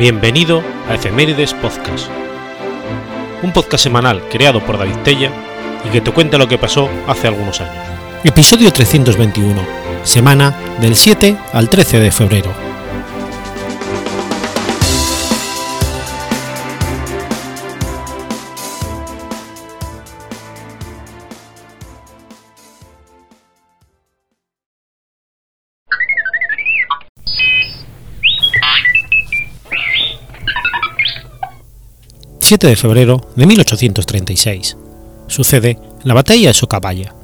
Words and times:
Bienvenido 0.00 0.62
a 0.88 0.94
Efemérides 0.94 1.52
Podcast, 1.52 2.08
un 3.42 3.52
podcast 3.52 3.84
semanal 3.84 4.26
creado 4.30 4.64
por 4.64 4.78
David 4.78 4.96
Tella 5.04 5.30
y 5.86 5.90
que 5.90 6.00
te 6.00 6.10
cuenta 6.10 6.38
lo 6.38 6.48
que 6.48 6.56
pasó 6.56 6.88
hace 7.06 7.28
algunos 7.28 7.60
años. 7.60 7.84
Episodio 8.24 8.72
321, 8.72 9.60
semana 10.02 10.56
del 10.80 10.96
7 10.96 11.36
al 11.52 11.68
13 11.68 12.00
de 12.00 12.10
febrero. 12.12 12.69
7 32.50 32.66
de 32.66 32.74
febrero 32.74 33.20
de 33.36 33.46
1836. 33.46 34.76
Sucede 35.28 35.78
la 36.02 36.14
batalla 36.14 36.48
de 36.48 36.52
Socabaya. 36.52 37.14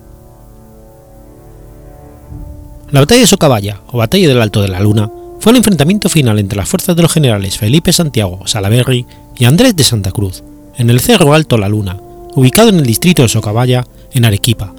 La 2.93 3.01
batalla 3.01 3.23
de 3.23 3.27
Socabaya, 3.27 3.81
o 3.89 3.99
batalla 3.99 4.29
del 4.29 4.41
Alto 4.41 4.63
de 4.63 4.69
la 4.69 4.79
Luna, 4.79 5.11
fue 5.41 5.51
el 5.51 5.57
enfrentamiento 5.57 6.09
final 6.09 6.39
entre 6.39 6.57
las 6.57 6.69
fuerzas 6.69 6.95
de 6.95 7.03
los 7.03 7.13
generales 7.13 7.59
Felipe 7.59 7.93
Santiago 7.93 8.47
Salaverry 8.47 9.05
y 9.37 9.47
Andrés 9.47 9.75
de 9.75 9.83
Santa 9.83 10.13
Cruz, 10.13 10.45
en 10.77 10.91
el 10.91 11.01
Cerro 11.01 11.35
Alto 11.35 11.59
La 11.59 11.69
Luna, 11.69 11.97
ubicado 12.37 12.69
en 12.69 12.77
el 12.77 12.87
distrito 12.87 13.23
de 13.23 13.29
Socabaya, 13.29 13.85
en 14.13 14.27
Arequipa, 14.27 14.75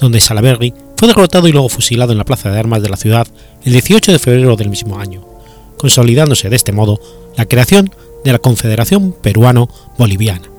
donde 0.00 0.20
Salaverry 0.20 0.72
fue 0.96 1.08
derrotado 1.08 1.48
y 1.48 1.52
luego 1.52 1.68
fusilado 1.68 2.12
en 2.12 2.18
la 2.18 2.24
plaza 2.24 2.50
de 2.50 2.58
armas 2.58 2.82
de 2.82 2.88
la 2.88 2.96
ciudad 2.96 3.26
el 3.62 3.72
18 3.72 4.10
de 4.10 4.18
febrero 4.18 4.56
del 4.56 4.70
mismo 4.70 4.98
año, 4.98 5.22
consolidándose 5.76 6.48
de 6.48 6.56
este 6.56 6.72
modo 6.72 6.98
la 7.36 7.44
creación 7.44 7.90
de 8.24 8.32
la 8.32 8.38
Confederación 8.38 9.14
Peruano-Boliviana. 9.20 10.52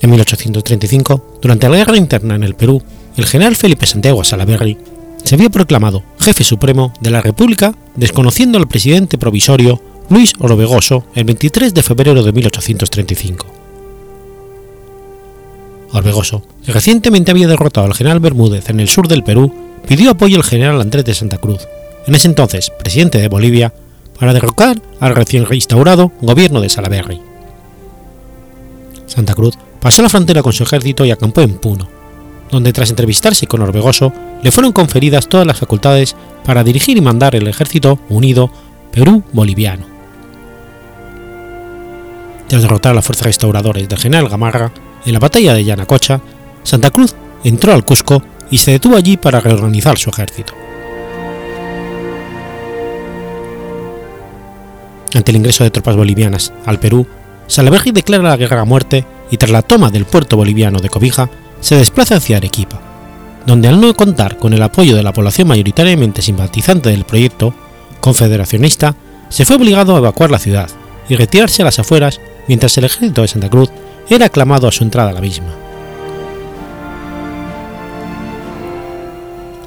En 0.00 0.10
1835, 0.10 1.38
durante 1.40 1.68
la 1.68 1.76
guerra 1.76 1.96
interna 1.96 2.34
en 2.34 2.42
el 2.42 2.54
Perú, 2.54 2.82
el 3.16 3.26
general 3.26 3.54
Felipe 3.54 3.86
Santiago 3.86 4.24
Salaverry 4.24 4.76
se 5.22 5.36
había 5.36 5.50
proclamado 5.50 6.02
jefe 6.18 6.42
supremo 6.42 6.92
de 7.00 7.10
la 7.10 7.20
República 7.20 7.74
desconociendo 7.94 8.58
al 8.58 8.66
presidente 8.66 9.18
provisorio 9.18 9.80
Luis 10.08 10.32
Orbegoso 10.40 11.04
el 11.14 11.24
23 11.24 11.72
de 11.72 11.82
febrero 11.82 12.22
de 12.24 12.32
1835. 12.32 13.46
Orbegoso, 15.92 16.42
que 16.64 16.72
recientemente 16.72 17.30
había 17.30 17.46
derrotado 17.46 17.86
al 17.86 17.94
general 17.94 18.18
Bermúdez 18.18 18.70
en 18.70 18.80
el 18.80 18.88
sur 18.88 19.06
del 19.06 19.22
Perú, 19.22 19.52
pidió 19.86 20.10
apoyo 20.10 20.36
al 20.36 20.42
general 20.42 20.80
Andrés 20.80 21.04
de 21.04 21.14
Santa 21.14 21.38
Cruz, 21.38 21.68
en 22.06 22.14
ese 22.14 22.28
entonces 22.28 22.70
presidente 22.70 23.18
de 23.18 23.28
Bolivia, 23.28 23.72
para 24.18 24.32
derrocar 24.32 24.80
al 25.00 25.16
recién 25.16 25.46
reinstaurado 25.46 26.12
gobierno 26.20 26.60
de 26.60 26.68
Salaverry. 26.68 27.20
Santa 29.06 29.34
Cruz 29.34 29.58
pasó 29.80 30.00
la 30.02 30.08
frontera 30.08 30.42
con 30.42 30.52
su 30.52 30.62
ejército 30.62 31.04
y 31.04 31.10
acampó 31.10 31.40
en 31.40 31.54
Puno, 31.54 31.88
donde 32.50 32.72
tras 32.72 32.90
entrevistarse 32.90 33.46
con 33.46 33.62
Orbegoso 33.62 34.12
le 34.42 34.52
fueron 34.52 34.72
conferidas 34.72 35.28
todas 35.28 35.46
las 35.46 35.58
facultades 35.58 36.14
para 36.44 36.62
dirigir 36.62 36.96
y 36.96 37.00
mandar 37.00 37.34
el 37.34 37.48
ejército 37.48 37.98
unido 38.08 38.50
Perú-Boliviano. 38.92 39.86
Tras 42.48 42.62
derrotar 42.62 42.92
a 42.92 42.94
las 42.96 43.06
fuerzas 43.06 43.26
restauradores 43.26 43.88
del 43.88 43.98
general 43.98 44.28
Gamarra 44.28 44.72
en 45.04 45.12
la 45.14 45.18
batalla 45.18 45.54
de 45.54 45.64
Yanacocha, 45.64 46.20
Santa 46.62 46.90
Cruz 46.90 47.14
entró 47.42 47.72
al 47.72 47.84
Cusco 47.84 48.22
y 48.50 48.58
se 48.58 48.72
detuvo 48.72 48.96
allí 48.96 49.16
para 49.16 49.40
reorganizar 49.40 49.98
su 49.98 50.10
ejército. 50.10 50.61
Ante 55.14 55.30
el 55.30 55.36
ingreso 55.36 55.62
de 55.64 55.70
tropas 55.70 55.96
bolivianas 55.96 56.52
al 56.64 56.78
Perú, 56.78 57.06
Salaverry 57.46 57.90
declara 57.90 58.30
la 58.30 58.36
guerra 58.36 58.60
a 58.60 58.64
muerte 58.64 59.04
y 59.30 59.36
tras 59.36 59.50
la 59.50 59.62
toma 59.62 59.90
del 59.90 60.06
puerto 60.06 60.36
boliviano 60.36 60.78
de 60.78 60.88
Cobija, 60.88 61.28
se 61.60 61.76
desplaza 61.76 62.16
hacia 62.16 62.38
Arequipa, 62.38 62.80
donde 63.46 63.68
al 63.68 63.80
no 63.80 63.94
contar 63.94 64.38
con 64.38 64.52
el 64.52 64.62
apoyo 64.62 64.96
de 64.96 65.02
la 65.02 65.12
población 65.12 65.48
mayoritariamente 65.48 66.22
simpatizante 66.22 66.90
del 66.90 67.04
proyecto 67.04 67.54
confederacionista, 68.00 68.96
se 69.28 69.44
fue 69.44 69.56
obligado 69.56 69.94
a 69.94 69.98
evacuar 69.98 70.30
la 70.30 70.38
ciudad 70.38 70.68
y 71.08 71.16
retirarse 71.16 71.62
a 71.62 71.66
las 71.66 71.78
afueras 71.78 72.20
mientras 72.48 72.76
el 72.78 72.84
ejército 72.84 73.22
de 73.22 73.28
Santa 73.28 73.50
Cruz 73.50 73.70
era 74.08 74.26
aclamado 74.26 74.66
a 74.66 74.72
su 74.72 74.82
entrada 74.82 75.10
a 75.10 75.14
la 75.14 75.20
misma. 75.20 75.48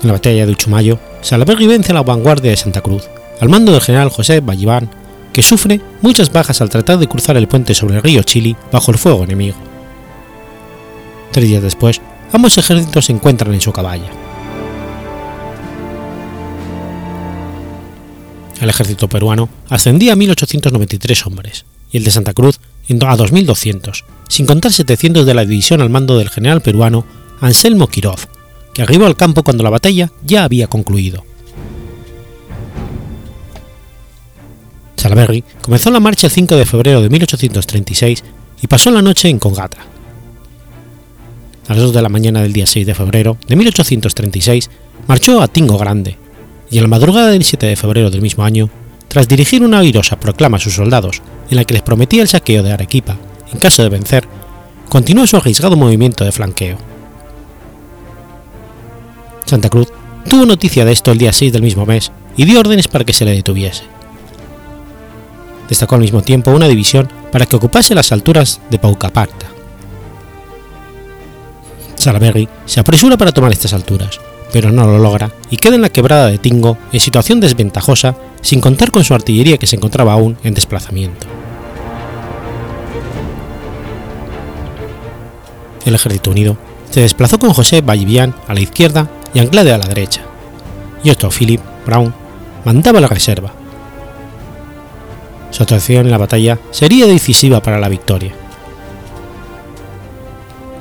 En 0.01 0.07
la 0.07 0.13
batalla 0.13 0.45
de 0.45 0.51
Uchumayo, 0.51 0.99
Salaverry 1.21 1.67
vence 1.67 1.91
a 1.91 1.95
la 1.95 2.03
vanguardia 2.03 2.51
de 2.51 2.57
Santa 2.57 2.81
Cruz, 2.81 3.03
al 3.39 3.49
mando 3.49 3.71
del 3.71 3.81
general 3.81 4.09
José 4.09 4.39
Balliván 4.39 4.89
que 5.35 5.43
sufre 5.43 5.81
muchas 6.01 6.31
bajas 6.31 6.61
al 6.61 6.69
tratar 6.69 6.97
de 6.97 7.09
cruzar 7.09 7.35
el 7.35 7.49
puente 7.49 7.73
sobre 7.73 7.97
el 7.97 8.01
río 8.01 8.23
Chili 8.23 8.55
bajo 8.71 8.89
el 8.91 8.97
fuego 8.97 9.25
enemigo. 9.25 9.57
Tres 11.33 11.49
días 11.49 11.61
después, 11.61 11.99
ambos 12.31 12.57
ejércitos 12.57 13.03
se 13.03 13.11
encuentran 13.11 13.53
en 13.53 13.59
su 13.59 13.73
caballa. 13.73 14.09
El 18.61 18.69
ejército 18.69 19.09
peruano 19.09 19.49
ascendía 19.67 20.13
a 20.13 20.15
1.893 20.15 21.27
hombres 21.27 21.65
y 21.91 21.97
el 21.97 22.05
de 22.05 22.11
Santa 22.11 22.31
Cruz 22.31 22.61
a 22.87 23.17
2.200, 23.17 24.05
sin 24.29 24.45
contar 24.45 24.71
700 24.71 25.25
de 25.25 25.33
la 25.33 25.43
división 25.43 25.81
al 25.81 25.89
mando 25.89 26.17
del 26.17 26.29
general 26.29 26.61
peruano 26.61 27.05
Anselmo 27.41 27.87
Quiroz, 27.87 28.29
que 28.73 28.83
arribó 28.83 29.05
al 29.05 29.17
campo 29.17 29.43
cuando 29.43 29.65
la 29.65 29.69
batalla 29.69 30.13
ya 30.23 30.45
había 30.45 30.67
concluido. 30.67 31.25
Salaverry 35.05 35.43
comenzó 35.61 35.91
la 35.91 35.99
marcha 35.99 36.25
el 36.25 36.33
5 36.33 36.55
de 36.55 36.65
febrero 36.65 36.99
de 36.99 37.09
1836 37.09 38.23
y 38.63 38.65
pasó 38.65 38.89
la 38.89 39.03
noche 39.03 39.29
en 39.29 39.37
Congata. 39.37 39.77
A 41.67 41.73
las 41.73 41.83
2 41.83 41.93
de 41.93 42.01
la 42.01 42.09
mañana 42.09 42.41
del 42.41 42.53
día 42.53 42.65
6 42.65 42.87
de 42.87 42.95
febrero 42.95 43.37
de 43.47 43.55
1836 43.55 44.71
marchó 45.07 45.43
a 45.43 45.47
Tingo 45.47 45.77
Grande 45.77 46.17
y 46.71 46.77
en 46.77 46.85
la 46.85 46.89
madrugada 46.89 47.29
del 47.29 47.43
7 47.43 47.67
de 47.67 47.75
febrero 47.75 48.09
del 48.09 48.23
mismo 48.23 48.43
año, 48.43 48.71
tras 49.07 49.27
dirigir 49.27 49.61
una 49.61 49.77
airosa 49.77 50.19
proclama 50.19 50.57
a 50.57 50.59
sus 50.59 50.73
soldados 50.73 51.21
en 51.51 51.57
la 51.57 51.65
que 51.65 51.75
les 51.75 51.83
prometía 51.83 52.23
el 52.23 52.27
saqueo 52.27 52.63
de 52.63 52.71
Arequipa 52.71 53.15
en 53.53 53.59
caso 53.59 53.83
de 53.83 53.89
vencer, 53.89 54.27
continuó 54.89 55.27
su 55.27 55.37
arriesgado 55.37 55.75
movimiento 55.75 56.25
de 56.25 56.31
flanqueo. 56.31 56.79
Santa 59.45 59.69
Cruz 59.69 59.89
tuvo 60.27 60.47
noticia 60.47 60.83
de 60.83 60.93
esto 60.93 61.11
el 61.11 61.19
día 61.19 61.31
6 61.31 61.53
del 61.53 61.61
mismo 61.61 61.85
mes 61.85 62.11
y 62.35 62.45
dio 62.45 62.59
órdenes 62.59 62.87
para 62.87 63.05
que 63.05 63.13
se 63.13 63.23
le 63.23 63.35
detuviese 63.35 63.94
destacó 65.67 65.95
al 65.95 66.01
mismo 66.01 66.21
tiempo 66.21 66.51
una 66.51 66.67
división 66.67 67.09
para 67.31 67.45
que 67.45 67.55
ocupase 67.55 67.95
las 67.95 68.11
alturas 68.11 68.61
de 68.69 68.79
Paucaparta. 68.79 69.47
Salaberry 71.95 72.47
se 72.65 72.79
apresura 72.79 73.17
para 73.17 73.31
tomar 73.31 73.51
estas 73.51 73.73
alturas, 73.73 74.19
pero 74.51 74.71
no 74.71 74.85
lo 74.85 74.99
logra 74.99 75.31
y 75.49 75.57
queda 75.57 75.75
en 75.75 75.81
la 75.81 75.89
quebrada 75.89 76.27
de 76.27 76.37
Tingo 76.37 76.77
en 76.91 76.99
situación 76.99 77.39
desventajosa 77.39 78.15
sin 78.41 78.61
contar 78.61 78.91
con 78.91 79.03
su 79.03 79.13
artillería 79.13 79.57
que 79.57 79.67
se 79.67 79.75
encontraba 79.75 80.13
aún 80.13 80.37
en 80.43 80.53
desplazamiento. 80.53 81.25
El 85.85 85.95
ejército 85.95 86.31
unido 86.31 86.57
se 86.89 87.01
desplazó 87.01 87.39
con 87.39 87.53
José 87.53 87.81
Vallivian 87.81 88.33
a 88.47 88.53
la 88.53 88.61
izquierda 88.61 89.09
y 89.33 89.39
Anglade 89.39 89.73
a 89.73 89.77
la 89.77 89.87
derecha, 89.87 90.21
y 91.03 91.09
esto 91.09 91.29
Philip 91.29 91.61
Brown 91.85 92.13
mandaba 92.63 93.01
la 93.01 93.07
reserva, 93.07 93.51
su 95.55 95.63
actuación 95.63 96.05
en 96.05 96.11
la 96.11 96.17
batalla 96.17 96.59
sería 96.71 97.07
decisiva 97.07 97.61
para 97.61 97.79
la 97.79 97.87
victoria. 97.87 98.33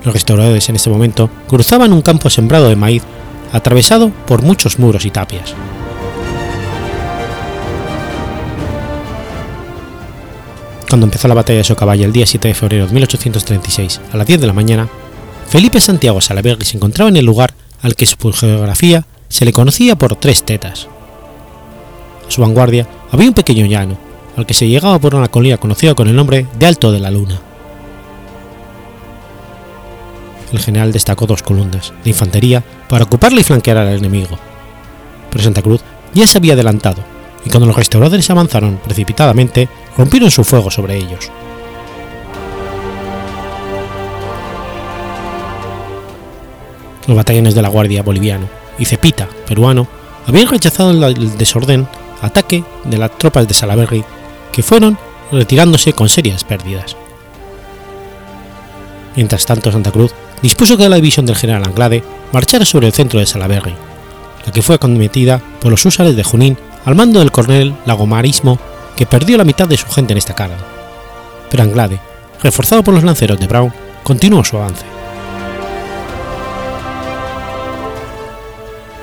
Los 0.04 0.12
restauradores 0.12 0.68
en 0.68 0.74
ese 0.74 0.90
momento 0.90 1.30
cruzaban 1.46 1.92
un 1.92 2.02
campo 2.02 2.28
sembrado 2.28 2.68
de 2.68 2.74
maíz 2.74 3.04
atravesado 3.52 4.10
por 4.26 4.42
muchos 4.42 4.80
muros 4.80 5.04
y 5.04 5.10
tapias. 5.10 5.54
Cuando 10.88 11.06
empezó 11.06 11.28
la 11.28 11.34
batalla 11.34 11.58
de 11.58 11.64
Socabaya 11.64 12.04
el 12.04 12.12
día 12.12 12.26
7 12.26 12.48
de 12.48 12.54
febrero 12.54 12.86
de 12.88 12.94
1836 12.94 14.00
a 14.12 14.16
las 14.16 14.26
10 14.26 14.40
de 14.40 14.46
la 14.48 14.52
mañana, 14.52 14.88
Felipe 15.48 15.80
Santiago 15.80 16.20
Salaverry 16.20 16.64
se 16.64 16.76
encontraba 16.76 17.10
en 17.10 17.16
el 17.16 17.24
lugar 17.24 17.54
al 17.80 17.94
que 17.94 18.06
su 18.06 18.16
geografía 18.32 19.06
se 19.28 19.44
le 19.44 19.52
conocía 19.52 19.94
por 19.94 20.16
tres 20.16 20.42
tetas. 20.42 20.88
A 22.26 22.30
su 22.30 22.40
vanguardia 22.42 22.88
había 23.12 23.28
un 23.28 23.34
pequeño 23.34 23.66
llano, 23.66 24.13
al 24.36 24.46
que 24.46 24.54
se 24.54 24.68
llegaba 24.68 24.98
por 24.98 25.14
una 25.14 25.28
colina 25.28 25.58
conocida 25.58 25.94
con 25.94 26.08
el 26.08 26.16
nombre 26.16 26.46
de 26.58 26.66
Alto 26.66 26.92
de 26.92 27.00
la 27.00 27.10
Luna. 27.10 27.40
El 30.52 30.60
general 30.60 30.92
destacó 30.92 31.26
dos 31.26 31.42
columnas 31.42 31.92
de 32.04 32.10
infantería 32.10 32.62
para 32.88 33.04
ocuparla 33.04 33.40
y 33.40 33.44
flanquear 33.44 33.76
al 33.76 33.88
enemigo, 33.88 34.38
pero 35.30 35.42
Santa 35.42 35.62
Cruz 35.62 35.82
ya 36.12 36.26
se 36.26 36.38
había 36.38 36.54
adelantado 36.54 37.02
y 37.44 37.50
cuando 37.50 37.66
los 37.66 37.76
restauradores 37.76 38.30
avanzaron 38.30 38.78
precipitadamente 38.82 39.68
rompieron 39.98 40.30
su 40.30 40.44
fuego 40.44 40.70
sobre 40.70 40.96
ellos. 40.96 41.30
Los 47.06 47.16
batallones 47.16 47.54
de 47.54 47.62
la 47.62 47.68
Guardia 47.68 48.02
boliviano 48.02 48.48
y 48.78 48.86
Cepita 48.86 49.28
peruano 49.46 49.86
habían 50.26 50.48
rechazado 50.48 50.90
el 50.90 51.36
desorden 51.36 51.86
ataque 52.22 52.64
de 52.84 52.96
las 52.96 53.16
tropas 53.18 53.46
de 53.46 53.54
Salaberry, 53.54 54.04
que 54.54 54.62
fueron 54.62 54.96
retirándose 55.32 55.92
con 55.94 56.08
serias 56.08 56.44
pérdidas. 56.44 56.96
Mientras 59.16 59.46
tanto, 59.46 59.72
Santa 59.72 59.90
Cruz 59.90 60.14
dispuso 60.42 60.76
que 60.76 60.88
la 60.88 60.96
división 60.96 61.26
del 61.26 61.34
general 61.34 61.64
Anglade 61.64 62.04
marchara 62.32 62.64
sobre 62.64 62.86
el 62.86 62.92
centro 62.92 63.18
de 63.18 63.26
Salaberry, 63.26 63.74
la 64.46 64.52
que 64.52 64.62
fue 64.62 64.76
acometida 64.76 65.40
por 65.60 65.72
los 65.72 65.84
húsares 65.84 66.14
de 66.14 66.22
Junín 66.22 66.56
al 66.84 66.94
mando 66.94 67.18
del 67.18 67.32
coronel 67.32 67.74
Lagomarismo, 67.84 68.60
que 68.96 69.06
perdió 69.06 69.36
la 69.36 69.44
mitad 69.44 69.66
de 69.66 69.76
su 69.76 69.88
gente 69.88 70.12
en 70.12 70.18
esta 70.18 70.36
carga. 70.36 70.58
Pero 71.50 71.64
Anglade, 71.64 71.98
reforzado 72.40 72.84
por 72.84 72.94
los 72.94 73.02
lanceros 73.02 73.40
de 73.40 73.48
Brown, 73.48 73.72
continuó 74.04 74.44
su 74.44 74.56
avance. 74.56 74.84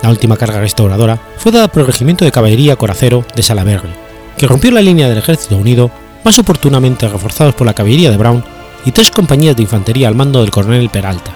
La 0.01 0.09
última 0.09 0.37
carga 0.37 0.61
restauradora 0.61 1.19
fue 1.37 1.51
dada 1.51 1.67
por 1.67 1.81
el 1.81 1.87
regimiento 1.87 2.23
de 2.23 2.31
caballería 2.31 2.77
coracero 2.77 3.25
de 3.35 3.43
Salaberry, 3.43 4.10
que 4.41 4.47
rompió 4.47 4.71
la 4.71 4.81
línea 4.81 5.07
del 5.07 5.19
ejército 5.19 5.55
unido, 5.55 5.91
más 6.23 6.39
oportunamente 6.39 7.07
reforzados 7.07 7.53
por 7.53 7.67
la 7.67 7.75
caballería 7.75 8.09
de 8.09 8.17
Brown 8.17 8.43
y 8.83 8.91
tres 8.91 9.11
compañías 9.11 9.55
de 9.55 9.61
infantería 9.61 10.07
al 10.07 10.15
mando 10.15 10.41
del 10.41 10.49
coronel 10.49 10.89
Peralta. 10.89 11.31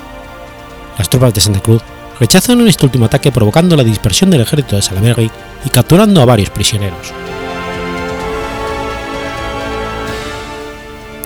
Las 0.98 1.07
tropas 1.07 1.31
de 1.36 1.40
Santa 1.40 1.60
Cruz 1.60 1.84
rechazaron 2.19 2.68
este 2.68 2.84
último 2.84 3.06
ataque 3.06 3.31
provocando 3.31 3.75
la 3.75 3.84
dispersión 3.84 4.31
del 4.31 4.42
ejército 4.42 4.75
de 4.75 4.81
Salaberry 4.81 5.30
y 5.63 5.69
capturando 5.69 6.19
a 6.19 6.25
varios 6.25 6.50
prisioneros. 6.50 7.13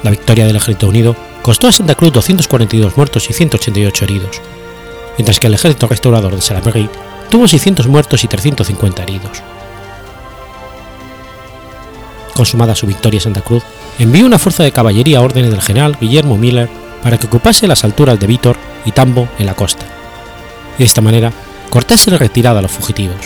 La 0.04 0.12
victoria 0.12 0.48
del 0.48 0.58
ejército 0.58 0.90
unido 0.90 1.16
costó 1.42 1.70
a 1.70 1.72
Santa 1.72 1.96
Cruz 1.96 2.12
242 2.12 2.98
muertos 2.98 3.30
y 3.30 3.34
188 3.34 4.04
heridos, 4.04 4.42
mientras 5.18 5.40
que 5.40 5.48
el 5.48 5.54
ejército 5.54 5.88
restaurador 5.88 6.36
de 6.36 6.42
Salaberry 6.42 6.90
tuvo 7.30 7.48
600 7.48 7.88
muertos 7.88 8.26
y 8.26 8.28
350 8.28 9.02
heridos. 9.04 9.42
Consumada 12.34 12.76
su 12.76 12.88
victoria, 12.88 13.20
Santa 13.20 13.42
Cruz 13.42 13.64
envió 13.98 14.26
una 14.26 14.40
fuerza 14.40 14.64
de 14.64 14.72
caballería 14.72 15.20
a 15.20 15.22
órdenes 15.22 15.52
del 15.52 15.62
general 15.62 15.98
Guillermo 16.00 16.38
Miller 16.38 16.70
para 17.04 17.18
que 17.18 17.28
ocupase 17.28 17.68
las 17.68 17.84
alturas 17.84 18.20
de 18.20 18.28
Vítor 18.28 18.58
y 18.86 18.92
Tambo 18.92 19.28
en 19.38 19.46
la 19.46 19.56
costa, 19.56 19.86
de 20.78 20.86
esta 20.86 21.02
manera 21.02 21.31
cortase 21.70 22.12
la 22.12 22.18
retirada 22.18 22.60
a 22.60 22.62
los 22.62 22.72
fugitivos. 22.72 23.18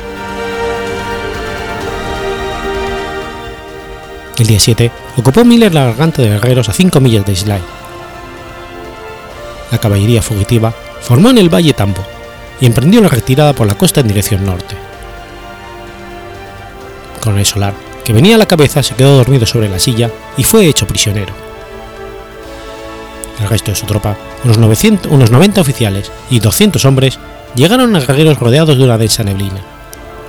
El 4.37 4.47
día 4.47 4.59
7 4.59 4.91
ocupó 5.17 5.45
Miller 5.45 5.73
la 5.73 5.85
garganta 5.85 6.21
de 6.21 6.29
guerreros 6.29 6.67
a 6.67 6.73
5 6.73 6.99
millas 6.99 7.25
de 7.25 7.33
Islay. 7.33 7.61
La 9.71 9.77
caballería 9.77 10.21
fugitiva 10.21 10.73
formó 11.01 11.29
en 11.29 11.37
el 11.37 11.53
valle 11.53 11.73
Tambo 11.73 12.03
y 12.59 12.65
emprendió 12.65 13.01
la 13.01 13.09
retirada 13.09 13.53
por 13.53 13.67
la 13.67 13.75
costa 13.75 14.01
en 14.01 14.07
dirección 14.07 14.45
norte. 14.45 14.75
Coronel 17.21 17.45
Solar, 17.45 17.73
que 18.03 18.13
venía 18.13 18.35
a 18.35 18.37
la 18.37 18.45
cabeza, 18.45 18.83
se 18.83 18.95
quedó 18.95 19.17
dormido 19.17 19.45
sobre 19.45 19.69
la 19.69 19.79
silla 19.79 20.11
y 20.37 20.43
fue 20.43 20.67
hecho 20.67 20.87
prisionero. 20.87 21.33
El 23.41 23.49
resto 23.49 23.71
de 23.71 23.77
su 23.77 23.85
tropa, 23.85 24.17
unos, 24.43 24.57
900, 24.57 25.11
unos 25.11 25.31
90 25.31 25.61
oficiales 25.61 26.11
y 26.29 26.39
200 26.39 26.83
hombres, 26.85 27.19
llegaron 27.55 27.95
a 27.95 27.99
guerreros 27.99 28.39
rodeados 28.39 28.77
de 28.77 28.83
una 28.83 28.97
densa 28.97 29.23
neblina, 29.23 29.61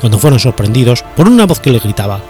cuando 0.01 0.19
fueron 0.19 0.39
sorprendidos 0.39 1.05
por 1.17 1.29
una 1.29 1.47
voz 1.47 1.61
que 1.61 1.71
les 1.71 1.83
gritaba: 1.83 2.21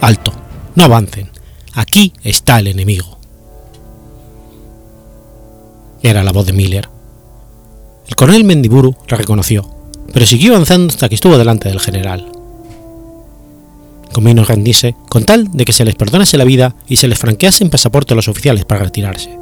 ¡Alto! 0.00 0.32
¡No 0.74 0.84
avancen! 0.84 1.30
Aquí 1.74 2.12
está 2.24 2.58
el 2.58 2.68
enemigo. 2.68 3.18
Era 6.02 6.22
la 6.24 6.32
voz 6.32 6.46
de 6.46 6.52
Miller, 6.52 6.88
el 8.10 8.16
coronel 8.16 8.42
Mendiburu 8.42 8.96
la 9.08 9.16
reconoció, 9.16 9.70
pero 10.12 10.26
siguió 10.26 10.54
avanzando 10.54 10.88
hasta 10.88 11.08
que 11.08 11.14
estuvo 11.14 11.38
delante 11.38 11.68
del 11.68 11.78
general. 11.78 12.26
Convino 14.12 14.44
rendirse 14.44 14.96
con 15.08 15.24
tal 15.24 15.52
de 15.52 15.64
que 15.64 15.72
se 15.72 15.84
les 15.84 15.94
perdonase 15.94 16.36
la 16.36 16.44
vida 16.44 16.74
y 16.88 16.96
se 16.96 17.08
les 17.08 17.18
franquease 17.18 17.64
en 17.64 17.70
pasaporte 17.70 18.12
a 18.12 18.16
los 18.16 18.28
oficiales 18.28 18.64
para 18.64 18.84
retirarse. 18.84 19.38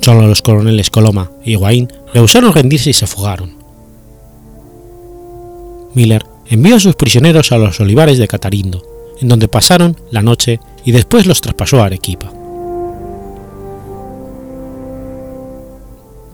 Solo 0.00 0.26
los 0.26 0.42
coroneles 0.42 0.90
Coloma 0.90 1.30
y 1.44 1.52
Higuaín 1.52 1.92
rehusaron 2.12 2.52
rendirse 2.52 2.90
y 2.90 2.94
se 2.94 3.06
fugaron. 3.06 3.54
Miller 5.94 6.24
envió 6.48 6.76
a 6.76 6.80
sus 6.80 6.96
prisioneros 6.96 7.52
a 7.52 7.58
los 7.58 7.78
olivares 7.80 8.18
de 8.18 8.28
Catarindo, 8.28 8.82
en 9.20 9.28
donde 9.28 9.48
pasaron 9.48 9.96
la 10.10 10.22
noche 10.22 10.58
y 10.84 10.92
después 10.92 11.26
los 11.26 11.40
traspasó 11.40 11.82
a 11.82 11.86
Arequipa. 11.86 12.32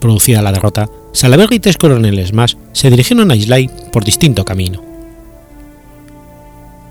Producida 0.00 0.42
la 0.42 0.52
derrota, 0.52 0.88
Salaberry 1.12 1.56
y 1.56 1.60
tres 1.60 1.76
coroneles 1.78 2.32
más 2.32 2.56
se 2.72 2.90
dirigieron 2.90 3.30
a 3.30 3.36
Islay 3.36 3.68
por 3.92 4.04
distinto 4.04 4.44
camino. 4.44 4.95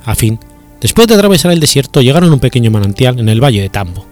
A 0.06 0.16
fin, 0.16 0.40
después 0.80 1.08
de 1.08 1.16
atravesar 1.16 1.52
el 1.52 1.60
desierto, 1.60 2.02
llegaron 2.02 2.30
a 2.30 2.34
un 2.34 2.40
pequeño 2.40 2.72
manantial 2.72 3.20
en 3.20 3.28
el 3.28 3.44
valle 3.44 3.62
de 3.62 3.70
Tambo. 3.70 4.06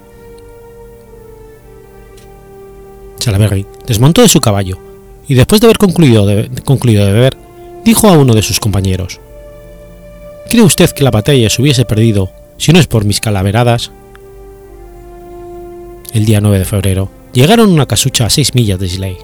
Salaberry 3.20 3.66
desmontó 3.88 4.22
de 4.22 4.28
su 4.28 4.42
caballo 4.42 4.80
y 5.28 5.36
después 5.36 5.62
de 5.62 5.68
haber 5.68 5.78
concluido 5.78 6.26
de, 6.26 6.50
beber, 6.50 7.38
dijo 7.86 8.10
a 8.10 8.18
uno 8.18 8.34
de 8.34 8.42
sus 8.42 8.60
compañeros: 8.60 9.22
¿Cree 10.50 10.64
usted 10.64 10.90
que 10.90 11.04
la 11.04 11.12
batalla 11.12 11.50
se 11.50 11.62
hubiese 11.62 11.86
perdido 11.86 12.32
si 12.58 12.74
no 12.74 12.80
es 12.80 12.88
por 12.88 13.06
mis 13.06 13.22
calaveradas? 13.22 13.92
El 16.12 16.26
día 16.26 16.42
9 16.42 16.60
de 16.60 16.66
febrero, 16.66 17.10
llegaron 17.34 17.70
a 17.70 17.74
una 17.74 17.86
casucha 17.86 18.26
a 18.26 18.30
6 18.30 18.56
millas 18.56 18.80
de 18.80 18.88
Islay. 18.88 19.18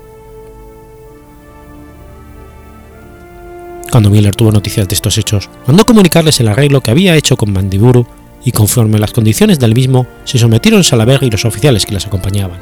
Cuando 3.91 4.09
Miller 4.09 4.35
tuvo 4.35 4.51
noticias 4.51 4.87
de 4.87 4.95
estos 4.95 5.17
hechos, 5.17 5.49
mandó 5.65 5.85
comunicarles 5.85 6.39
el 6.39 6.47
arreglo 6.47 6.81
que 6.81 6.91
había 6.91 7.15
hecho 7.15 7.37
con 7.37 7.51
Mandiburu 7.51 8.05
y 8.43 8.51
conforme 8.51 8.99
las 8.99 9.11
condiciones 9.11 9.59
del 9.59 9.73
mismo 9.73 10.05
se 10.25 10.37
sometieron 10.37 10.83
Salaberry 10.83 11.27
y 11.27 11.31
los 11.31 11.45
oficiales 11.45 11.85
que 11.85 11.93
las 11.93 12.05
acompañaban. 12.05 12.59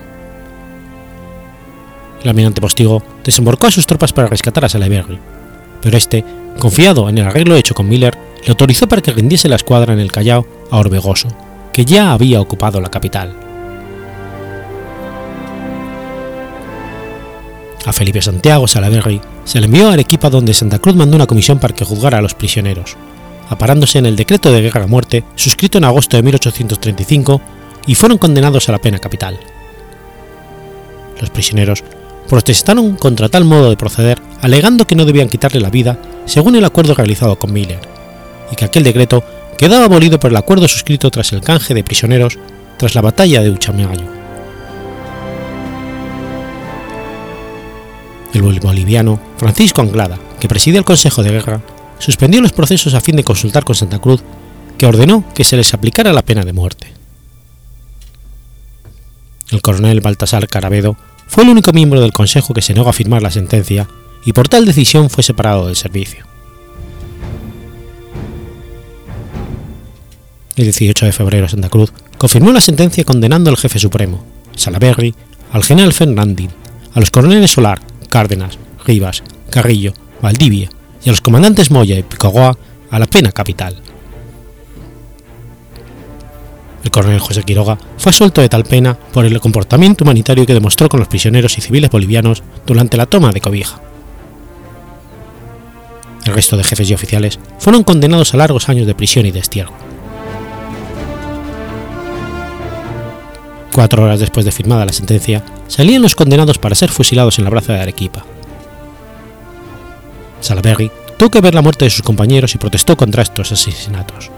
El 2.22 2.30
almirante 2.30 2.62
Postigo 2.62 3.04
desembarcó 3.24 3.68
a 3.68 3.72
sus 3.72 3.86
tropas 3.86 4.14
para 4.14 4.28
rescatar 4.28 4.66
a 4.66 4.70
Salaberry, 4.70 5.20
pero 5.82 5.98
este, 5.98 6.24
confiado 6.60 7.10
en 7.10 7.18
el 7.18 7.28
arreglo 7.28 7.56
hecho 7.56 7.76
con 7.76 7.88
Miller, 7.88 8.18
le 8.44 8.50
autorizó 8.50 8.88
para 8.88 9.02
que 9.02 9.12
rindiese 9.12 9.50
la 9.50 9.58
escuadra 9.58 9.94
en 9.94 10.00
el 10.00 10.12
Callao 10.12 10.48
a 10.72 10.78
Orbegoso, 10.78 11.28
que 11.74 11.86
ya 11.86 12.14
había 12.14 12.42
ocupado 12.42 12.82
la 12.82 12.90
capital. 12.90 13.47
A 17.88 17.94
Felipe 17.94 18.22
Santiago 18.22 18.68
Salaverry 18.68 19.22
se 19.46 19.62
le 19.62 19.68
envió 19.68 19.88
a 19.88 19.94
Arequipa 19.94 20.30
donde 20.30 20.54
Santa 20.54 20.78
Cruz 20.78 20.98
mandó 20.98 21.16
una 21.16 21.26
comisión 21.26 21.58
para 21.58 21.74
que 21.74 21.86
juzgara 21.86 22.18
a 22.18 22.22
los 22.22 22.34
prisioneros, 22.34 22.98
aparándose 23.50 23.98
en 23.98 24.06
el 24.06 24.18
decreto 24.18 24.52
de 24.52 24.62
guerra 24.62 24.84
a 24.84 24.88
muerte 24.88 25.24
suscrito 25.36 25.78
en 25.78 25.86
agosto 25.86 26.18
de 26.18 26.24
1835 26.24 27.42
y 27.86 27.96
fueron 27.96 28.18
condenados 28.18 28.68
a 28.68 28.74
la 28.74 28.80
pena 28.80 29.00
capital. 29.00 29.40
Los 31.22 31.30
prisioneros 31.30 31.82
protestaron 32.28 32.98
contra 32.98 33.30
tal 33.30 33.46
modo 33.46 33.70
de 33.70 33.78
proceder 33.78 34.22
alegando 34.42 34.86
que 34.86 34.96
no 34.98 35.06
debían 35.06 35.30
quitarle 35.30 35.62
la 35.62 35.70
vida 35.70 35.98
según 36.26 36.58
el 36.58 36.66
acuerdo 36.66 36.94
realizado 36.94 37.40
con 37.40 37.54
Miller, 37.54 37.80
y 38.52 38.58
que 38.58 38.66
aquel 38.66 38.84
decreto 38.84 39.24
quedaba 39.58 39.86
abolido 39.86 40.20
por 40.20 40.32
el 40.32 40.38
acuerdo 40.38 40.68
suscrito 40.68 41.10
tras 41.10 41.32
el 41.32 41.40
canje 41.40 41.74
de 41.74 41.86
prisioneros 41.86 42.38
tras 42.76 42.96
la 42.96 43.02
batalla 43.02 43.42
de 43.42 43.50
Uchamayo. 43.50 44.17
El 48.38 48.60
boliviano 48.60 49.20
Francisco 49.38 49.82
Anglada, 49.82 50.20
que 50.40 50.48
presidía 50.48 50.80
el 50.80 50.86
Consejo 50.86 51.24
de 51.24 51.32
Guerra, 51.32 51.62
suspendió 52.00 52.42
los 52.42 52.54
procesos 52.54 52.94
a 52.94 53.02
fin 53.02 53.16
de 53.16 53.24
consultar 53.24 53.64
con 53.64 53.76
Santa 53.76 54.00
Cruz, 54.00 54.22
que 54.78 54.86
ordenó 54.86 55.24
que 55.34 55.44
se 55.44 55.58
les 55.58 55.74
aplicara 55.74 56.14
la 56.14 56.22
pena 56.22 56.44
de 56.44 56.54
muerte. 56.54 56.94
El 59.50 59.62
coronel 59.62 60.02
Baltasar 60.02 60.48
Carabedo 60.48 60.98
fue 61.28 61.44
el 61.44 61.50
único 61.50 61.72
miembro 61.72 62.02
del 62.02 62.14
Consejo 62.14 62.54
que 62.54 62.62
se 62.62 62.74
negó 62.74 62.90
a 62.90 62.94
firmar 62.94 63.22
la 63.22 63.32
sentencia 63.32 63.88
y 64.26 64.34
por 64.34 64.50
tal 64.50 64.66
decisión 64.66 65.10
fue 65.10 65.24
separado 65.24 65.68
del 65.68 65.76
servicio. 65.76 66.26
El 70.56 70.66
18 70.66 71.06
de 71.06 71.12
febrero 71.12 71.48
Santa 71.48 71.70
Cruz 71.70 71.94
confirmó 72.18 72.52
la 72.52 72.62
sentencia 72.62 73.04
condenando 73.04 73.50
al 73.50 73.58
jefe 73.58 73.80
supremo, 73.80 74.26
Salaberry, 74.56 75.14
al 75.52 75.64
general 75.64 75.94
Fernández, 75.94 76.50
a 76.94 77.00
los 77.00 77.12
coroneles 77.12 77.52
Solar, 77.52 77.80
Cárdenas, 78.10 78.58
Rivas, 78.86 79.24
Carrillo, 79.50 79.94
Valdivia 80.22 80.70
y 81.04 81.10
a 81.10 81.12
los 81.12 81.22
comandantes 81.22 81.72
Moya 81.72 81.98
y 81.98 82.04
Picogoa 82.04 82.58
a 82.90 83.00
la 83.00 83.06
pena 83.06 83.32
capital. 83.32 83.82
El 86.84 86.92
coronel 86.92 87.20
José 87.20 87.44
Quiroga 87.44 87.78
fue 87.98 88.14
suelto 88.14 88.40
de 88.40 88.50
tal 88.50 88.64
pena 88.64 88.98
por 89.12 89.26
el 89.26 89.40
comportamiento 89.42 90.04
humanitario 90.04 90.46
que 90.46 90.54
demostró 90.54 90.88
con 90.88 91.00
los 91.00 91.10
prisioneros 91.10 91.58
y 91.58 91.62
civiles 91.62 91.90
bolivianos 91.90 92.44
durante 92.66 92.96
la 92.96 93.08
toma 93.08 93.32
de 93.32 93.42
Cobija. 93.42 93.82
El 96.26 96.34
resto 96.34 96.56
de 96.56 96.64
jefes 96.64 96.90
y 96.90 96.94
oficiales 96.94 97.40
fueron 97.60 97.84
condenados 97.84 98.34
a 98.34 98.38
largos 98.38 98.70
años 98.70 98.88
de 98.88 98.96
prisión 98.96 99.26
y 99.26 99.32
destierro. 99.32 99.74
Cuatro 103.78 104.04
horas 104.04 104.20
después 104.20 104.44
de 104.44 104.52
firmada 104.52 104.88
la 104.88 104.92
sentencia, 104.92 105.44
salían 105.68 106.02
los 106.02 106.16
condenados 106.16 106.58
para 106.58 106.74
ser 106.74 106.90
fusilados 106.90 107.38
en 107.38 107.46
la 107.46 107.52
plaza 107.52 107.74
de 107.74 107.82
Arequipa. 107.82 108.26
Salaberry 110.42 110.92
tuvo 111.16 111.30
que 111.30 111.42
ver 111.42 111.54
la 111.54 111.62
muerte 111.62 111.86
de 111.86 111.92
sus 111.92 112.02
compañeros 112.02 112.56
y 112.56 112.58
protestó 112.58 112.98
contra 112.98 113.22
estos 113.22 113.52
asesinatos. 113.52 114.32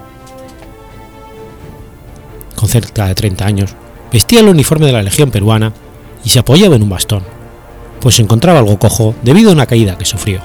Con 2.54 2.68
cerca 2.68 3.06
de 3.06 3.16
30 3.16 3.46
años, 3.46 3.76
vestía 4.12 4.42
el 4.42 4.50
uniforme 4.50 4.88
de 4.88 4.92
la 4.92 5.04
Legión 5.04 5.32
peruana 5.32 5.72
y 6.26 6.28
se 6.32 6.40
apoyaba 6.40 6.76
en 6.76 6.84
un 6.84 6.90
bastón, 6.90 7.24
pues 8.02 8.16
se 8.16 8.22
encontraba 8.22 8.60
algo 8.60 8.78
cojo 8.78 9.16
debido 9.24 9.52
a 9.52 9.54
una 9.54 9.68
caída 9.68 9.98
que 9.98 10.04
sufrió. 10.04 10.42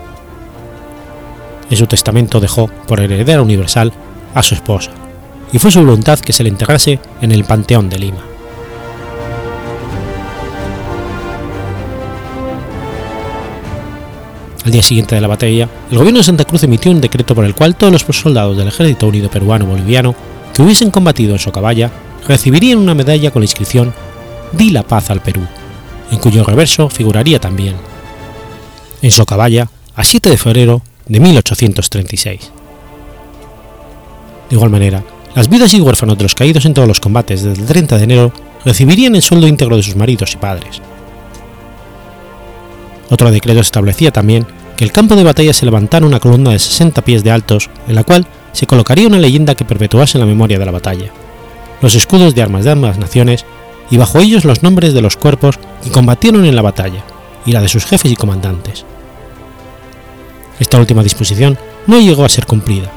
En 1.69 1.77
su 1.77 1.89
testamento 1.89 2.39
dejó, 2.39 2.69
por 2.87 3.01
heredera 3.01 3.43
universal, 3.43 3.93
a 4.37 4.43
su 4.45 4.55
esposa, 4.55 4.93
y 5.53 5.59
fue 5.59 5.73
su 5.73 5.81
voluntad 5.81 6.21
que 6.21 6.33
se 6.33 6.45
le 6.45 6.49
enterrase 6.51 7.01
en 7.23 7.33
el 7.33 7.43
Panteón 7.43 7.91
de 7.91 7.99
Lima. 7.99 8.34
Al 14.65 14.73
día 14.73 14.83
siguiente 14.83 15.15
de 15.15 15.21
la 15.21 15.29
batalla, 15.29 15.69
el 15.91 15.99
gobierno 15.99 16.21
de 16.21 16.25
Santa 16.25 16.47
Cruz 16.47 16.63
emitió 16.63 16.91
un 16.91 17.01
decreto 17.01 17.35
por 17.35 17.45
el 17.45 17.55
cual 17.55 17.77
todos 17.77 17.93
los 17.93 18.17
soldados 18.17 18.57
del 18.57 18.69
Ejército 18.69 19.07
Unido 19.07 19.31
Peruano 19.31 19.67
Boliviano 19.67 20.15
que 20.55 20.63
hubiesen 20.63 20.91
combatido 20.91 21.33
en 21.33 21.39
Socabaya 21.39 21.91
recibirían 22.27 22.79
una 22.79 22.95
medalla 22.95 23.31
con 23.31 23.43
la 23.43 23.45
inscripción 23.45 23.93
Di 24.53 24.71
la 24.71 24.83
paz 24.83 25.11
al 25.11 25.21
Perú, 25.21 25.43
en 26.11 26.19
cuyo 26.19 26.45
reverso 26.45 26.89
figuraría 26.89 27.39
también 27.41 27.75
en 29.03 29.11
Socabaya 29.11 29.69
a 29.95 30.03
7 30.03 30.31
de 30.31 30.39
febrero 30.39 30.81
de 31.09 31.21
1836. 31.21 32.51
De 34.49 34.57
igual 34.57 34.71
manera, 34.71 35.05
las 35.35 35.51
viudas 35.51 35.75
y 35.75 35.81
huérfanos 35.81 36.17
de 36.17 36.23
los 36.23 36.35
caídos 36.35 36.65
en 36.65 36.73
todos 36.73 36.89
los 36.89 37.01
combates 37.01 37.43
desde 37.43 37.61
el 37.61 37.69
30 37.69 37.99
de 37.99 38.05
enero 38.05 38.33
recibirían 38.65 39.15
el 39.15 39.23
sueldo 39.23 39.47
íntegro 39.47 39.77
de 39.77 39.83
sus 39.83 39.97
maridos 39.97 40.33
y 40.33 40.37
padres. 40.39 40.81
Otro 43.11 43.31
decreto 43.31 43.61
establecía 43.61 44.11
también 44.11 44.47
que 44.77 44.85
el 44.85 44.93
campo 44.93 45.17
de 45.17 45.25
batalla 45.25 45.53
se 45.53 45.65
levantara 45.65 46.07
una 46.07 46.21
columna 46.21 46.51
de 46.51 46.59
60 46.59 47.03
pies 47.03 47.23
de 47.23 47.31
altos 47.31 47.71
en 47.87 47.95
la 47.95 48.05
cual 48.05 48.27
se 48.53 48.67
colocaría 48.67 49.07
una 49.07 49.19
leyenda 49.19 49.55
que 49.55 49.65
perpetuase 49.65 50.19
la 50.19 50.27
memoria 50.27 50.59
de 50.59 50.65
la 50.65 50.73
batalla, 50.73 51.11
los 51.81 51.95
escudos 51.95 52.35
de 52.35 52.43
armas 52.43 52.65
de 52.65 52.71
ambas 52.71 52.99
naciones 52.99 53.45
y 53.91 53.97
bajo 53.97 54.19
ellos 54.21 54.45
los 54.45 54.63
nombres 54.63 54.95
de 54.95 55.03
los 55.03 55.17
cuerpos 55.17 55.59
que 55.83 55.91
combatieron 55.91 56.45
en 56.45 56.57
la 56.57 56.63
batalla 56.63 57.05
y 57.47 57.53
la 57.53 57.61
de 57.61 57.69
sus 57.69 57.85
jefes 57.85 58.11
y 58.11 58.17
comandantes. 58.17 58.85
Esta 60.59 60.79
última 60.79 61.03
disposición 61.03 61.59
no 61.87 62.01
llegó 62.01 62.25
a 62.25 62.29
ser 62.29 62.47
cumplida, 62.47 62.91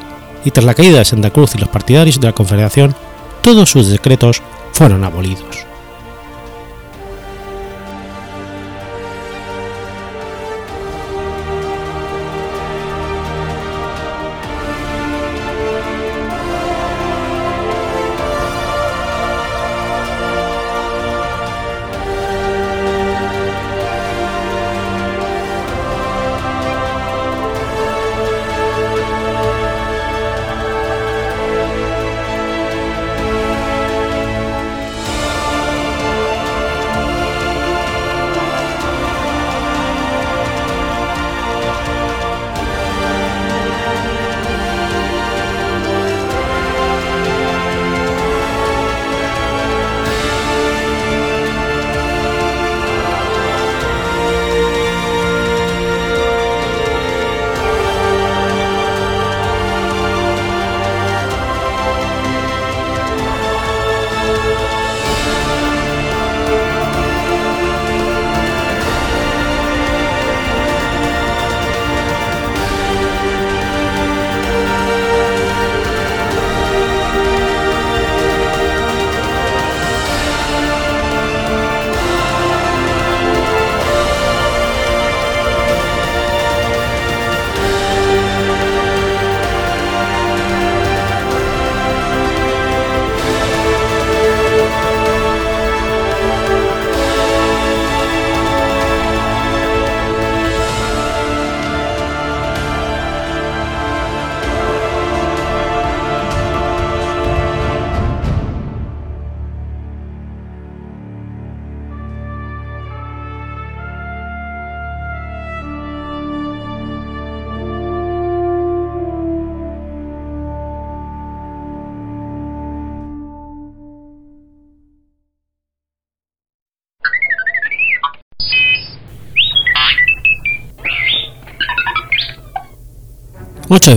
y 0.46 0.52
tras 0.52 0.66
la 0.66 0.76
caída 0.76 1.00
de 1.00 1.06
Santa 1.06 1.32
Cruz 1.32 1.56
y 1.56 1.58
los 1.58 1.70
partidarios 1.70 2.20
de 2.20 2.28
la 2.28 2.34
Confederación, 2.34 2.96
todos 3.42 3.70
sus 3.70 3.90
decretos 3.90 4.42
fueron 4.72 5.04
abolidos. 5.04 5.67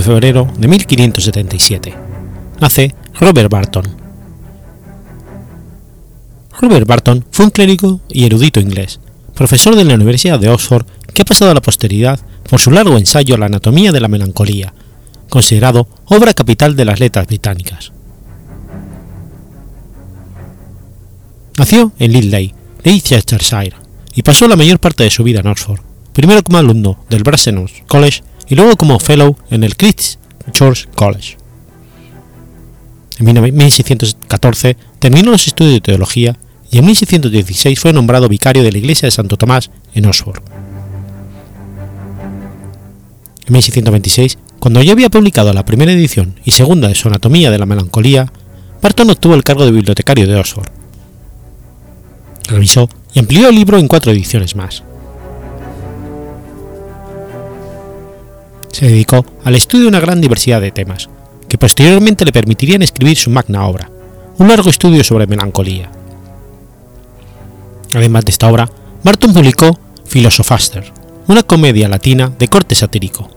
De 0.01 0.07
febrero 0.07 0.49
de 0.57 0.67
1577. 0.67 1.95
Nace 2.59 2.95
Robert 3.19 3.51
Barton. 3.51 3.85
Robert 6.59 6.87
Barton 6.87 7.25
fue 7.31 7.45
un 7.45 7.51
clérigo 7.51 8.01
y 8.09 8.25
erudito 8.25 8.61
inglés, 8.61 8.99
profesor 9.35 9.77
de 9.77 9.85
la 9.85 9.95
Universidad 9.95 10.41
de 10.41 10.49
Oxford 10.49 10.87
que 11.13 11.23
ha 11.23 11.27
pasado 11.27 11.51
a 11.51 11.55
la 11.55 11.61
posteridad 11.61 12.19
por 12.49 12.61
su 12.61 12.71
largo 12.71 12.97
ensayo 12.97 13.37
La 13.37 13.47
anatomía 13.47 13.93
de 13.93 14.01
la 14.01 14.09
melancolía, 14.09 14.73
considerado 15.29 15.87
obra 16.07 16.33
capital 16.33 16.77
de 16.77 16.85
las 16.87 16.99
letras 16.99 17.27
británicas. 17.27 17.93
Nació 21.59 21.93
en 21.99 22.13
Lidley, 22.13 22.55
Leicestershire, 22.85 23.77
y 24.15 24.23
pasó 24.23 24.49
la 24.49 24.57
mayor 24.57 24.79
parte 24.79 25.05
de 25.05 25.11
su 25.11 25.25
vida 25.25 25.41
en 25.41 25.49
Oxford, 25.49 25.81
primero 26.15 26.43
como 26.43 26.57
alumno 26.57 27.05
del 27.11 27.23
Brasenose 27.23 27.85
College 27.87 28.23
y 28.51 28.57
luego 28.57 28.77
como 28.77 28.99
Fellow 28.99 29.37
en 29.51 29.65
el 29.65 29.77
Christ 29.77 30.19
Church 30.53 30.89
College. 30.95 31.39
En 33.19 33.27
1614 33.27 34.77
terminó 34.99 35.31
los 35.31 35.47
estudios 35.47 35.75
de 35.75 35.81
teología 35.81 36.37
y 36.71 36.79
en 36.79 36.87
1616 36.87 37.79
fue 37.79 37.93
nombrado 37.93 38.29
vicario 38.29 38.63
de 38.63 38.73
la 38.73 38.79
iglesia 38.79 39.07
de 39.07 39.13
Santo 39.13 39.37
Tomás 39.37 39.71
en 39.95 40.07
Oxford. 40.07 40.43
En 43.47 43.53
1626, 43.53 44.39
cuando 44.59 44.83
ya 44.83 44.93
había 44.93 45.11
publicado 45.11 45.53
la 45.53 45.65
primera 45.65 45.93
edición 45.93 46.39
y 46.45 46.51
segunda 46.51 46.89
de 46.89 46.95
su 46.95 47.09
Anatomía 47.09 47.51
de 47.51 47.59
la 47.59 47.67
Melancolía, 47.67 48.33
Barton 48.83 49.11
obtuvo 49.11 49.35
el 49.35 49.45
cargo 49.45 49.65
de 49.65 49.73
bibliotecario 49.73 50.27
de 50.27 50.37
Oxford. 50.37 50.69
Revisó 52.49 52.89
y 53.13 53.21
amplió 53.21 53.49
el 53.49 53.55
libro 53.55 53.79
en 53.79 53.87
cuatro 53.87 54.11
ediciones 54.13 54.57
más. 54.57 54.83
Se 58.81 58.87
dedicó 58.87 59.27
al 59.45 59.57
estudio 59.57 59.83
de 59.83 59.89
una 59.89 60.01
gran 60.01 60.23
diversidad 60.23 60.59
de 60.59 60.71
temas, 60.71 61.11
que 61.51 61.59
posteriormente 61.59 62.25
le 62.25 62.33
permitirían 62.33 62.81
escribir 62.81 63.15
su 63.19 63.29
magna 63.29 63.67
obra, 63.67 63.91
un 64.39 64.49
largo 64.49 64.71
estudio 64.71 65.05
sobre 65.05 65.27
melancolía. 65.27 65.91
Además 67.95 68.25
de 68.25 68.31
esta 68.31 68.49
obra, 68.49 68.71
Barton 69.05 69.35
publicó 69.35 69.79
Philosophaster, 70.11 70.95
una 71.27 71.43
comedia 71.43 71.91
latina 71.91 72.33
de 72.39 72.49
corte 72.49 72.75
satírico. 72.75 73.29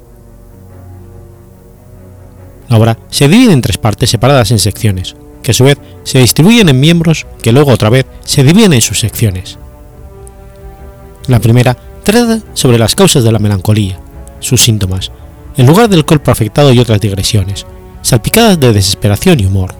La 2.70 2.78
obra 2.78 2.98
se 3.10 3.28
divide 3.28 3.52
en 3.52 3.60
tres 3.60 3.78
partes 3.78 4.12
separadas 4.12 4.50
en 4.52 4.60
secciones, 4.60 5.18
que 5.42 5.52
a 5.52 5.54
su 5.54 5.66
vez 5.66 5.78
se 6.06 6.20
distribuyen 6.20 6.70
en 6.70 6.80
miembros 6.80 7.28
que 7.42 7.52
luego 7.52 7.74
otra 7.74 7.90
vez 7.90 8.06
se 8.24 8.46
dividen 8.46 8.72
en 8.72 8.82
sus 8.82 9.02
secciones. 9.02 9.58
La 11.28 11.42
primera 11.42 11.76
trata 12.04 12.40
sobre 12.54 12.78
las 12.78 12.96
causas 12.96 13.26
de 13.26 13.32
la 13.34 13.40
melancolía, 13.40 14.00
sus 14.40 14.62
síntomas, 14.62 15.12
en 15.57 15.67
lugar 15.67 15.89
del 15.89 16.05
cuerpo 16.05 16.31
afectado 16.31 16.74
y 16.74 16.79
otras 16.79 17.00
digresiones, 17.00 17.65
salpicadas 18.01 18.60
de 18.60 18.74
desesperación 18.74 19.39
y 19.39 19.45
humor. 19.45 19.75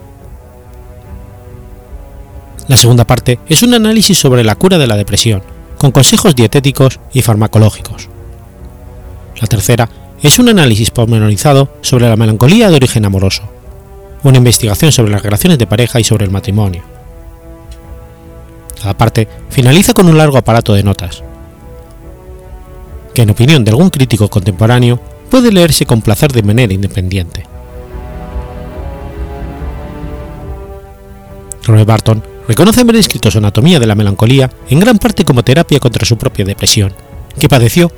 La 2.68 2.78
segunda 2.78 3.06
parte 3.06 3.40
es 3.48 3.64
un 3.64 3.74
análisis 3.74 4.18
sobre 4.18 4.44
la 4.44 4.56
cura 4.56 4.78
de 4.78 4.88
la 4.88 4.96
depresión, 4.96 5.44
con 5.78 5.92
consejos 5.92 6.36
dietéticos 6.36 7.00
y 7.12 7.22
farmacológicos. 7.22 8.08
La 9.42 9.48
tercera 9.48 9.90
es 10.22 10.40
un 10.40 10.48
análisis 10.48 10.92
pormenorizado 10.92 11.70
sobre 11.82 12.08
la 12.08 12.16
melancolía 12.16 12.70
de 12.70 12.76
origen 12.76 13.04
amoroso, 13.04 13.44
una 14.24 14.38
investigación 14.38 14.94
sobre 14.94 15.12
las 15.12 15.22
relaciones 15.22 15.58
de 15.58 15.68
pareja 15.68 16.00
y 16.00 16.06
sobre 16.06 16.24
el 16.24 16.32
matrimonio. 16.32 16.84
Cada 18.82 18.98
parte 18.98 19.28
finaliza 19.50 19.94
con 19.94 20.08
un 20.08 20.18
largo 20.18 20.38
aparato 20.38 20.74
de 20.74 20.84
notas, 20.84 21.24
que 23.14 23.24
en 23.24 23.30
opinión 23.30 23.66
de 23.66 23.72
algún 23.72 23.90
crítico 23.90 24.30
contemporáneo 24.30 25.00
puede 25.34 25.52
leerse 25.52 25.88
con 25.88 26.04
placer 26.04 26.32
de 26.32 26.44
manera 26.44 26.76
independiente. 26.76 27.44
Robert 31.64 31.88
Barton 31.88 32.24
reconoce 32.48 32.82
haber 32.82 32.98
escrito 32.98 33.32
su 33.32 33.40
Anatomía 33.40 33.80
de 33.80 33.88
la 33.88 33.96
Melancolía 33.96 34.52
en 34.70 34.80
gran 34.80 35.00
parte 35.00 35.26
como 35.26 35.42
terapia 35.42 35.80
contra 35.80 36.06
su 36.06 36.20
propia 36.20 36.46
depresión, 36.46 36.94
que 37.40 37.50
padeció 37.50 37.92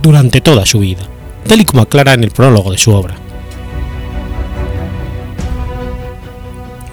durante 0.00 0.40
toda 0.40 0.64
su 0.64 0.78
vida, 0.78 1.02
tal 1.46 1.60
y 1.60 1.66
como 1.66 1.82
aclara 1.82 2.14
en 2.14 2.24
el 2.24 2.30
prólogo 2.30 2.70
de 2.70 2.78
su 2.78 2.94
obra. 2.94 3.16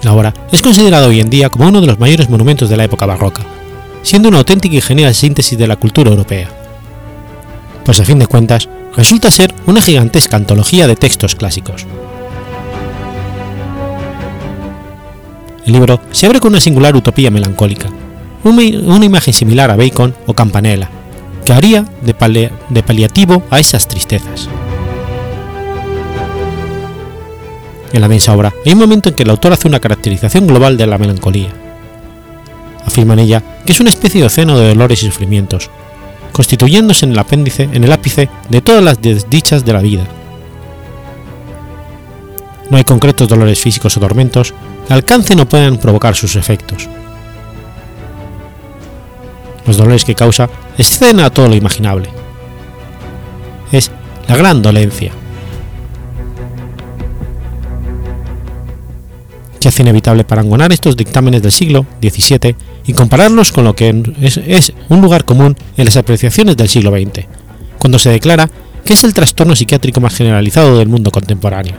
La 0.02 0.12
obra 0.12 0.34
es 0.52 0.60
considerada 0.60 1.06
hoy 1.06 1.20
en 1.20 1.30
día 1.30 1.48
como 1.48 1.68
uno 1.68 1.80
de 1.80 1.86
los 1.86 1.98
mayores 1.98 2.28
monumentos 2.28 2.68
de 2.68 2.76
la 2.76 2.84
época 2.84 3.06
barroca, 3.06 3.46
siendo 4.02 4.28
una 4.28 4.40
auténtica 4.40 4.76
y 4.76 4.82
genial 4.82 5.14
síntesis 5.14 5.56
de 5.56 5.66
la 5.66 5.76
cultura 5.76 6.10
europea. 6.10 6.55
Pues 7.86 8.00
a 8.00 8.04
fin 8.04 8.18
de 8.18 8.26
cuentas, 8.26 8.68
resulta 8.96 9.30
ser 9.30 9.54
una 9.64 9.80
gigantesca 9.80 10.36
antología 10.36 10.88
de 10.88 10.96
textos 10.96 11.36
clásicos. 11.36 11.86
El 15.64 15.72
libro 15.72 16.00
se 16.10 16.26
abre 16.26 16.40
con 16.40 16.50
una 16.52 16.60
singular 16.60 16.96
utopía 16.96 17.30
melancólica, 17.30 17.88
una 18.42 19.04
imagen 19.04 19.32
similar 19.32 19.70
a 19.70 19.76
Bacon 19.76 20.16
o 20.26 20.34
Campanella, 20.34 20.90
que 21.44 21.52
haría 21.52 21.84
de, 22.02 22.50
de 22.70 22.82
paliativo 22.82 23.44
a 23.50 23.60
esas 23.60 23.86
tristezas. 23.86 24.48
En 27.92 28.00
la 28.00 28.08
densa 28.08 28.34
obra 28.34 28.52
hay 28.64 28.72
un 28.72 28.80
momento 28.80 29.10
en 29.10 29.14
que 29.14 29.22
el 29.22 29.30
autor 29.30 29.52
hace 29.52 29.68
una 29.68 29.78
caracterización 29.78 30.48
global 30.48 30.76
de 30.76 30.88
la 30.88 30.98
melancolía. 30.98 31.50
Afirma 32.84 33.14
en 33.14 33.20
ella 33.20 33.42
que 33.64 33.70
es 33.70 33.78
una 33.78 33.90
especie 33.90 34.20
de 34.20 34.26
océano 34.26 34.58
de 34.58 34.70
dolores 34.70 35.04
y 35.04 35.06
sufrimientos, 35.06 35.70
constituyéndose 36.32 37.06
en 37.06 37.12
el 37.12 37.18
apéndice, 37.18 37.68
en 37.72 37.84
el 37.84 37.92
ápice 37.92 38.28
de 38.48 38.60
todas 38.60 38.82
las 38.82 39.00
desdichas 39.00 39.64
de 39.64 39.72
la 39.72 39.80
vida. 39.80 40.06
No 42.70 42.76
hay 42.76 42.84
concretos 42.84 43.28
dolores 43.28 43.60
físicos 43.60 43.96
o 43.96 44.00
tormentos 44.00 44.52
que 44.86 44.94
alcancen 44.94 45.40
o 45.40 45.48
puedan 45.48 45.78
provocar 45.78 46.14
sus 46.14 46.36
efectos. 46.36 46.88
Los 49.66 49.76
dolores 49.76 50.04
que 50.04 50.14
causa 50.14 50.48
exceden 50.78 51.20
a 51.20 51.30
todo 51.30 51.48
lo 51.48 51.54
imaginable. 51.54 52.08
Es 53.72 53.90
la 54.28 54.36
gran 54.36 54.62
dolencia, 54.62 55.12
que 59.60 59.68
hace 59.68 59.82
inevitable 59.82 60.24
parangonar 60.24 60.72
estos 60.72 60.96
dictámenes 60.96 61.42
del 61.42 61.52
siglo 61.52 61.86
XVII 62.00 62.54
y 62.86 62.92
compararlos 62.92 63.52
con 63.52 63.64
lo 63.64 63.74
que 63.74 64.02
es, 64.20 64.72
un 64.88 65.00
lugar 65.00 65.24
común 65.24 65.56
en 65.76 65.84
las 65.84 65.96
apreciaciones 65.96 66.56
del 66.56 66.68
siglo 66.68 66.92
XX, 66.92 67.26
cuando 67.78 67.98
se 67.98 68.10
declara 68.10 68.48
que 68.84 68.92
es 68.92 69.04
el 69.04 69.14
trastorno 69.14 69.56
psiquiátrico 69.56 70.00
más 70.00 70.14
generalizado 70.14 70.78
del 70.78 70.88
mundo 70.88 71.10
contemporáneo. 71.10 71.74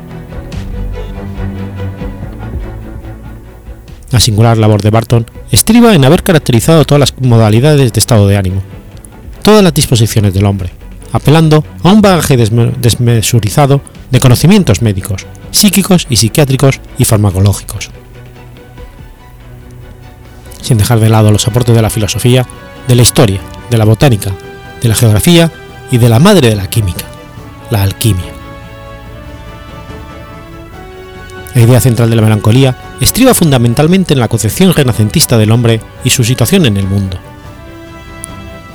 La 4.11 4.19
singular 4.19 4.57
labor 4.57 4.81
de 4.81 4.89
Barton 4.89 5.25
estriba 5.51 5.93
en 5.93 6.05
haber 6.05 6.23
caracterizado 6.23 6.85
todas 6.85 6.99
las 6.99 7.13
modalidades 7.19 7.91
de 7.91 7.99
estado 7.99 8.27
de 8.27 8.37
ánimo, 8.37 8.61
todas 9.43 9.63
las 9.63 9.73
disposiciones 9.73 10.33
del 10.33 10.45
hombre, 10.45 10.71
apelando 11.11 11.63
a 11.83 11.91
un 11.91 12.01
bagaje 12.01 12.37
desmesurizado 12.37 13.81
de 14.11 14.19
conocimientos 14.19 14.81
médicos, 14.81 15.25
psíquicos 15.51 16.07
y 16.09 16.17
psiquiátricos 16.17 16.79
y 16.97 17.05
farmacológicos. 17.05 17.89
Sin 20.61 20.77
dejar 20.77 20.99
de 20.99 21.09
lado 21.09 21.31
los 21.31 21.47
aportes 21.47 21.75
de 21.75 21.81
la 21.81 21.89
filosofía, 21.89 22.45
de 22.87 22.95
la 22.95 23.01
historia, 23.01 23.41
de 23.69 23.77
la 23.77 23.85
botánica, 23.85 24.31
de 24.81 24.89
la 24.89 24.95
geografía 24.95 25.51
y 25.91 25.97
de 25.97 26.09
la 26.09 26.19
madre 26.19 26.49
de 26.49 26.55
la 26.55 26.69
química, 26.69 27.05
la 27.69 27.83
alquimia. 27.83 28.33
La 31.55 31.61
idea 31.61 31.81
central 31.81 32.09
de 32.09 32.15
la 32.15 32.21
melancolía 32.21 32.77
estriba 33.01 33.33
fundamentalmente 33.33 34.13
en 34.13 34.19
la 34.19 34.27
concepción 34.27 34.73
renacentista 34.73 35.37
del 35.37 35.51
hombre 35.51 35.81
y 36.03 36.09
su 36.11 36.23
situación 36.23 36.65
en 36.65 36.77
el 36.77 36.85
mundo. 36.85 37.17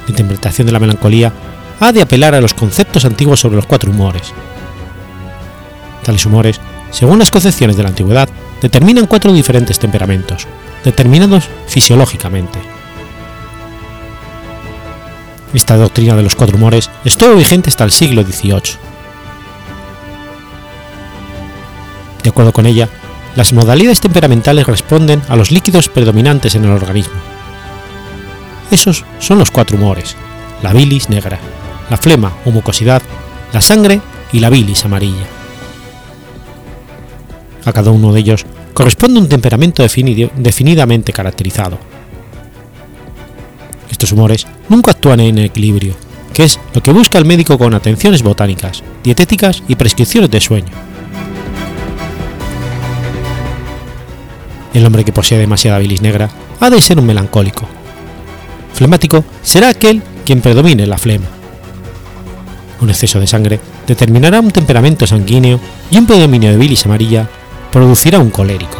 La 0.07 0.11
interpretación 0.11 0.67
de 0.67 0.73
la 0.73 0.81
melancolía 0.81 1.33
ha 1.79 1.93
de 1.93 2.03
apelar 2.03 2.35
a 2.35 2.41
los 2.41 2.55
conceptos 2.55 3.05
antiguos 3.05 3.41
sobre 3.41 3.57
los 3.57 3.67
cuatro 3.67 3.91
humores. 3.91 4.33
Tales 6.03 6.27
humores, 6.27 6.61
según 6.91 7.21
las 7.21 7.31
concepciones 7.31 7.77
de 7.77 7.85
la 7.85 7.91
antigüedad, 7.91 8.29
determinan 8.61 9.07
cuatro 9.07 9.33
diferentes 9.33 9.79
temperamentos, 9.79 10.47
determinados 10.85 11.49
fisiológicamente. 11.67 12.59
Esta 15.55 15.77
doctrina 15.77 16.17
de 16.17 16.23
los 16.23 16.35
cuatro 16.35 16.57
humores 16.57 16.91
estuvo 17.05 17.35
vigente 17.35 17.71
hasta 17.71 17.85
el 17.85 17.91
siglo 17.91 18.23
XVIII. 18.23 18.77
De 22.23 22.31
acuerdo 22.31 22.53
con 22.53 22.67
ella, 22.67 22.89
las 23.37 23.53
modalidades 23.53 24.01
temperamentales 24.01 24.67
responden 24.67 25.23
a 25.29 25.37
los 25.37 25.51
líquidos 25.51 25.89
predominantes 25.89 26.55
en 26.55 26.65
el 26.65 26.71
organismo. 26.71 27.15
Esos 28.71 29.05
son 29.19 29.39
los 29.39 29.51
cuatro 29.51 29.77
humores, 29.77 30.17
la 30.63 30.73
bilis 30.73 31.09
negra, 31.11 31.39
la 31.91 31.97
flema 31.97 32.33
o 32.47 32.51
mucosidad, 32.51 33.03
la 33.53 33.61
sangre 33.61 34.01
y 34.33 34.41
la 34.41 34.49
bilis 34.49 34.85
amarilla. 34.85 35.27
A 37.65 37.73
cada 37.73 37.91
uno 37.91 38.13
de 38.13 38.21
ellos 38.21 38.47
corresponde 38.73 39.21
un 39.21 39.29
temperamento 39.29 39.83
definidamente 39.83 41.13
caracterizado. 41.13 41.79
Estos 43.91 44.13
humores 44.13 44.47
nunca 44.69 44.93
actúan 44.93 45.21
en 45.21 45.39
equilibrio, 45.39 45.95
que 46.33 46.45
es 46.45 46.59
lo 46.75 46.83
que 46.83 46.93
busca 46.93 47.19
el 47.19 47.25
médico 47.25 47.59
con 47.59 47.75
atenciones 47.75 48.23
botánicas, 48.23 48.83
dietéticas 49.05 49.63
y 49.69 49.77
prescripciones 49.77 50.31
de 50.31 50.41
sueño. 50.41 50.73
El 54.75 54.87
hombre 54.87 55.05
que 55.05 55.13
posee 55.13 55.39
demasiada 55.39 55.79
bilis 55.79 56.01
negra 56.01 56.31
ha 56.59 56.71
de 56.71 56.81
ser 56.81 56.99
un 56.99 57.07
melancólico. 57.07 57.69
Flemático 58.73 59.25
será 59.43 59.69
aquel 59.69 60.03
quien 60.25 60.41
predomine 60.41 60.87
la 60.87 60.97
flema. 60.97 61.27
Un 62.81 62.89
exceso 62.89 63.21
de 63.21 63.27
sangre 63.27 63.61
determinará 63.87 64.41
un 64.41 64.51
temperamento 64.51 65.07
sanguíneo 65.07 65.61
y 65.91 65.99
un 65.99 66.07
predominio 66.07 66.51
de 66.51 66.57
bilis 66.57 66.87
amarilla 66.87 67.29
producirá 67.73 68.19
un 68.19 68.31
colérico. 68.31 68.77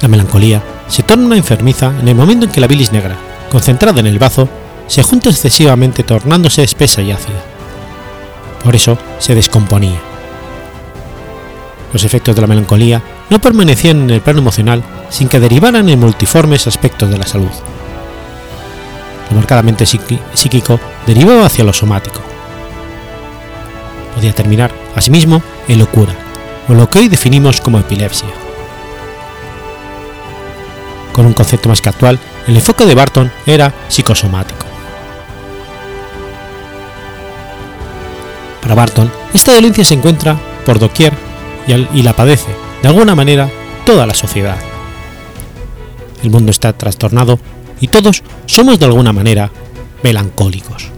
La 0.00 0.08
melancolía 0.08 0.62
se 0.88 1.02
torna 1.02 1.36
enfermiza 1.36 1.92
en 1.98 2.08
el 2.08 2.14
momento 2.14 2.44
en 2.44 2.52
que 2.52 2.60
la 2.60 2.66
bilis 2.66 2.92
negra, 2.92 3.16
concentrada 3.50 4.00
en 4.00 4.06
el 4.06 4.18
bazo, 4.18 4.48
se 4.86 5.02
junta 5.02 5.30
excesivamente 5.30 6.02
tornándose 6.02 6.62
espesa 6.62 7.00
y 7.00 7.12
ácida. 7.12 7.42
Por 8.62 8.74
eso 8.74 8.98
se 9.18 9.34
descomponía. 9.34 9.98
Los 11.92 12.04
efectos 12.04 12.34
de 12.34 12.42
la 12.42 12.48
melancolía 12.48 13.00
no 13.30 13.38
permanecían 13.38 14.02
en 14.02 14.10
el 14.10 14.20
plano 14.20 14.40
emocional 14.40 14.82
sin 15.08 15.28
que 15.28 15.40
derivaran 15.40 15.88
en 15.88 16.00
multiformes 16.00 16.66
aspectos 16.66 17.08
de 17.08 17.18
la 17.18 17.26
salud. 17.26 17.52
Lo 19.30 19.36
marcadamente 19.36 19.86
psíquico 19.86 20.80
derivaba 21.06 21.46
hacia 21.46 21.64
lo 21.64 21.72
somático. 21.72 22.33
Podía 24.24 24.34
terminar, 24.36 24.72
asimismo, 24.96 25.42
en 25.68 25.78
locura, 25.78 26.14
o 26.66 26.72
lo 26.72 26.88
que 26.88 26.98
hoy 26.98 27.08
definimos 27.08 27.60
como 27.60 27.78
epilepsia. 27.78 28.30
Con 31.12 31.26
un 31.26 31.34
concepto 31.34 31.68
más 31.68 31.82
que 31.82 31.90
actual, 31.90 32.18
el 32.46 32.56
enfoque 32.56 32.86
de 32.86 32.94
Barton 32.94 33.30
era 33.44 33.74
psicosomático. 33.88 34.64
Para 38.62 38.74
Barton, 38.74 39.12
esta 39.34 39.52
dolencia 39.52 39.84
se 39.84 39.92
encuentra 39.92 40.40
por 40.64 40.78
doquier 40.78 41.12
y 41.66 42.02
la 42.02 42.14
padece, 42.14 42.56
de 42.80 42.88
alguna 42.88 43.14
manera, 43.14 43.50
toda 43.84 44.06
la 44.06 44.14
sociedad. 44.14 44.56
El 46.22 46.30
mundo 46.30 46.50
está 46.50 46.72
trastornado 46.72 47.38
y 47.78 47.88
todos 47.88 48.22
somos 48.46 48.78
de 48.78 48.86
alguna 48.86 49.12
manera 49.12 49.50
melancólicos. 50.02 50.93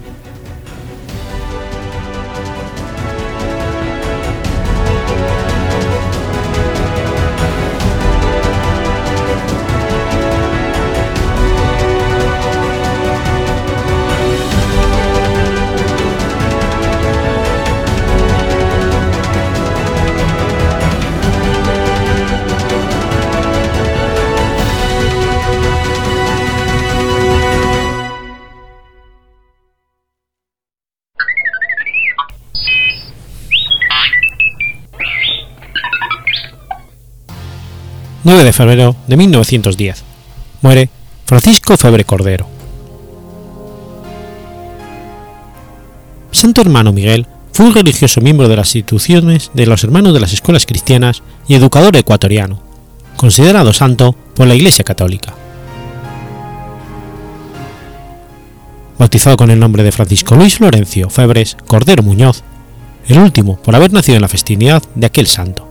9 38.27 38.43
de 38.43 38.53
febrero 38.53 38.97
de 39.07 39.17
1910. 39.17 40.03
Muere 40.61 40.91
Francisco 41.27 41.77
Febre 41.77 42.03
Cordero. 42.03 42.49
Santo 46.33 46.61
Hermano 46.61 46.93
Miguel 46.93 47.29
fue 47.53 47.67
un 47.67 47.73
religioso 47.73 48.21
miembro 48.21 48.49
de 48.49 48.57
las 48.57 48.75
instituciones 48.75 49.53
de 49.55 49.67
los 49.67 49.85
Hermanos 49.85 50.13
de 50.13 50.19
las 50.19 50.33
Escuelas 50.33 50.67
Cristianas 50.67 51.23
y 51.47 51.55
educador 51.55 51.97
ecuatoriano, 51.97 52.61
considerado 53.15 53.73
santo 53.73 54.17
por 54.35 54.49
la 54.49 54.57
Iglesia 54.57 54.85
Católica. 54.85 55.33
Bautizado 58.99 59.37
con 59.37 59.53
el 59.53 59.61
nombre 59.61 59.85
de 59.85 59.93
Francisco 59.93 60.35
Luis 60.35 60.57
Florencio 60.57 61.11
Febres 61.11 61.57
Cordero 61.69 62.03
Muñoz, 62.03 62.43
el 63.07 63.21
último 63.21 63.55
por 63.63 63.77
haber 63.77 63.93
nacido 63.93 64.17
en 64.17 64.23
la 64.23 64.29
festividad 64.29 64.83
de 64.97 65.07
aquel 65.07 65.29
santo. 65.29 65.66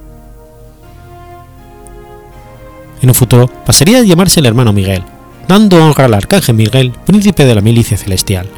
En 3.05 3.09
un 3.09 3.13
futuro 3.13 3.47
pasaría 3.47 3.99
a 3.99 4.01
llamarse 4.01 4.39
el 4.39 4.47
hermano 4.47 4.73
Miguel, 4.73 5.03
dando 5.47 5.77
honra 5.77 6.05
al 6.05 6.15
arcángel 6.15 6.55
Miguel, 6.55 6.91
príncipe 7.05 7.45
de 7.45 7.53
la 7.53 7.61
milicia 7.61 7.97
celestial. 7.97 8.49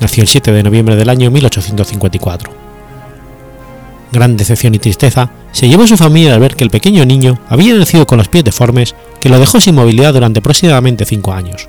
Nació 0.00 0.22
el 0.22 0.28
7 0.28 0.50
de 0.50 0.62
noviembre 0.62 0.96
del 0.96 1.10
año 1.10 1.30
1854. 1.30 2.50
Gran 4.10 4.38
decepción 4.38 4.74
y 4.74 4.78
tristeza 4.78 5.30
se 5.52 5.68
llevó 5.68 5.82
a 5.82 5.88
su 5.88 5.98
familia 5.98 6.32
al 6.32 6.40
ver 6.40 6.56
que 6.56 6.64
el 6.64 6.70
pequeño 6.70 7.04
niño 7.04 7.38
había 7.50 7.74
nacido 7.74 8.06
con 8.06 8.16
los 8.16 8.28
pies 8.28 8.44
deformes 8.44 8.94
que 9.20 9.28
lo 9.28 9.38
dejó 9.38 9.60
sin 9.60 9.74
movilidad 9.74 10.14
durante 10.14 10.38
aproximadamente 10.38 11.04
cinco 11.04 11.34
años. 11.34 11.68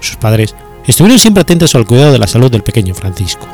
Sus 0.00 0.16
padres 0.16 0.54
estuvieron 0.86 1.18
siempre 1.18 1.40
atentos 1.40 1.74
al 1.76 1.86
cuidado 1.86 2.12
de 2.12 2.18
la 2.18 2.26
salud 2.26 2.50
del 2.50 2.62
pequeño 2.62 2.94
Francisco. 2.94 3.46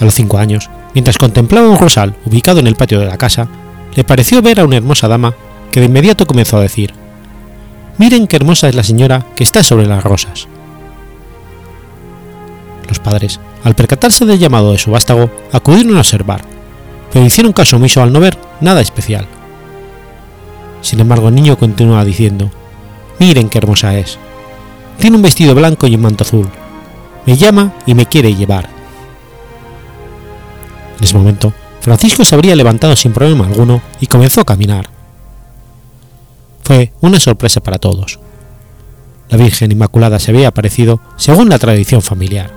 A 0.00 0.04
los 0.04 0.14
cinco 0.14 0.38
años, 0.38 0.70
mientras 0.94 1.18
contemplaba 1.18 1.68
un 1.68 1.78
rosal 1.78 2.14
ubicado 2.24 2.60
en 2.60 2.66
el 2.66 2.76
patio 2.76 3.00
de 3.00 3.06
la 3.06 3.18
casa, 3.18 3.48
le 3.94 4.04
pareció 4.04 4.42
ver 4.42 4.60
a 4.60 4.64
una 4.64 4.76
hermosa 4.76 5.08
dama 5.08 5.34
que 5.72 5.80
de 5.80 5.86
inmediato 5.86 6.26
comenzó 6.26 6.56
a 6.56 6.62
decir, 6.62 6.94
Miren 7.98 8.28
qué 8.28 8.36
hermosa 8.36 8.68
es 8.68 8.76
la 8.76 8.84
señora 8.84 9.26
que 9.34 9.42
está 9.42 9.62
sobre 9.62 9.86
las 9.86 10.04
rosas. 10.04 10.46
Los 12.86 13.00
padres, 13.00 13.40
al 13.64 13.74
percatarse 13.74 14.24
del 14.24 14.38
llamado 14.38 14.72
de 14.72 14.78
su 14.78 14.92
vástago, 14.92 15.30
acudieron 15.52 15.96
a 15.96 16.00
observar, 16.00 16.42
pero 17.12 17.24
hicieron 17.24 17.52
caso 17.52 17.76
omiso 17.76 18.00
al 18.00 18.12
no 18.12 18.20
ver 18.20 18.38
nada 18.60 18.80
especial. 18.80 19.26
Sin 20.80 21.00
embargo, 21.00 21.28
el 21.28 21.34
niño 21.34 21.58
continúa 21.58 22.04
diciendo, 22.04 22.50
Miren 23.18 23.48
qué 23.48 23.58
hermosa 23.58 23.98
es. 23.98 24.16
Tiene 25.00 25.16
un 25.16 25.22
vestido 25.22 25.54
blanco 25.54 25.88
y 25.88 25.96
un 25.96 26.02
manto 26.02 26.22
azul. 26.22 26.48
Me 27.26 27.36
llama 27.36 27.74
y 27.84 27.94
me 27.94 28.06
quiere 28.06 28.34
llevar. 28.34 28.77
En 30.98 31.04
ese 31.04 31.16
momento, 31.16 31.52
Francisco 31.80 32.24
se 32.24 32.34
habría 32.34 32.56
levantado 32.56 32.96
sin 32.96 33.12
problema 33.12 33.46
alguno 33.46 33.80
y 34.00 34.06
comenzó 34.06 34.40
a 34.40 34.44
caminar. 34.44 34.88
Fue 36.62 36.92
una 37.00 37.20
sorpresa 37.20 37.60
para 37.60 37.78
todos. 37.78 38.18
La 39.30 39.38
Virgen 39.38 39.72
Inmaculada 39.72 40.18
se 40.18 40.30
había 40.30 40.48
aparecido 40.48 41.00
según 41.16 41.48
la 41.48 41.58
tradición 41.58 42.02
familiar. 42.02 42.50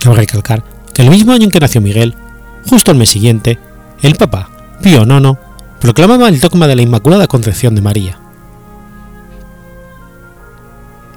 Cabe 0.00 0.16
recalcar 0.16 0.62
que 0.92 1.02
el 1.02 1.10
mismo 1.10 1.32
año 1.32 1.44
en 1.44 1.50
que 1.50 1.60
nació 1.60 1.80
Miguel, 1.80 2.14
justo 2.68 2.90
el 2.90 2.98
mes 2.98 3.08
siguiente, 3.08 3.58
el 4.02 4.16
Papa 4.16 4.50
Pío 4.82 5.02
IX 5.04 5.38
proclamaba 5.80 6.28
el 6.28 6.40
dogma 6.40 6.66
de 6.66 6.76
la 6.76 6.82
Inmaculada 6.82 7.26
Concepción 7.26 7.74
de 7.74 7.80
María. 7.80 8.23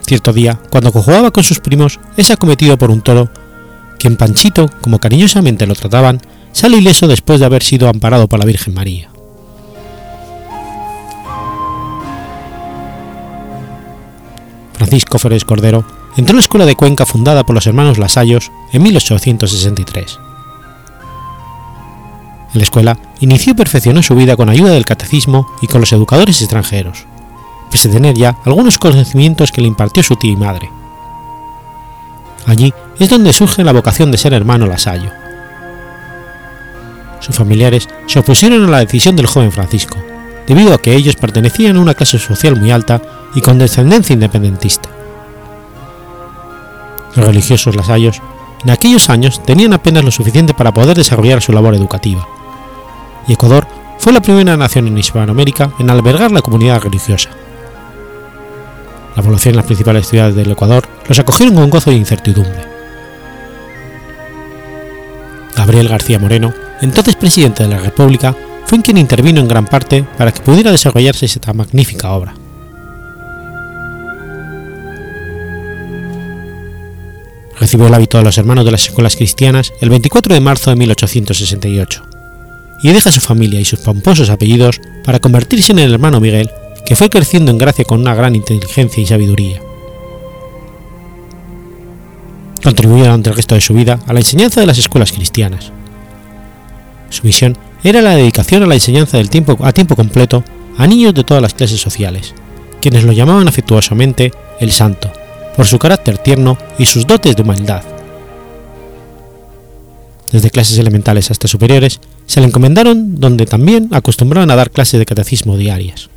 Cierto 0.08 0.32
día, 0.32 0.58
cuando 0.70 0.94
jugaba 0.94 1.32
con 1.32 1.44
sus 1.44 1.60
primos, 1.60 2.00
es 2.16 2.32
acometido 2.32 2.78
por 2.78 2.92
un 2.92 3.02
toro, 3.02 3.30
quien 4.00 4.16
Panchito, 4.16 4.70
como 4.82 5.00
cariñosamente 5.00 5.68
lo 5.68 5.76
trataban, 5.76 6.22
sale 6.54 6.78
ileso 6.78 7.10
después 7.10 7.42
de 7.42 7.46
haber 7.46 7.62
sido 7.62 7.90
amparado 7.90 8.30
por 8.30 8.40
la 8.40 8.46
Virgen 8.46 8.74
María. 8.74 9.10
Francisco 14.76 15.20
Férez 15.20 15.44
Cordero 15.44 15.84
entró 16.16 16.32
en 16.32 16.38
la 16.38 16.42
escuela 16.42 16.66
de 16.66 16.76
Cuenca 16.76 17.06
fundada 17.06 17.46
por 17.46 17.56
los 17.56 17.68
hermanos 17.68 17.98
Lasallos 17.98 18.50
en 18.72 18.84
1863. 18.84 20.20
En 22.54 22.60
la 22.60 22.64
escuela 22.64 22.98
inició 23.20 23.52
y 23.52 23.56
perfeccionó 23.56 24.02
su 24.02 24.16
vida 24.16 24.38
con 24.38 24.48
ayuda 24.48 24.72
del 24.72 24.86
catecismo 24.86 25.48
y 25.62 25.68
con 25.68 25.82
los 25.82 25.92
educadores 25.92 26.42
extranjeros, 26.42 27.07
pese 27.72 27.90
a 27.90 27.92
tener 27.92 28.16
ya 28.16 28.38
algunos 28.46 28.78
conocimientos 28.78 29.52
que 29.52 29.62
le 29.62 29.68
impartió 29.68 30.04
su 30.04 30.16
tía 30.16 30.32
y 30.32 30.36
madre. 30.36 30.72
Allí 32.46 32.74
es 33.00 33.10
donde 33.10 33.34
surge 33.34 33.64
la 33.64 33.74
vocación 33.74 34.12
de 34.12 34.18
ser 34.18 34.34
hermano 34.34 34.66
Lasallo. 34.66 35.12
Sus 37.20 37.36
familiares 37.36 37.88
se 38.06 38.20
opusieron 38.20 38.64
a 38.66 38.70
la 38.70 38.80
decisión 38.80 39.16
del 39.16 39.28
joven 39.28 39.52
Francisco, 39.52 39.98
debido 40.48 40.74
a 40.74 40.78
que 40.78 40.96
ellos 40.96 41.16
pertenecían 41.16 41.76
a 41.76 41.82
una 41.82 41.94
clase 41.94 42.20
social 42.20 42.56
muy 42.56 42.72
alta 42.72 43.02
y 43.36 43.42
con 43.42 43.58
descendencia 43.58 44.14
independentista. 44.14 44.90
Los 47.16 47.26
religiosos 47.26 47.76
lasallos 47.76 48.22
en 48.64 48.70
aquellos 48.70 49.10
años 49.10 49.44
tenían 49.44 49.74
apenas 49.74 50.04
lo 50.04 50.12
suficiente 50.12 50.54
para 50.54 50.74
poder 50.74 50.96
desarrollar 50.96 51.42
su 51.42 51.52
labor 51.52 51.76
educativa, 51.76 52.28
y 53.28 53.34
Ecuador 53.34 53.68
fue 54.00 54.14
la 54.14 54.22
primera 54.22 54.56
nación 54.56 54.88
en 54.88 54.98
Hispanoamérica 54.98 55.72
en 55.80 55.90
albergar 55.90 56.32
la 56.32 56.42
comunidad 56.42 56.82
religiosa. 56.82 57.30
La 59.18 59.24
población 59.24 59.54
en 59.54 59.58
las 59.58 59.66
principales 59.66 60.08
ciudades 60.08 60.36
del 60.36 60.52
Ecuador 60.52 60.88
los 61.10 61.18
acogieron 61.18 61.56
con 61.56 61.72
gozo 61.72 61.90
e 61.90 61.96
incertidumbre. 61.96 62.62
Gabriel 65.56 65.90
García 65.90 66.20
Moreno, 66.20 66.54
entonces 66.82 67.16
presidente 67.16 67.64
de 67.64 67.70
la 67.70 67.80
República, 67.80 68.36
fue 68.68 68.80
quien 68.84 69.00
intervino 69.00 69.42
en 69.42 69.48
gran 69.48 69.66
parte 69.66 70.06
para 70.20 70.32
que 70.32 70.44
pudiera 70.44 70.72
desarrollarse 70.72 71.26
esta 71.26 71.52
magnífica 71.52 72.12
obra. 72.12 72.36
Recibió 77.60 77.88
el 77.88 77.94
hábito 77.96 78.20
de 78.20 78.24
los 78.24 78.38
hermanos 78.38 78.66
de 78.66 78.72
las 78.72 78.86
escuelas 78.86 79.16
cristianas 79.16 79.74
el 79.82 79.90
24 79.90 80.32
de 80.36 80.42
marzo 80.42 80.70
de 80.70 80.76
1868 80.76 82.04
y 82.84 82.90
deja 82.90 83.12
su 83.12 83.20
familia 83.20 83.60
y 83.60 83.66
sus 83.66 83.80
pomposos 83.80 84.30
apellidos 84.30 84.80
para 85.04 85.18
convertirse 85.18 85.72
en 85.72 85.80
el 85.80 85.94
hermano 85.94 86.20
Miguel, 86.20 86.52
que 86.88 86.96
fue 86.96 87.10
creciendo 87.10 87.52
en 87.52 87.58
gracia 87.58 87.84
con 87.84 88.00
una 88.00 88.16
gran 88.16 88.34
inteligencia 88.34 89.04
y 89.04 89.06
sabiduría. 89.06 89.62
Contribuyó 92.64 93.04
durante 93.04 93.30
el 93.30 93.36
resto 93.36 93.56
de 93.56 93.62
su 93.62 93.74
vida 93.74 94.00
a 94.08 94.14
la 94.14 94.22
enseñanza 94.22 94.62
de 94.62 94.68
las 94.68 94.78
escuelas 94.78 95.12
cristianas. 95.12 95.74
Su 97.10 97.26
misión 97.26 97.58
era 97.84 98.02
la 98.02 98.16
dedicación 98.16 98.64
a 98.64 98.68
la 98.68 98.76
enseñanza 98.76 99.18
del 99.18 99.30
tiempo 99.30 99.58
a 99.64 99.74
tiempo 99.74 99.98
completo 99.98 100.46
a 100.78 100.88
niños 100.88 101.14
de 101.14 101.26
todas 101.26 101.44
las 101.44 101.54
clases 101.54 101.82
sociales, 101.82 102.34
quienes 102.80 103.04
lo 103.04 103.12
llamaban 103.12 103.50
afectuosamente 103.50 104.32
el 104.62 104.72
Santo, 104.72 105.12
por 105.58 105.68
su 105.68 105.78
carácter 105.80 106.18
tierno 106.20 106.58
y 106.80 106.86
sus 106.86 107.06
dotes 107.06 107.36
de 107.36 107.42
humildad. 107.42 107.84
Desde 110.32 110.52
clases 110.52 110.78
elementales 110.78 111.32
hasta 111.32 111.50
superiores, 111.50 112.00
se 112.26 112.40
le 112.40 112.48
encomendaron 112.48 113.20
donde 113.20 113.46
también 113.46 113.90
acostumbraban 113.92 114.52
a 114.52 114.56
dar 114.56 114.72
clases 114.72 115.00
de 115.00 115.06
catecismo 115.06 115.58
diarias. 115.58 116.10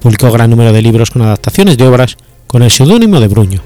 Publicó 0.00 0.30
gran 0.30 0.50
número 0.50 0.72
de 0.72 0.82
libros 0.82 1.10
con 1.10 1.22
adaptaciones 1.22 1.76
de 1.76 1.86
obras 1.86 2.16
con 2.46 2.62
el 2.62 2.70
seudónimo 2.70 3.20
de 3.20 3.28
Bruño. 3.28 3.60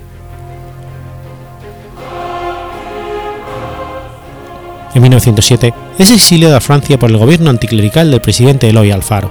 En 4.94 5.02
1907 5.02 5.74
es 5.98 6.10
exiliado 6.10 6.56
a 6.56 6.60
Francia 6.60 6.98
por 6.98 7.10
el 7.10 7.16
gobierno 7.16 7.50
anticlerical 7.50 8.10
del 8.10 8.20
presidente 8.20 8.68
Eloy 8.68 8.90
Alfaro. 8.90 9.30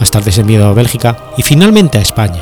Más 0.00 0.10
tarde 0.10 0.30
es 0.30 0.38
enviado 0.38 0.68
a 0.68 0.74
Bélgica 0.74 1.16
y 1.36 1.42
finalmente 1.42 1.98
a 1.98 2.02
España. 2.02 2.40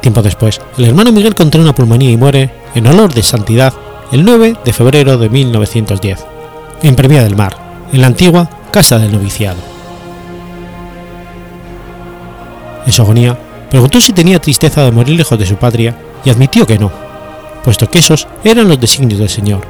Tiempo 0.00 0.22
después, 0.22 0.60
el 0.78 0.86
hermano 0.86 1.12
Miguel 1.12 1.34
contrae 1.34 1.62
una 1.62 1.74
pulmonía 1.74 2.10
y 2.10 2.16
muere, 2.16 2.50
en 2.74 2.86
honor 2.86 3.12
de 3.12 3.22
santidad, 3.22 3.74
el 4.12 4.24
9 4.24 4.56
de 4.64 4.72
febrero 4.72 5.18
de 5.18 5.28
1910, 5.28 6.24
en 6.82 6.96
Premia 6.96 7.22
del 7.22 7.36
Mar, 7.36 7.69
en 7.92 8.00
la 8.00 8.06
antigua 8.06 8.48
Casa 8.70 8.98
del 8.98 9.12
Noviciado. 9.12 9.58
En 12.86 12.92
su 12.92 13.02
agonía, 13.02 13.38
preguntó 13.68 14.00
si 14.00 14.12
tenía 14.12 14.40
tristeza 14.40 14.84
de 14.84 14.92
morir 14.92 15.16
lejos 15.16 15.38
de 15.38 15.46
su 15.46 15.56
patria 15.56 15.94
y 16.24 16.30
admitió 16.30 16.66
que 16.66 16.78
no, 16.78 16.90
puesto 17.64 17.88
que 17.90 17.98
esos 17.98 18.26
eran 18.44 18.68
los 18.68 18.80
designios 18.80 19.18
del 19.18 19.28
Señor. 19.28 19.60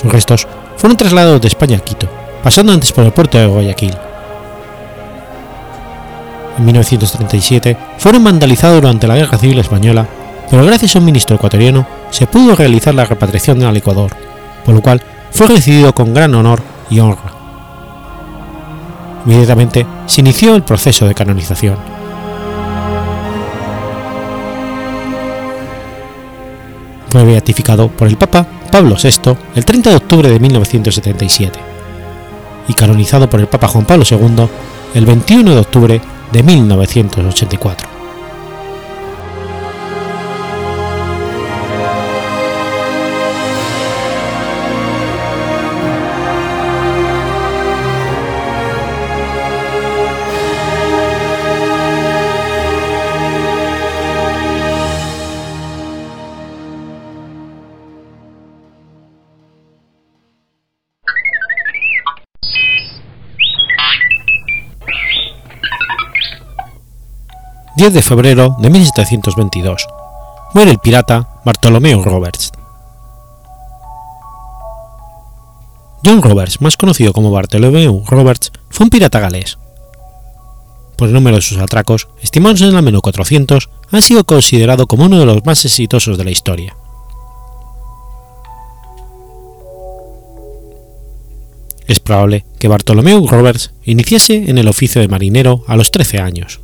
Sus 0.00 0.10
restos 0.10 0.46
fueron 0.76 0.96
trasladados 0.96 1.40
de 1.40 1.48
España 1.48 1.76
a 1.76 1.80
Quito, 1.80 2.08
pasando 2.42 2.72
antes 2.72 2.92
por 2.92 3.04
el 3.04 3.12
puerto 3.12 3.38
de 3.38 3.46
Guayaquil. 3.46 3.96
En 6.58 6.64
1937 6.64 7.76
fueron 7.98 8.24
vandalizados 8.24 8.80
durante 8.80 9.06
la 9.06 9.16
Guerra 9.16 9.38
Civil 9.38 9.58
Española, 9.58 10.06
pero 10.50 10.64
gracias 10.64 10.94
a 10.94 10.98
un 10.98 11.04
ministro 11.06 11.36
ecuatoriano 11.36 11.86
se 12.10 12.26
pudo 12.26 12.54
realizar 12.54 12.94
la 12.94 13.04
repatriación 13.04 13.62
al 13.62 13.76
Ecuador, 13.76 14.12
por 14.64 14.74
lo 14.74 14.82
cual 14.82 15.02
fue 15.34 15.48
recibido 15.48 15.92
con 15.92 16.14
gran 16.14 16.32
honor 16.34 16.62
y 16.88 17.00
honra. 17.00 17.32
Inmediatamente 19.26 19.84
se 20.06 20.20
inició 20.20 20.54
el 20.54 20.62
proceso 20.62 21.06
de 21.06 21.14
canonización. 21.14 21.76
Fue 27.08 27.24
beatificado 27.24 27.88
por 27.88 28.06
el 28.06 28.16
Papa 28.16 28.46
Pablo 28.70 28.96
VI 29.00 29.36
el 29.54 29.64
30 29.64 29.90
de 29.90 29.96
octubre 29.96 30.30
de 30.30 30.38
1977 30.38 31.58
y 32.68 32.74
canonizado 32.74 33.28
por 33.28 33.40
el 33.40 33.48
Papa 33.48 33.68
Juan 33.68 33.84
Pablo 33.84 34.04
II 34.08 34.48
el 34.94 35.06
21 35.06 35.52
de 35.52 35.60
octubre 35.60 36.00
de 36.32 36.42
1984. 36.42 37.93
10 67.76 67.92
de 67.92 68.02
febrero 68.02 68.56
de 68.60 68.70
1722. 68.70 69.88
Muere 70.54 70.70
el 70.70 70.78
pirata 70.78 71.40
Bartolomeo 71.44 72.04
Roberts. 72.04 72.52
John 76.04 76.22
Roberts, 76.22 76.60
más 76.60 76.76
conocido 76.76 77.12
como 77.12 77.32
Bartolomeo 77.32 78.04
Roberts, 78.06 78.52
fue 78.70 78.84
un 78.84 78.90
pirata 78.90 79.18
galés. 79.18 79.58
Por 80.96 81.08
el 81.08 81.14
número 81.14 81.36
de 81.36 81.42
sus 81.42 81.58
atracos, 81.58 82.06
estimados 82.22 82.60
en 82.60 82.76
al 82.76 82.82
menos 82.84 83.02
400, 83.02 83.68
ha 83.90 84.00
sido 84.00 84.22
considerado 84.22 84.86
como 84.86 85.06
uno 85.06 85.18
de 85.18 85.26
los 85.26 85.44
más 85.44 85.64
exitosos 85.64 86.16
de 86.16 86.24
la 86.24 86.30
historia. 86.30 86.76
Es 91.88 91.98
probable 91.98 92.44
que 92.60 92.68
Bartolomeo 92.68 93.26
Roberts 93.26 93.72
iniciase 93.82 94.48
en 94.48 94.58
el 94.58 94.68
oficio 94.68 95.00
de 95.00 95.08
marinero 95.08 95.64
a 95.66 95.74
los 95.74 95.90
13 95.90 96.20
años. 96.20 96.60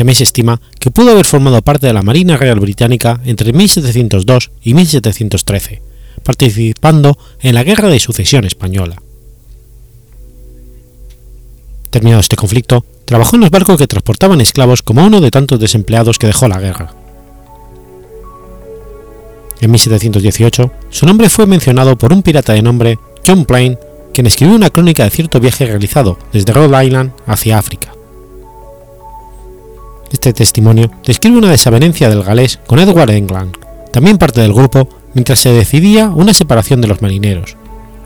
También 0.00 0.16
se 0.16 0.24
estima 0.24 0.62
que 0.78 0.90
pudo 0.90 1.10
haber 1.10 1.26
formado 1.26 1.60
parte 1.60 1.86
de 1.86 1.92
la 1.92 2.00
Marina 2.00 2.38
Real 2.38 2.58
Británica 2.58 3.20
entre 3.26 3.52
1702 3.52 4.50
y 4.62 4.72
1713, 4.72 5.82
participando 6.22 7.18
en 7.40 7.54
la 7.54 7.64
Guerra 7.64 7.88
de 7.88 8.00
Sucesión 8.00 8.46
Española. 8.46 8.96
Terminado 11.90 12.22
este 12.22 12.36
conflicto, 12.36 12.82
trabajó 13.04 13.36
en 13.36 13.42
los 13.42 13.50
barcos 13.50 13.76
que 13.76 13.86
transportaban 13.86 14.40
esclavos 14.40 14.80
como 14.80 15.04
uno 15.04 15.20
de 15.20 15.30
tantos 15.30 15.60
desempleados 15.60 16.18
que 16.18 16.28
dejó 16.28 16.48
la 16.48 16.60
guerra. 16.60 16.94
En 19.60 19.70
1718, 19.70 20.72
su 20.88 21.04
nombre 21.04 21.28
fue 21.28 21.44
mencionado 21.44 21.98
por 21.98 22.14
un 22.14 22.22
pirata 22.22 22.54
de 22.54 22.62
nombre 22.62 22.98
John 23.26 23.44
Plain, 23.44 23.78
quien 24.14 24.26
escribió 24.26 24.56
una 24.56 24.70
crónica 24.70 25.04
de 25.04 25.10
cierto 25.10 25.40
viaje 25.40 25.66
realizado 25.66 26.16
desde 26.32 26.54
Rhode 26.54 26.86
Island 26.86 27.12
hacia 27.26 27.58
África. 27.58 27.99
Este 30.10 30.32
testimonio 30.32 30.90
describe 31.04 31.38
una 31.38 31.50
desavenencia 31.50 32.08
del 32.08 32.24
galés 32.24 32.58
con 32.66 32.80
Edward 32.80 33.10
England, 33.10 33.56
también 33.92 34.18
parte 34.18 34.40
del 34.40 34.52
grupo, 34.52 34.88
mientras 35.14 35.38
se 35.38 35.52
decidía 35.52 36.08
una 36.08 36.34
separación 36.34 36.80
de 36.80 36.88
los 36.88 37.00
marineros, 37.00 37.56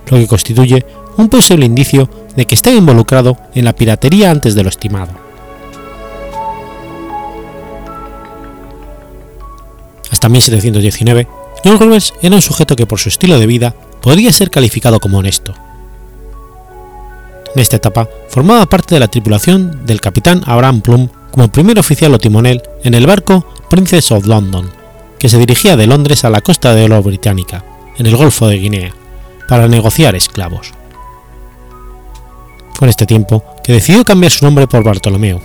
lo 0.08 0.18
que 0.18 0.26
constituye 0.26 0.84
un 1.16 1.28
posible 1.28 1.64
indicio 1.64 2.10
de 2.36 2.46
que 2.46 2.54
está 2.54 2.70
involucrado 2.70 3.38
en 3.54 3.64
la 3.64 3.74
piratería 3.74 4.30
antes 4.30 4.54
de 4.54 4.62
lo 4.62 4.68
estimado. 4.68 5.12
Hasta 10.10 10.28
1719, 10.28 11.26
John 11.64 11.78
Roberts 11.78 12.12
era 12.20 12.36
un 12.36 12.42
sujeto 12.42 12.76
que 12.76 12.86
por 12.86 12.98
su 12.98 13.08
estilo 13.08 13.38
de 13.38 13.46
vida 13.46 13.74
podría 14.02 14.32
ser 14.32 14.50
calificado 14.50 15.00
como 15.00 15.18
honesto. 15.18 15.54
En 17.54 17.62
esta 17.62 17.76
etapa 17.76 18.08
formaba 18.28 18.66
parte 18.66 18.94
de 18.94 19.00
la 19.00 19.08
tripulación 19.08 19.86
del 19.86 20.00
capitán 20.00 20.42
Abraham 20.44 20.82
Plum 20.82 21.08
como 21.34 21.48
primer 21.48 21.80
oficial 21.80 22.14
o 22.14 22.18
timonel 22.20 22.62
en 22.84 22.94
el 22.94 23.08
barco 23.08 23.44
Princess 23.68 24.12
of 24.12 24.24
London, 24.24 24.70
que 25.18 25.28
se 25.28 25.36
dirigía 25.36 25.76
de 25.76 25.88
Londres 25.88 26.24
a 26.24 26.30
la 26.30 26.40
costa 26.40 26.72
de 26.76 26.84
oro 26.84 27.02
británica, 27.02 27.64
en 27.98 28.06
el 28.06 28.14
Golfo 28.14 28.46
de 28.46 28.60
Guinea, 28.60 28.94
para 29.48 29.66
negociar 29.66 30.14
esclavos. 30.14 30.70
Fue 32.74 32.86
en 32.86 32.90
este 32.90 33.04
tiempo 33.04 33.42
que 33.64 33.72
decidió 33.72 34.04
cambiar 34.04 34.30
su 34.30 34.44
nombre 34.44 34.68
por 34.68 34.84
Bartolomeo. 34.84 35.40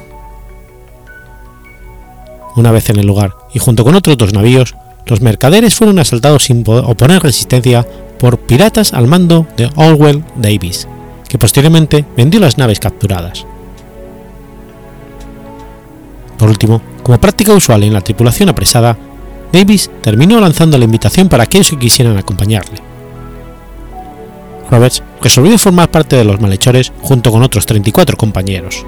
Una 2.55 2.71
vez 2.71 2.87
en 2.91 2.99
el 2.99 3.07
lugar 3.07 3.33
y 3.51 3.57
junto 3.57 3.83
con 3.83 3.95
otros 3.95 4.15
dos 4.15 4.31
navíos, 4.31 4.75
los 5.07 5.21
mercaderes 5.21 5.73
fueron 5.73 5.97
asaltados 5.97 6.43
sin 6.43 6.63
oponer 6.67 7.23
resistencia 7.23 7.83
por 8.19 8.37
piratas 8.37 8.93
al 8.93 9.07
mando 9.07 9.47
de 9.57 9.71
Orwell 9.75 10.23
Davis, 10.35 10.87
que 11.27 11.39
posteriormente 11.39 12.05
vendió 12.15 12.39
las 12.39 12.59
naves 12.59 12.79
capturadas. 12.79 13.47
Por 16.39 16.49
último, 16.49 16.81
como 17.03 17.19
práctica 17.19 17.53
usual 17.53 17.83
en 17.83 17.93
la 17.93 18.01
tripulación 18.01 18.47
apresada, 18.47 18.97
Davis 19.51 19.91
terminó 20.01 20.39
lanzando 20.39 20.77
la 20.77 20.85
invitación 20.85 21.27
para 21.27 21.43
aquellos 21.43 21.69
que 21.69 21.77
quisieran 21.77 22.17
acompañarle. 22.17 22.81
Roberts 24.71 25.03
resolvió 25.21 25.57
formar 25.57 25.91
parte 25.91 26.15
de 26.15 26.23
los 26.23 26.39
malhechores 26.39 26.93
junto 27.01 27.31
con 27.31 27.43
otros 27.43 27.65
34 27.65 28.15
compañeros. 28.15 28.85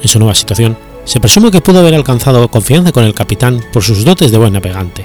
En 0.00 0.08
su 0.08 0.18
nueva 0.18 0.34
situación, 0.34 0.76
se 1.04 1.18
presume 1.18 1.50
que 1.50 1.62
pudo 1.62 1.80
haber 1.80 1.94
alcanzado 1.94 2.46
confianza 2.48 2.92
con 2.92 3.04
el 3.04 3.14
capitán 3.14 3.60
por 3.72 3.82
sus 3.82 4.04
dotes 4.04 4.30
de 4.30 4.38
buen 4.38 4.52
navegante. 4.52 5.04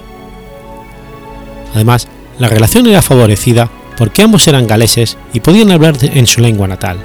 Además, 1.73 2.07
la 2.37 2.49
relación 2.49 2.85
era 2.85 3.01
favorecida 3.01 3.69
porque 3.97 4.21
ambos 4.21 4.47
eran 4.47 4.67
galeses 4.67 5.17
y 5.33 5.39
podían 5.39 5.71
hablar 5.71 5.95
en 6.01 6.27
su 6.27 6.41
lengua 6.41 6.67
natal 6.67 6.99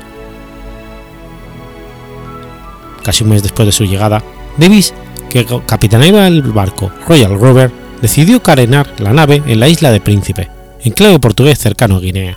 casi 3.05 3.23
un 3.23 3.31
mes 3.31 3.43
después 3.43 3.67
de 3.67 3.73
su 3.73 3.85
llegada, 3.85 4.25
Davis, 4.57 4.93
que 5.31 5.47
capitaneaba 5.67 6.27
el 6.27 6.43
barco 6.43 6.91
Royal 7.07 7.39
Rover, 7.39 7.71
decidió 8.03 8.43
carenar 8.43 8.93
la 8.99 9.13
nave 9.13 9.43
en 9.47 9.61
la 9.61 9.69
isla 9.69 9.93
de 9.93 10.01
Príncipe, 10.01 10.51
enclave 10.83 11.21
portugués 11.21 11.59
cercano 11.59 11.97
a 11.97 12.01
Guinea. 12.01 12.37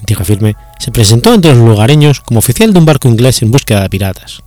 En 0.00 0.04
tierra 0.04 0.24
firme, 0.24 0.56
se 0.78 0.92
presentó 0.92 1.32
ante 1.32 1.48
los 1.48 1.58
lugareños 1.58 2.20
como 2.20 2.38
oficial 2.38 2.72
de 2.72 2.78
un 2.78 2.84
barco 2.84 3.08
inglés 3.08 3.40
en 3.42 3.50
búsqueda 3.50 3.82
de 3.82 3.90
piratas. 3.90 4.42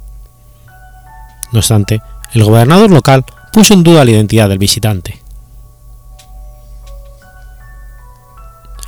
No 1.51 1.59
obstante, 1.59 2.01
el 2.33 2.43
gobernador 2.43 2.91
local 2.91 3.25
puso 3.51 3.73
en 3.73 3.83
duda 3.83 4.05
la 4.05 4.11
identidad 4.11 4.49
del 4.49 4.59
visitante. 4.59 5.19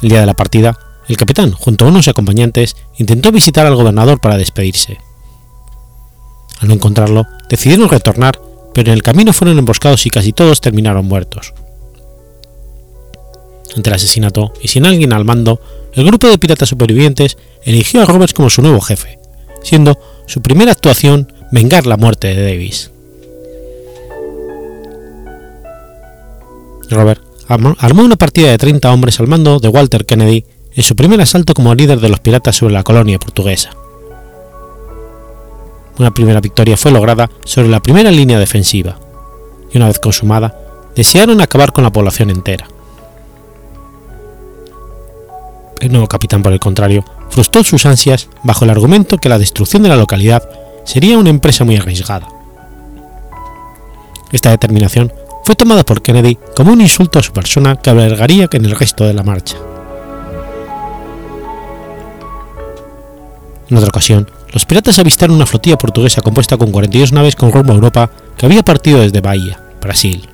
El 0.01 0.09
día 0.09 0.19
de 0.21 0.25
la 0.25 0.33
partida, 0.33 0.77
el 1.07 1.17
capitán, 1.17 1.51
junto 1.51 1.85
a 1.85 1.89
unos 1.89 2.07
acompañantes, 2.07 2.75
intentó 2.97 3.31
visitar 3.31 3.65
al 3.65 3.75
gobernador 3.75 4.19
para 4.19 4.37
despedirse. 4.37 4.97
Al 6.61 6.67
no 6.67 6.75
encontrarlo, 6.75 7.25
decidieron 7.49 7.89
retornar, 7.89 8.39
pero 8.73 8.91
en 8.91 8.93
el 8.93 9.03
camino 9.03 9.33
fueron 9.33 9.57
emboscados 9.57 10.05
y 10.05 10.09
casi 10.09 10.31
todos 10.31 10.61
terminaron 10.61 11.05
muertos. 11.05 11.53
Ante 13.75 13.89
el 13.89 13.95
asesinato 13.95 14.53
y 14.61 14.67
sin 14.67 14.85
alguien 14.85 15.11
al 15.13 15.25
mando, 15.25 15.59
el 15.93 16.05
grupo 16.05 16.27
de 16.27 16.37
piratas 16.37 16.69
supervivientes 16.69 17.37
eligió 17.63 18.01
a 18.01 18.05
Roberts 18.05 18.33
como 18.33 18.49
su 18.49 18.61
nuevo 18.61 18.79
jefe, 18.79 19.19
siendo 19.63 19.99
su 20.27 20.41
primera 20.41 20.71
actuación 20.71 21.33
vengar 21.51 21.87
la 21.87 21.97
muerte 21.97 22.27
de 22.27 22.43
Davis. 22.43 22.91
Robert 26.89 27.21
armó 27.47 28.03
una 28.03 28.17
partida 28.17 28.51
de 28.51 28.57
30 28.57 28.91
hombres 28.91 29.19
al 29.19 29.27
mando 29.27 29.59
de 29.59 29.67
Walter 29.69 30.05
Kennedy 30.05 30.45
en 30.73 30.83
su 30.83 30.95
primer 30.95 31.19
asalto 31.21 31.53
como 31.53 31.73
líder 31.73 31.99
de 31.99 32.09
los 32.09 32.19
piratas 32.19 32.55
sobre 32.55 32.73
la 32.73 32.83
colonia 32.83 33.19
portuguesa. 33.19 33.71
Una 35.97 36.11
primera 36.11 36.41
victoria 36.41 36.77
fue 36.77 36.91
lograda 36.91 37.29
sobre 37.45 37.69
la 37.69 37.81
primera 37.81 38.11
línea 38.11 38.39
defensiva, 38.39 38.97
y 39.71 39.77
una 39.77 39.87
vez 39.87 39.99
consumada, 39.99 40.55
desearon 40.95 41.41
acabar 41.41 41.71
con 41.71 41.83
la 41.83 41.91
población 41.91 42.29
entera. 42.29 42.67
El 45.79 45.91
nuevo 45.91 46.07
capitán, 46.07 46.43
por 46.43 46.53
el 46.53 46.59
contrario, 46.59 47.03
frustró 47.29 47.63
sus 47.63 47.85
ansias 47.85 48.29
bajo 48.43 48.65
el 48.65 48.71
argumento 48.71 49.17
que 49.17 49.29
la 49.29 49.39
destrucción 49.39 49.83
de 49.83 49.89
la 49.89 49.95
localidad 49.95 50.47
sería 50.85 51.17
una 51.17 51.29
empresa 51.29 51.63
muy 51.63 51.77
arriesgada. 51.77 52.27
Esta 54.31 54.51
determinación 54.51 55.11
fue 55.43 55.55
tomada 55.55 55.83
por 55.83 56.01
Kennedy 56.01 56.37
como 56.55 56.71
un 56.71 56.81
insulto 56.81 57.19
a 57.19 57.23
su 57.23 57.33
persona 57.33 57.77
que 57.77 57.89
albergaría 57.89 58.47
en 58.51 58.65
el 58.65 58.77
resto 58.77 59.05
de 59.05 59.13
la 59.13 59.23
marcha. 59.23 59.57
En 63.69 63.77
otra 63.77 63.89
ocasión, 63.89 64.29
los 64.51 64.65
piratas 64.65 64.99
avistaron 64.99 65.35
una 65.35 65.45
flotilla 65.45 65.77
portuguesa 65.77 66.21
compuesta 66.21 66.57
con 66.57 66.71
42 66.71 67.13
naves 67.13 67.35
con 67.35 67.51
rumbo 67.51 67.71
a 67.71 67.75
Europa 67.75 68.11
que 68.37 68.45
había 68.45 68.63
partido 68.63 68.99
desde 68.99 69.21
Bahía, 69.21 69.59
Brasil. 69.81 70.27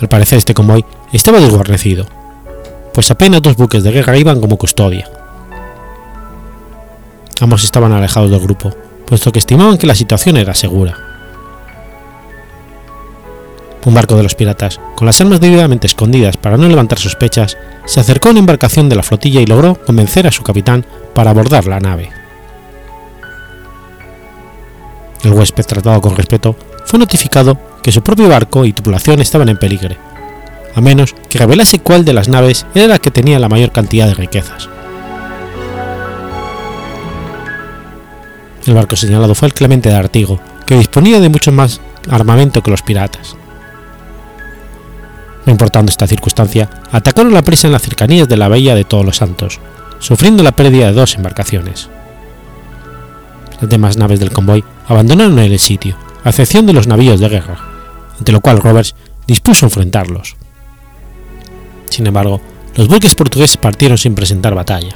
Al 0.00 0.08
parecer 0.08 0.38
este 0.38 0.54
convoy 0.54 0.84
estaba 1.12 1.40
desguarnecido, 1.40 2.06
pues 2.92 3.10
apenas 3.10 3.42
dos 3.42 3.56
buques 3.56 3.84
de 3.84 3.92
guerra 3.92 4.16
iban 4.18 4.40
como 4.40 4.56
custodia. 4.56 5.08
Ambos 7.40 7.64
estaban 7.64 7.92
alejados 7.92 8.30
del 8.30 8.40
grupo, 8.40 8.74
puesto 9.06 9.30
que 9.30 9.38
estimaban 9.38 9.78
que 9.78 9.86
la 9.86 9.94
situación 9.94 10.36
era 10.36 10.54
segura. 10.54 11.09
Un 13.84 13.94
barco 13.94 14.14
de 14.14 14.22
los 14.22 14.34
piratas, 14.34 14.78
con 14.94 15.06
las 15.06 15.20
armas 15.20 15.40
debidamente 15.40 15.86
escondidas 15.86 16.36
para 16.36 16.56
no 16.56 16.68
levantar 16.68 16.98
sospechas, 16.98 17.56
se 17.86 18.00
acercó 18.00 18.28
a 18.28 18.32
una 18.32 18.40
embarcación 18.40 18.88
de 18.88 18.96
la 18.96 19.02
flotilla 19.02 19.40
y 19.40 19.46
logró 19.46 19.74
convencer 19.74 20.26
a 20.26 20.32
su 20.32 20.42
capitán 20.42 20.84
para 21.14 21.30
abordar 21.30 21.66
la 21.66 21.80
nave. 21.80 22.10
El 25.24 25.32
huésped, 25.32 25.64
tratado 25.64 26.00
con 26.00 26.16
respeto, 26.16 26.56
fue 26.84 26.98
notificado 26.98 27.58
que 27.82 27.92
su 27.92 28.02
propio 28.02 28.28
barco 28.28 28.64
y 28.64 28.72
tripulación 28.72 29.20
estaban 29.20 29.48
en 29.48 29.58
peligro, 29.58 29.96
a 30.74 30.80
menos 30.80 31.14
que 31.28 31.38
revelase 31.38 31.80
cuál 31.80 32.04
de 32.04 32.12
las 32.12 32.28
naves 32.28 32.66
era 32.74 32.86
la 32.86 32.98
que 32.98 33.10
tenía 33.10 33.38
la 33.38 33.48
mayor 33.48 33.72
cantidad 33.72 34.06
de 34.06 34.14
riquezas. 34.14 34.68
El 38.66 38.74
barco 38.74 38.94
señalado 38.94 39.34
fue 39.34 39.48
el 39.48 39.54
Clemente 39.54 39.88
de 39.88 39.96
Artigo, 39.96 40.38
que 40.66 40.76
disponía 40.76 41.18
de 41.18 41.28
mucho 41.28 41.50
más 41.50 41.80
armamento 42.08 42.62
que 42.62 42.70
los 42.70 42.82
piratas. 42.82 43.36
Importando 45.50 45.90
esta 45.90 46.06
circunstancia, 46.06 46.70
atacaron 46.92 47.34
la 47.34 47.42
presa 47.42 47.66
en 47.66 47.72
las 47.72 47.82
cercanías 47.82 48.28
de 48.28 48.36
la 48.36 48.46
bahía 48.46 48.76
de 48.76 48.84
Todos 48.84 49.04
los 49.04 49.16
Santos, 49.16 49.58
sufriendo 49.98 50.44
la 50.44 50.52
pérdida 50.52 50.86
de 50.86 50.92
dos 50.92 51.16
embarcaciones. 51.16 51.90
Las 53.60 53.68
demás 53.68 53.96
naves 53.96 54.20
del 54.20 54.30
convoy 54.30 54.62
abandonaron 54.86 55.40
el 55.40 55.58
sitio, 55.58 55.96
a 56.22 56.28
excepción 56.28 56.66
de 56.66 56.72
los 56.72 56.86
navíos 56.86 57.18
de 57.18 57.28
guerra, 57.28 57.58
ante 58.16 58.30
lo 58.30 58.40
cual 58.40 58.60
Roberts 58.60 58.94
dispuso 59.26 59.66
enfrentarlos. 59.66 60.36
Sin 61.88 62.06
embargo, 62.06 62.40
los 62.76 62.86
buques 62.86 63.16
portugueses 63.16 63.56
partieron 63.56 63.98
sin 63.98 64.14
presentar 64.14 64.54
batalla. 64.54 64.94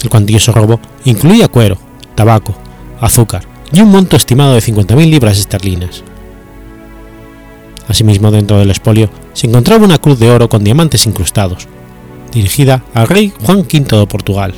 El 0.00 0.08
cuantioso 0.08 0.52
robo 0.52 0.78
incluía 1.04 1.48
cuero, 1.48 1.76
tabaco, 2.14 2.54
azúcar 3.00 3.42
y 3.72 3.80
un 3.80 3.90
monto 3.90 4.16
estimado 4.16 4.54
de 4.54 4.60
50.000 4.60 5.10
libras 5.10 5.38
esterlinas. 5.38 6.04
Asimismo, 7.90 8.30
dentro 8.30 8.56
del 8.56 8.70
espolio 8.70 9.10
se 9.32 9.48
encontraba 9.48 9.84
una 9.84 9.98
cruz 9.98 10.20
de 10.20 10.30
oro 10.30 10.48
con 10.48 10.62
diamantes 10.62 11.06
incrustados, 11.06 11.66
dirigida 12.32 12.84
al 12.94 13.08
rey 13.08 13.32
Juan 13.42 13.58
V 13.58 13.80
de 13.80 14.06
Portugal. 14.06 14.54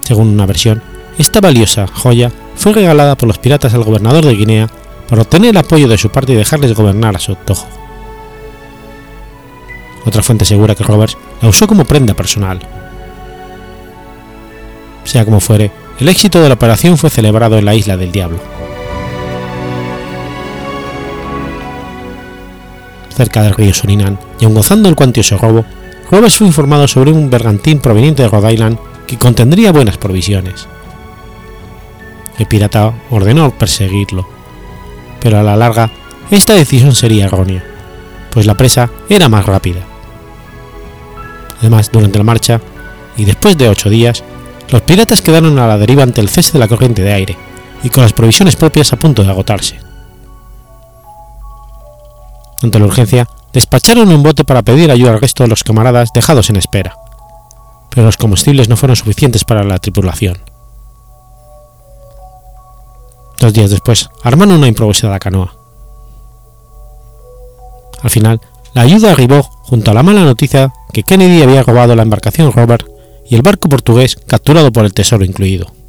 Según 0.00 0.28
una 0.28 0.46
versión, 0.46 0.82
esta 1.18 1.42
valiosa 1.42 1.86
joya 1.86 2.32
fue 2.56 2.72
regalada 2.72 3.14
por 3.14 3.26
los 3.28 3.36
piratas 3.36 3.74
al 3.74 3.84
gobernador 3.84 4.24
de 4.24 4.34
Guinea 4.34 4.70
para 5.06 5.20
obtener 5.20 5.50
el 5.50 5.58
apoyo 5.58 5.86
de 5.86 5.98
su 5.98 6.08
parte 6.08 6.32
y 6.32 6.36
dejarles 6.36 6.74
gobernar 6.74 7.14
a 7.14 7.20
su 7.20 7.32
antojo. 7.32 7.66
Otra 10.06 10.22
fuente 10.22 10.44
asegura 10.44 10.74
que 10.74 10.82
Roberts 10.82 11.18
la 11.42 11.50
usó 11.50 11.66
como 11.66 11.84
prenda 11.84 12.14
personal. 12.14 12.58
Sea 15.04 15.26
como 15.26 15.40
fuere, 15.40 15.70
el 15.98 16.08
éxito 16.08 16.40
de 16.40 16.48
la 16.48 16.54
operación 16.54 16.96
fue 16.96 17.10
celebrado 17.10 17.58
en 17.58 17.66
la 17.66 17.74
Isla 17.74 17.98
del 17.98 18.12
Diablo. 18.12 18.59
Cerca 23.20 23.42
del 23.42 23.52
río 23.52 23.74
Surinam, 23.74 24.16
y 24.40 24.46
aun 24.46 24.54
gozando 24.54 24.88
el 24.88 24.96
cuantioso 24.96 25.36
robo, 25.36 25.62
Roberts 26.10 26.38
fue 26.38 26.46
informado 26.46 26.88
sobre 26.88 27.12
un 27.12 27.28
bergantín 27.28 27.78
proveniente 27.78 28.22
de 28.22 28.30
Rhode 28.30 28.54
Island 28.54 28.78
que 29.06 29.18
contendría 29.18 29.72
buenas 29.72 29.98
provisiones. 29.98 30.66
El 32.38 32.46
pirata 32.46 32.94
ordenó 33.10 33.50
perseguirlo, 33.50 34.26
pero 35.20 35.38
a 35.38 35.42
la 35.42 35.54
larga 35.54 35.90
esta 36.30 36.54
decisión 36.54 36.94
sería 36.94 37.26
errónea, 37.26 37.62
pues 38.30 38.46
la 38.46 38.54
presa 38.54 38.88
era 39.10 39.28
más 39.28 39.44
rápida. 39.44 39.82
Además, 41.58 41.90
durante 41.92 42.16
la 42.16 42.24
marcha, 42.24 42.58
y 43.18 43.26
después 43.26 43.58
de 43.58 43.68
ocho 43.68 43.90
días, 43.90 44.24
los 44.70 44.80
piratas 44.80 45.20
quedaron 45.20 45.58
a 45.58 45.66
la 45.66 45.76
deriva 45.76 46.04
ante 46.04 46.22
el 46.22 46.30
cese 46.30 46.52
de 46.52 46.58
la 46.60 46.68
corriente 46.68 47.02
de 47.02 47.12
aire 47.12 47.36
y 47.82 47.90
con 47.90 48.02
las 48.02 48.14
provisiones 48.14 48.56
propias 48.56 48.94
a 48.94 48.98
punto 48.98 49.22
de 49.22 49.28
agotarse. 49.28 49.89
Ante 52.62 52.78
la 52.78 52.86
urgencia, 52.86 53.28
despacharon 53.52 54.12
un 54.12 54.22
bote 54.22 54.44
para 54.44 54.62
pedir 54.62 54.90
ayuda 54.90 55.12
al 55.12 55.20
resto 55.20 55.42
de 55.42 55.48
los 55.48 55.64
camaradas 55.64 56.10
dejados 56.14 56.50
en 56.50 56.56
espera, 56.56 56.96
pero 57.90 58.06
los 58.06 58.16
combustibles 58.16 58.68
no 58.68 58.76
fueron 58.76 58.96
suficientes 58.96 59.44
para 59.44 59.64
la 59.64 59.78
tripulación. 59.78 60.38
Dos 63.38 63.54
días 63.54 63.70
después, 63.70 64.10
armaron 64.22 64.56
una 64.56 64.68
improvisada 64.68 65.18
canoa. 65.18 65.54
Al 68.02 68.10
final, 68.10 68.40
la 68.74 68.82
ayuda 68.82 69.12
arribó 69.12 69.42
junto 69.42 69.90
a 69.90 69.94
la 69.94 70.02
mala 70.02 70.24
noticia 70.24 70.72
que 70.92 71.02
Kennedy 71.02 71.42
había 71.42 71.62
robado 71.62 71.96
la 71.96 72.02
embarcación 72.02 72.52
Robert 72.52 72.86
y 73.28 73.34
el 73.34 73.42
barco 73.42 73.68
portugués 73.68 74.16
capturado 74.26 74.72
por 74.72 74.84
el 74.84 74.92
tesoro 74.92 75.24
incluido. 75.24 75.79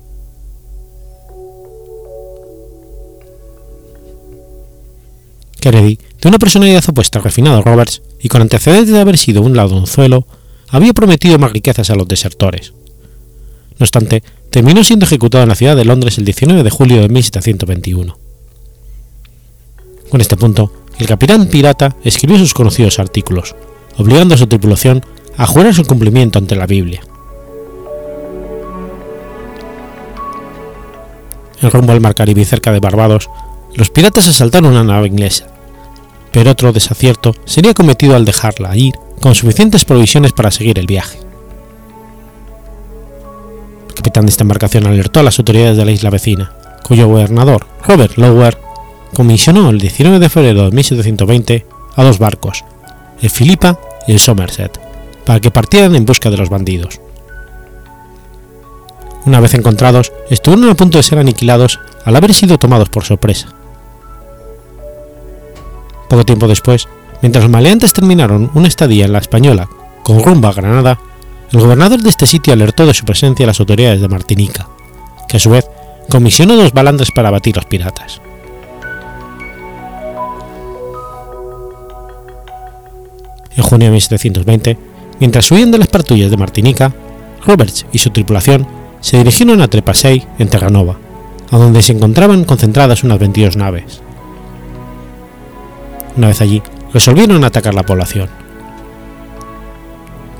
Kennedy, 5.62 5.98
de 6.20 6.28
una 6.28 6.40
personalidad 6.40 6.84
opuesta 6.90 7.20
al 7.20 7.24
refinado 7.24 7.62
Roberts 7.62 8.02
y 8.20 8.28
con 8.28 8.42
antecedentes 8.42 8.94
de 8.94 9.00
haber 9.00 9.18
sido 9.18 9.42
un 9.42 9.56
ladronzuelo, 9.56 10.28
había 10.68 10.94
prometido 10.94 11.40
más 11.40 11.54
riquezas 11.54 11.90
a 11.90 11.96
los 11.96 12.08
desertores. 12.08 12.74
No 13.80 13.86
obstante, 13.86 14.24
terminó 14.50 14.84
siendo 14.84 15.06
ejecutado 15.06 15.44
en 15.44 15.50
la 15.50 15.56
ciudad 15.56 15.76
de 15.76 15.86
Londres 15.86 16.18
el 16.18 16.26
19 16.26 16.64
de 16.64 16.70
julio 16.70 17.02
de 17.02 17.08
1721. 17.08 18.18
Con 20.10 20.20
este 20.20 20.36
punto, 20.36 20.74
el 21.00 21.08
capitán 21.08 21.48
pirata 21.48 21.96
escribió 22.04 22.38
sus 22.38 22.54
conocidos 22.54 23.00
artículos, 23.00 23.56
obligando 23.98 24.36
a 24.36 24.38
su 24.38 24.48
tripulación 24.48 25.04
a 25.38 25.48
jurar 25.48 25.74
su 25.74 25.86
cumplimiento 25.86 26.38
ante 26.38 26.56
la 26.56 26.68
Biblia. 26.68 27.02
En 31.62 31.70
rumbo 31.70 31.94
al 31.94 32.02
mar 32.02 32.16
Caribe 32.16 32.44
cerca 32.44 32.72
de 32.72 32.80
Barbados, 32.80 33.30
los 33.76 33.90
piratas 33.90 34.28
asaltaron 34.28 34.72
una 34.72 34.84
nave 34.84 35.08
inglesa, 35.08 35.48
pero 36.32 36.52
otro 36.52 36.74
desacierto 36.74 37.36
sería 37.46 37.74
cometido 37.74 38.16
al 38.16 38.26
dejarla 38.26 38.76
ir 38.76 38.94
con 39.22 39.36
suficientes 39.36 39.86
provisiones 39.86 40.34
para 40.34 40.52
seguir 40.52 40.80
el 40.80 40.88
viaje. 40.88 41.20
El 43.90 43.94
capitán 43.96 44.26
de 44.26 44.32
esta 44.32 44.44
embarcación 44.44 44.88
alertó 44.88 45.20
a 45.20 45.24
las 45.24 45.38
autoridades 45.38 45.78
de 45.78 45.86
la 45.86 45.92
isla 45.92 46.10
vecina, 46.10 46.54
cuyo 46.84 47.08
gobernador, 47.08 47.68
Robert 47.86 48.18
Lower, 48.18 48.58
comisionó 49.14 49.70
el 49.70 49.80
19 49.80 50.20
de 50.20 50.30
febrero 50.30 50.64
de 50.64 50.72
1720 50.72 51.66
a 51.96 52.04
dos 52.04 52.18
barcos, 52.20 52.64
el 53.22 53.30
Philippa 53.30 53.80
y 54.08 54.14
el 54.14 54.20
Somerset, 54.20 54.80
para 55.26 55.40
que 55.40 55.52
partieran 55.52 55.96
en 55.96 56.06
busca 56.06 56.30
de 56.30 56.38
los 56.38 56.50
bandidos. 56.50 57.00
Una 59.26 59.40
vez 59.40 59.54
encontrados, 59.54 60.12
estuvieron 60.30 60.70
a 60.70 60.76
punto 60.76 60.98
de 60.98 61.04
ser 61.04 61.20
aniquilados 61.20 61.80
al 62.06 62.16
haber 62.16 62.34
sido 62.34 62.58
tomados 62.58 62.90
por 62.90 63.04
sorpresa. 63.04 63.54
Poco 66.12 66.26
tiempo 66.26 66.50
después, 66.50 66.90
mientras 67.22 67.46
los 67.46 67.50
maleantes 67.50 67.94
terminaron 67.94 68.52
una 68.54 68.68
estadía 68.68 69.06
en 69.06 69.14
la 69.14 69.20
Española 69.20 69.70
con 70.04 70.22
rumbo 70.22 70.50
a 70.50 70.52
Granada, 70.52 71.00
el 71.54 71.62
gobernador 71.62 72.02
de 72.02 72.10
este 72.10 72.26
sitio 72.26 72.52
alertó 72.52 72.86
de 72.86 72.94
su 72.94 73.06
presencia 73.06 73.46
a 73.46 73.48
las 73.48 73.62
autoridades 73.62 74.02
de 74.02 74.10
Martinica, 74.10 74.68
que 75.30 75.38
a 75.38 75.40
su 75.40 75.52
vez 75.52 75.70
comisionó 76.10 76.58
dos 76.58 76.74
balandres 76.74 77.12
para 77.12 77.30
abatir 77.30 77.56
los 77.56 77.64
piratas. 77.64 78.20
En 83.56 83.64
junio 83.64 83.88
de 83.88 83.92
1720, 83.92 84.78
mientras 85.22 85.50
huían 85.50 85.72
de 85.72 85.78
las 85.78 85.88
patrullas 85.88 86.30
de 86.30 86.36
Martinica, 86.36 86.94
Roberts 87.48 87.86
y 87.94 88.00
su 88.00 88.10
tripulación 88.10 88.68
se 89.00 89.18
dirigieron 89.18 89.62
a 89.62 89.70
Trepasey, 89.70 90.28
en 90.40 90.50
Terranova, 90.50 90.98
a 91.52 91.58
donde 91.58 91.82
se 91.82 91.94
encontraban 91.94 92.44
concentradas 92.44 93.06
unas 93.06 93.18
22 93.18 93.56
naves. 93.56 94.02
Una 96.18 96.28
vez 96.28 96.42
allí, 96.42 96.62
resolvieron 96.94 97.44
atacar 97.44 97.74
la 97.74 97.84
población. 97.84 98.30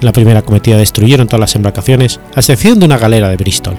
La 0.02 0.12
primera 0.12 0.42
cometida 0.42 0.78
destruyeron 0.78 1.28
todas 1.28 1.40
las 1.40 1.56
embarcaciones, 1.56 2.20
a 2.36 2.40
excepción 2.40 2.80
de 2.80 2.86
una 2.86 2.98
galera 2.98 3.30
de 3.30 3.38
Bristol. 3.38 3.76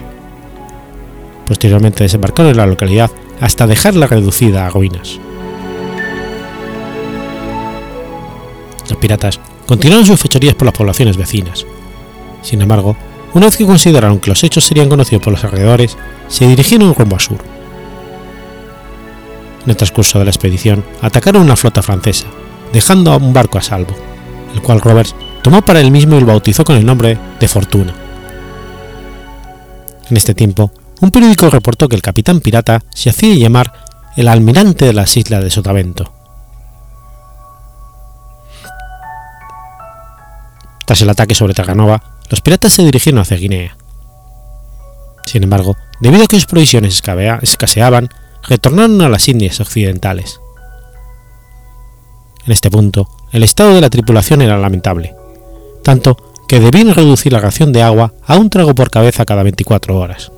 Posteriormente 1.46 2.04
desembarcaron 2.04 2.52
en 2.52 2.56
la 2.56 2.66
localidad 2.66 3.10
hasta 3.40 3.66
dejarla 3.66 4.06
reducida 4.06 4.64
a 4.64 4.70
ruinas. 4.70 5.18
Los 8.88 8.98
piratas 8.98 9.40
continuaron 9.66 10.06
sus 10.06 10.20
fechorías 10.20 10.54
por 10.54 10.66
las 10.66 10.76
poblaciones 10.76 11.16
vecinas. 11.16 11.66
Sin 12.42 12.62
embargo, 12.62 12.96
una 13.34 13.46
vez 13.46 13.56
que 13.56 13.66
consideraron 13.66 14.20
que 14.20 14.30
los 14.30 14.44
hechos 14.44 14.64
serían 14.64 14.88
conocidos 14.88 15.22
por 15.22 15.32
los 15.32 15.44
alrededores, 15.44 15.96
se 16.28 16.46
dirigieron 16.46 16.94
rumbo 16.94 17.16
a 17.16 17.20
sur. 17.20 17.38
En 19.64 19.70
el 19.70 19.76
transcurso 19.76 20.18
de 20.18 20.24
la 20.24 20.30
expedición, 20.30 20.84
atacaron 21.00 21.42
una 21.42 21.56
flota 21.56 21.82
francesa, 21.82 22.26
dejando 22.72 23.12
a 23.12 23.16
un 23.16 23.32
barco 23.32 23.58
a 23.58 23.62
salvo, 23.62 23.94
el 24.54 24.62
cual 24.62 24.80
Roberts 24.80 25.14
tomó 25.42 25.62
para 25.62 25.80
él 25.80 25.90
mismo 25.90 26.16
y 26.16 26.20
lo 26.20 26.26
bautizó 26.26 26.64
con 26.64 26.76
el 26.76 26.84
nombre 26.86 27.18
de 27.38 27.48
Fortuna. 27.48 27.94
En 30.10 30.16
este 30.16 30.34
tiempo, 30.34 30.72
un 31.00 31.10
periódico 31.10 31.48
reportó 31.48 31.88
que 31.88 31.96
el 31.96 32.02
capitán 32.02 32.40
pirata 32.40 32.80
se 32.94 33.10
hacía 33.10 33.34
llamar 33.34 33.72
el 34.16 34.28
almirante 34.28 34.84
de 34.84 34.92
las 34.92 35.16
islas 35.16 35.42
de 35.42 35.50
Sotavento. 35.50 36.12
Tras 40.84 41.00
el 41.00 41.10
ataque 41.10 41.34
sobre 41.34 41.54
Terranova, 41.54 42.02
los 42.28 42.40
piratas 42.40 42.72
se 42.72 42.84
dirigieron 42.84 43.20
hacia 43.20 43.36
Guinea. 43.36 43.76
Sin 45.24 45.44
embargo, 45.44 45.76
debido 46.00 46.24
a 46.24 46.26
que 46.26 46.36
sus 46.36 46.46
provisiones 46.46 47.00
escaseaban, 47.42 48.08
retornaron 48.48 49.00
a 49.02 49.08
las 49.08 49.28
Indias 49.28 49.60
Occidentales. 49.60 50.40
En 52.46 52.52
este 52.52 52.70
punto, 52.70 53.08
el 53.32 53.42
estado 53.44 53.74
de 53.74 53.80
la 53.80 53.90
tripulación 53.90 54.42
era 54.42 54.58
lamentable, 54.58 55.14
tanto 55.82 56.16
que 56.48 56.60
debían 56.60 56.94
reducir 56.94 57.32
la 57.32 57.40
ración 57.40 57.72
de 57.72 57.82
agua 57.82 58.14
a 58.26 58.36
un 58.36 58.50
trago 58.50 58.74
por 58.74 58.90
cabeza 58.90 59.24
cada 59.24 59.42
24 59.42 59.96
horas. 59.96 60.32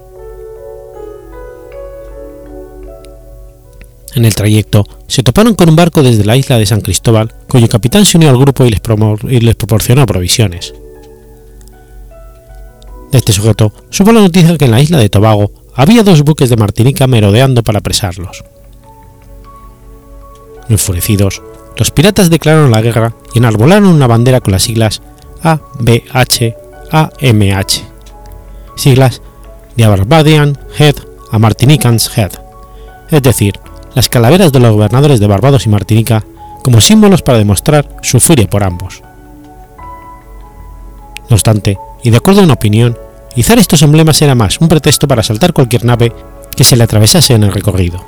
En 4.15 4.25
el 4.25 4.35
trayecto 4.35 4.85
se 5.09 5.25
toparon 5.25 5.55
con 5.55 5.69
un 5.69 5.77
barco 5.77 6.03
desde 6.03 6.25
la 6.25 6.37
isla 6.37 6.57
de 6.57 6.67
San 6.67 6.83
Cristóbal, 6.83 7.35
cuyo 7.49 7.69
capitán 7.69 8.05
se 8.05 8.17
unió 8.17 8.31
al 8.31 8.39
grupo 8.39 8.65
y 8.65 8.71
les, 8.71 8.81
y 9.29 9.41
les 9.41 9.57
proporcionó 9.57 10.07
provisiones. 10.07 10.73
Este 13.11 13.33
sujeto 13.33 13.73
supo 13.91 14.13
la 14.13 14.21
noticia 14.21 14.57
que 14.57 14.67
en 14.67 14.71
la 14.71 14.81
isla 14.81 14.99
de 14.99 15.09
Tobago 15.09 15.51
había 15.77 16.03
dos 16.03 16.23
buques 16.23 16.51
de 16.51 16.57
Martinica 16.57 17.07
merodeando 17.07 17.63
para 17.63 17.79
apresarlos. 17.79 18.45
Enfurecidos, 20.69 21.43
los 21.77 21.91
piratas 21.91 22.31
declararon 22.31 22.71
la 22.71 22.81
guerra 22.81 23.15
y 23.35 23.39
enarbolaron 23.39 23.87
una 23.87 24.07
bandera 24.07 24.41
con 24.41 24.53
las 24.53 24.63
siglas 24.63 25.03
ABH 25.43 26.55
AMH, 26.91 27.83
siglas 28.77 29.21
de 29.77 29.87
Barbadian 29.87 30.59
Head 30.79 30.97
a 31.33 31.39
Martinicans 31.39 32.17
Head, 32.17 32.33
es 33.11 33.23
decir, 33.23 33.59
las 33.95 34.09
calaveras 34.09 34.53
de 34.53 34.61
los 34.61 34.73
gobernadores 34.73 35.21
de 35.21 35.27
Barbados 35.27 35.67
y 35.67 35.69
Martinica 35.69 36.25
como 36.63 36.81
símbolos 36.81 37.23
para 37.23 37.39
demostrar 37.39 37.97
su 38.03 38.21
furia 38.21 38.49
por 38.49 38.63
ambos. 38.63 39.03
No 41.29 41.35
obstante, 41.37 41.79
y 42.03 42.11
de 42.11 42.17
acuerdo 42.17 42.41
a 42.41 42.45
una 42.45 42.55
opinión, 42.55 42.97
izar 43.37 43.59
estos 43.59 43.83
emblemas 43.83 44.21
era 44.23 44.35
más 44.35 44.61
un 44.61 44.69
pretexto 44.69 45.09
para 45.09 45.21
asaltar 45.21 45.53
cualquier 45.53 45.85
nave 45.85 46.13
que 46.57 46.65
se 46.65 46.77
le 46.77 46.85
atravesase 46.85 47.35
en 47.35 47.45
el 47.45 47.53
recorrido. 47.53 48.05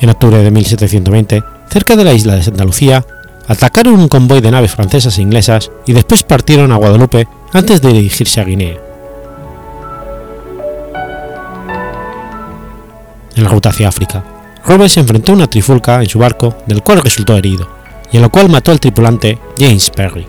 En 0.00 0.10
octubre 0.10 0.38
de 0.38 0.50
1720, 0.50 1.42
cerca 1.70 1.96
de 1.96 2.04
la 2.04 2.12
isla 2.12 2.34
de 2.34 2.42
Santa 2.42 2.64
Lucía, 2.64 3.04
atacaron 3.48 3.94
un 3.94 4.08
convoy 4.08 4.40
de 4.40 4.50
naves 4.50 4.72
francesas 4.72 5.18
e 5.18 5.22
inglesas 5.22 5.70
y 5.86 5.92
después 5.92 6.22
partieron 6.22 6.72
a 6.72 6.76
Guadalupe 6.76 7.26
antes 7.52 7.80
de 7.80 7.92
dirigirse 7.92 8.40
a 8.40 8.44
Guinea. 8.44 8.84
en 13.36 13.44
la 13.44 13.50
ruta 13.50 13.70
hacia 13.70 13.88
África. 13.88 14.24
Roberts 14.64 14.92
se 14.94 15.00
enfrentó 15.00 15.32
a 15.32 15.36
una 15.36 15.46
trifulca 15.46 16.00
en 16.00 16.08
su 16.08 16.18
barco, 16.18 16.56
del 16.66 16.82
cual 16.82 17.02
resultó 17.02 17.36
herido, 17.36 17.68
y 18.12 18.16
en 18.16 18.22
lo 18.22 18.30
cual 18.30 18.48
mató 18.48 18.72
al 18.72 18.80
tripulante 18.80 19.38
James 19.58 19.90
Perry. 19.90 20.26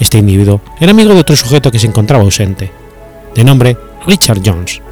Este 0.00 0.18
individuo 0.18 0.60
era 0.80 0.90
amigo 0.90 1.14
de 1.14 1.20
otro 1.20 1.36
sujeto 1.36 1.70
que 1.70 1.78
se 1.78 1.86
encontraba 1.86 2.24
ausente, 2.24 2.72
de 3.34 3.44
nombre 3.44 3.76
Richard 4.06 4.40
Jones, 4.44 4.82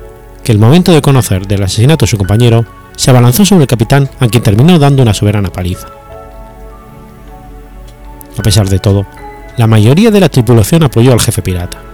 que 0.45 0.53
al 0.53 0.59
momento 0.59 0.93
de 0.93 1.03
conocer 1.03 1.49
del 1.49 1.65
asesinato 1.65 2.05
de 2.05 2.11
su 2.11 2.19
compañero, 2.19 2.65
se 2.95 3.11
abalanzó 3.11 3.45
sobre 3.45 3.63
el 3.63 3.69
capitán 3.69 4.09
a 4.21 4.29
quien 4.29 4.45
terminó 4.45 4.79
dando 4.79 5.03
una 5.03 5.15
soberana 5.15 5.51
paliza. 5.51 5.89
A 8.39 8.43
pesar 8.43 8.69
de 8.69 8.79
todo, 8.79 9.05
la 9.57 9.67
mayoría 9.67 10.13
de 10.13 10.21
la 10.21 10.29
tripulación 10.29 10.85
apoyó 10.85 11.13
al 11.13 11.21
jefe 11.21 11.43
pirata 11.43 11.89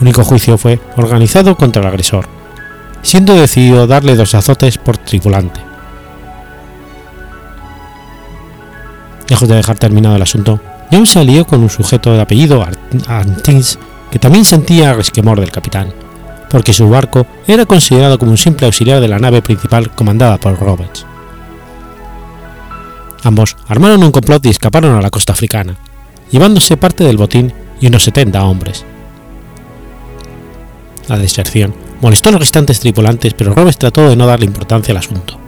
único 0.00 0.24
juicio 0.24 0.58
fue 0.58 0.80
organizado 0.96 1.56
contra 1.56 1.82
el 1.82 1.88
agresor, 1.88 2.26
siendo 3.02 3.34
decidido 3.34 3.86
darle 3.86 4.16
dos 4.16 4.34
azotes 4.34 4.78
por 4.78 4.98
tripulante. 4.98 5.60
Lejos 9.28 9.48
de 9.48 9.56
dejar 9.56 9.78
terminado 9.78 10.16
el 10.16 10.22
asunto, 10.22 10.60
John 10.90 11.06
se 11.06 11.18
alió 11.18 11.46
con 11.46 11.62
un 11.62 11.70
sujeto 11.70 12.12
de 12.12 12.20
apellido 12.20 12.66
Antins 13.06 13.78
que 14.10 14.18
también 14.18 14.44
sentía 14.44 14.94
resquemor 14.94 15.38
del 15.40 15.50
capitán, 15.50 15.92
porque 16.50 16.72
su 16.72 16.88
barco 16.88 17.26
era 17.46 17.66
considerado 17.66 18.18
como 18.18 18.30
un 18.30 18.38
simple 18.38 18.66
auxiliar 18.66 19.00
de 19.00 19.08
la 19.08 19.18
nave 19.18 19.42
principal 19.42 19.90
comandada 19.90 20.38
por 20.38 20.58
Roberts. 20.58 21.04
Ambos 23.22 23.56
armaron 23.66 24.02
un 24.02 24.12
complot 24.12 24.46
y 24.46 24.50
escaparon 24.50 24.96
a 24.96 25.02
la 25.02 25.10
costa 25.10 25.32
africana, 25.34 25.76
llevándose 26.30 26.76
parte 26.76 27.04
del 27.04 27.16
botín 27.16 27.52
y 27.80 27.88
unos 27.88 28.04
70 28.04 28.42
hombres, 28.44 28.84
la 31.08 31.18
deserción 31.18 31.74
molestó 32.02 32.28
a 32.28 32.32
los 32.32 32.40
restantes 32.40 32.80
tripulantes, 32.80 33.32
pero 33.34 33.54
Roberts 33.54 33.78
trató 33.78 34.08
de 34.08 34.16
no 34.16 34.26
darle 34.26 34.44
importancia 34.44 34.92
al 34.92 34.98
asunto, 34.98 35.38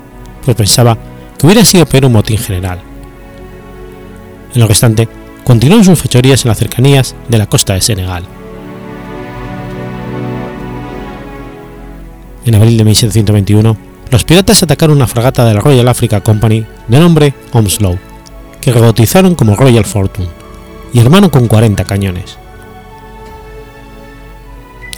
pues 0.44 0.56
pensaba 0.56 0.96
que 1.38 1.46
hubiera 1.46 1.64
sido 1.64 1.84
peor 1.86 2.06
un 2.06 2.12
motín 2.12 2.38
general. 2.38 2.80
En 4.54 4.60
lo 4.60 4.66
restante, 4.66 5.06
continuaron 5.50 5.84
sus 5.84 6.00
fechorías 6.00 6.44
en 6.44 6.50
las 6.50 6.58
cercanías 6.58 7.16
de 7.28 7.36
la 7.36 7.48
costa 7.48 7.74
de 7.74 7.80
Senegal. 7.80 8.22
En 12.44 12.54
abril 12.54 12.78
de 12.78 12.84
1721, 12.84 13.76
los 14.12 14.22
piratas 14.22 14.62
atacaron 14.62 14.96
una 14.96 15.08
fragata 15.08 15.44
de 15.44 15.54
la 15.54 15.60
Royal 15.60 15.88
Africa 15.88 16.20
Company 16.20 16.64
de 16.86 17.00
nombre 17.00 17.34
Onslow, 17.52 17.98
que 18.60 18.70
rebautizaron 18.70 19.34
como 19.34 19.56
Royal 19.56 19.84
Fortune, 19.84 20.28
y 20.92 21.00
armaron 21.00 21.30
con 21.30 21.48
40 21.48 21.82
cañones. 21.82 22.38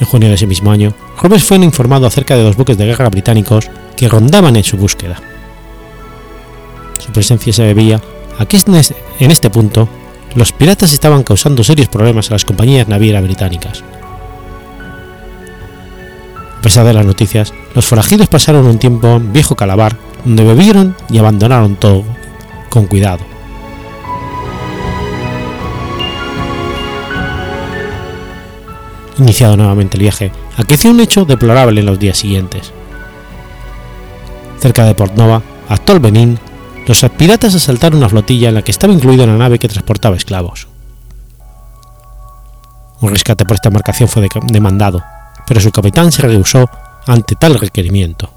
En 0.00 0.06
junio 0.06 0.28
de 0.28 0.34
ese 0.34 0.46
mismo 0.46 0.70
año, 0.70 0.92
Roberts 1.22 1.44
fue 1.46 1.56
informado 1.56 2.06
acerca 2.06 2.36
de 2.36 2.42
dos 2.42 2.58
buques 2.58 2.76
de 2.76 2.84
guerra 2.84 3.08
británicos 3.08 3.70
que 3.96 4.06
rondaban 4.06 4.56
en 4.56 4.64
su 4.64 4.76
búsqueda. 4.76 5.16
Su 6.98 7.10
presencia 7.10 7.54
se 7.54 7.62
debía 7.62 8.02
a 8.38 8.44
que 8.44 8.60
en 9.18 9.30
este 9.30 9.48
punto 9.48 9.88
los 10.34 10.52
piratas 10.52 10.92
estaban 10.92 11.22
causando 11.22 11.64
serios 11.64 11.88
problemas 11.88 12.30
a 12.30 12.34
las 12.34 12.44
compañías 12.44 12.88
navieras 12.88 13.22
británicas. 13.22 13.82
A 16.58 16.62
pesar 16.62 16.86
de 16.86 16.92
las 16.92 17.04
noticias, 17.04 17.52
los 17.74 17.86
forajidos 17.86 18.28
pasaron 18.28 18.66
un 18.66 18.78
tiempo 18.78 19.08
en 19.08 19.32
Viejo 19.32 19.56
Calabar, 19.56 19.96
donde 20.24 20.44
bebieron 20.44 20.94
y 21.10 21.18
abandonaron 21.18 21.76
todo 21.76 22.04
con 22.70 22.86
cuidado. 22.86 23.24
Iniciado 29.18 29.56
nuevamente 29.56 29.96
el 29.96 30.02
viaje, 30.02 30.32
aqueció 30.56 30.90
un 30.90 31.00
hecho 31.00 31.24
deplorable 31.24 31.80
en 31.80 31.86
los 31.86 31.98
días 31.98 32.16
siguientes. 32.16 32.72
Cerca 34.58 34.84
de 34.84 34.94
Port 34.94 35.14
Nova, 35.16 35.42
actual 35.68 36.00
Benín, 36.00 36.38
los 36.86 37.04
piratas 37.16 37.54
asaltaron 37.54 37.98
una 37.98 38.08
flotilla 38.08 38.48
en 38.48 38.56
la 38.56 38.62
que 38.62 38.72
estaba 38.72 38.92
incluida 38.92 39.24
una 39.24 39.36
nave 39.36 39.58
que 39.58 39.68
transportaba 39.68 40.16
esclavos. 40.16 40.68
Un 43.00 43.10
rescate 43.10 43.44
por 43.44 43.56
esta 43.56 43.68
embarcación 43.68 44.08
fue 44.08 44.28
demandado, 44.46 45.02
pero 45.46 45.60
su 45.60 45.70
capitán 45.70 46.12
se 46.12 46.22
rehusó 46.22 46.68
ante 47.06 47.34
tal 47.36 47.58
requerimiento. 47.58 48.30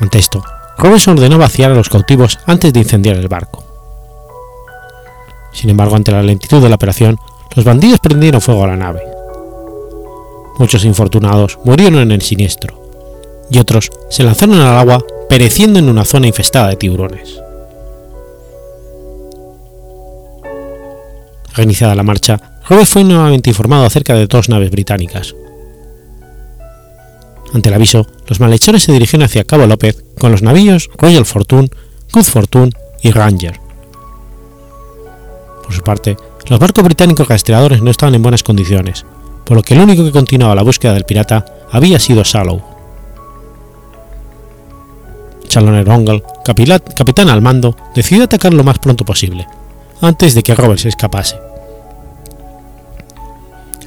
Ante 0.00 0.18
esto, 0.18 0.42
Robinson 0.78 1.16
ordenó 1.16 1.38
vaciar 1.38 1.70
a 1.70 1.74
los 1.74 1.88
cautivos 1.88 2.38
antes 2.46 2.72
de 2.72 2.80
incendiar 2.80 3.16
el 3.16 3.28
barco. 3.28 3.62
Sin 5.52 5.70
embargo, 5.70 5.96
ante 5.96 6.12
la 6.12 6.22
lentitud 6.22 6.62
de 6.62 6.68
la 6.68 6.76
operación, 6.76 7.18
los 7.54 7.64
bandidos 7.64 8.00
prendieron 8.00 8.40
fuego 8.40 8.64
a 8.64 8.68
la 8.68 8.76
nave. 8.76 9.02
Muchos 10.58 10.84
infortunados 10.84 11.58
murieron 11.64 12.00
en 12.00 12.12
el 12.12 12.22
siniestro, 12.22 12.81
y 13.52 13.58
otros 13.58 13.90
se 14.08 14.22
lanzaron 14.22 14.60
al 14.60 14.78
agua 14.78 15.04
pereciendo 15.28 15.78
en 15.78 15.88
una 15.88 16.04
zona 16.04 16.26
infestada 16.26 16.68
de 16.68 16.76
tiburones. 16.76 17.40
Reiniciada 21.54 21.94
la 21.94 22.02
marcha, 22.02 22.40
Robert 22.68 22.88
fue 22.88 23.04
nuevamente 23.04 23.50
informado 23.50 23.84
acerca 23.84 24.14
de 24.14 24.26
dos 24.26 24.48
naves 24.48 24.70
británicas. 24.70 25.34
Ante 27.52 27.68
el 27.68 27.74
aviso, 27.74 28.06
los 28.26 28.40
malhechores 28.40 28.82
se 28.82 28.92
dirigieron 28.92 29.26
hacia 29.26 29.44
Cabo 29.44 29.66
López 29.66 30.02
con 30.18 30.32
los 30.32 30.40
navíos 30.40 30.88
Royal 30.96 31.26
Fortune, 31.26 31.68
Good 32.12 32.24
Fortune 32.24 32.72
y 33.02 33.10
Ranger. 33.10 33.60
Por 35.62 35.74
su 35.74 35.82
parte, 35.82 36.16
los 36.48 36.58
barcos 36.58 36.84
británicos 36.84 37.28
rastreadores 37.28 37.82
no 37.82 37.90
estaban 37.90 38.14
en 38.14 38.22
buenas 38.22 38.42
condiciones, 38.42 39.04
por 39.44 39.58
lo 39.58 39.62
que 39.62 39.74
el 39.74 39.80
único 39.80 40.04
que 40.04 40.12
continuaba 40.12 40.54
la 40.54 40.62
búsqueda 40.62 40.94
del 40.94 41.04
pirata 41.04 41.44
había 41.70 41.98
sido 41.98 42.22
Shallow. 42.22 42.71
Challoner 45.52 45.86
Ongle, 45.90 46.22
capitán 46.96 47.28
al 47.28 47.42
mando, 47.42 47.76
decidió 47.94 48.24
atacar 48.24 48.54
lo 48.54 48.64
más 48.64 48.78
pronto 48.78 49.04
posible, 49.04 49.46
antes 50.00 50.34
de 50.34 50.42
que 50.42 50.54
Roberts 50.54 50.86
escapase. 50.86 51.36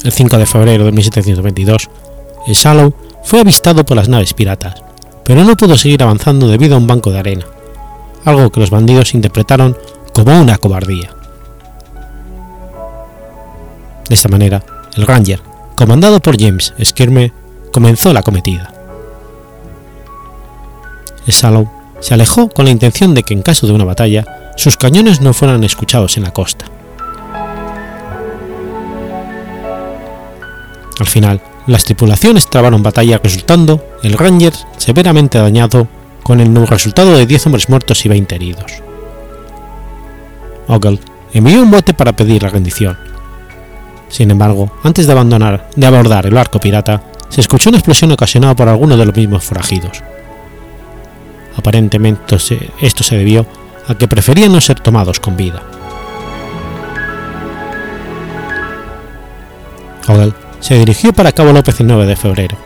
El 0.03 0.11
5 0.11 0.37
de 0.37 0.45
febrero 0.45 0.85
de 0.85 0.91
1722, 0.91 1.89
el 2.45 2.53
Shallow 2.53 2.93
fue 3.23 3.39
avistado 3.39 3.83
por 3.83 3.97
las 3.97 4.07
naves 4.07 4.35
piratas, 4.35 4.75
pero 5.23 5.43
no 5.43 5.57
pudo 5.57 5.75
seguir 5.75 6.03
avanzando 6.03 6.47
debido 6.47 6.75
a 6.75 6.77
un 6.77 6.85
banco 6.85 7.09
de 7.09 7.17
arena, 7.17 7.47
algo 8.25 8.51
que 8.51 8.59
los 8.59 8.69
bandidos 8.69 9.15
interpretaron 9.15 9.75
como 10.13 10.39
una 10.39 10.59
cobardía. 10.59 11.15
De 14.07 14.13
esta 14.13 14.29
manera, 14.29 14.63
el 14.95 15.07
Ranger, 15.07 15.41
comandado 15.75 16.19
por 16.19 16.39
James 16.39 16.75
Skirme, 16.83 17.33
comenzó 17.71 18.13
la 18.13 18.21
cometida. 18.21 18.74
Sallow 21.31 21.69
se 21.99 22.13
alejó 22.13 22.49
con 22.49 22.65
la 22.65 22.71
intención 22.71 23.13
de 23.13 23.23
que 23.23 23.33
en 23.33 23.41
caso 23.41 23.67
de 23.67 23.73
una 23.73 23.85
batalla 23.85 24.53
sus 24.55 24.77
cañones 24.77 25.21
no 25.21 25.33
fueran 25.33 25.63
escuchados 25.63 26.17
en 26.17 26.23
la 26.23 26.31
costa. 26.31 26.65
Al 30.99 31.07
final, 31.07 31.41
las 31.67 31.83
tripulaciones 31.83 32.49
trabaron 32.49 32.83
batalla 32.83 33.19
resultando 33.21 33.83
el 34.03 34.13
Ranger 34.17 34.53
severamente 34.77 35.37
dañado 35.37 35.87
con 36.23 36.39
el 36.39 36.67
resultado 36.67 37.17
de 37.17 37.25
10 37.25 37.47
hombres 37.47 37.69
muertos 37.69 38.05
y 38.05 38.09
20 38.09 38.35
heridos. 38.35 38.71
Ogle 40.67 40.99
envió 41.33 41.61
un 41.61 41.71
bote 41.71 41.93
para 41.93 42.15
pedir 42.15 42.43
la 42.43 42.49
rendición. 42.49 42.97
Sin 44.09 44.31
embargo, 44.31 44.71
antes 44.83 45.05
de 45.05 45.11
abandonar, 45.11 45.69
de 45.75 45.85
abordar 45.85 46.25
el 46.25 46.33
barco 46.33 46.59
pirata, 46.59 47.01
se 47.29 47.41
escuchó 47.41 47.69
una 47.69 47.79
explosión 47.79 48.11
ocasionada 48.11 48.55
por 48.55 48.69
alguno 48.69 48.95
de 48.95 49.05
los 49.05 49.15
mismos 49.15 49.43
forajidos. 49.43 50.01
Aparentemente 51.57 52.37
esto 52.81 53.03
se 53.03 53.17
debió 53.17 53.45
a 53.87 53.95
que 53.95 54.07
preferían 54.07 54.51
no 54.51 54.61
ser 54.61 54.79
tomados 54.79 55.19
con 55.19 55.37
vida. 55.37 55.61
Ogle 60.07 60.33
se 60.59 60.77
dirigió 60.79 61.13
para 61.13 61.31
Cabo 61.31 61.53
López 61.53 61.79
el 61.79 61.87
9 61.87 62.05
de 62.05 62.15
febrero. 62.15 62.57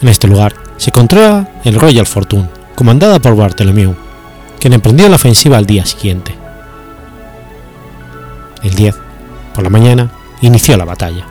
En 0.00 0.08
este 0.08 0.26
lugar 0.26 0.54
se 0.76 0.90
encontraba 0.90 1.48
el 1.64 1.80
Royal 1.80 2.06
Fortune, 2.06 2.48
comandada 2.74 3.18
por 3.18 3.36
Bartholomew, 3.36 3.94
quien 4.60 4.72
emprendió 4.72 5.08
la 5.08 5.16
ofensiva 5.16 5.56
al 5.56 5.66
día 5.66 5.86
siguiente. 5.86 6.34
El 8.62 8.74
10, 8.74 8.94
por 9.54 9.64
la 9.64 9.70
mañana, 9.70 10.10
inició 10.40 10.76
la 10.76 10.84
batalla. 10.84 11.26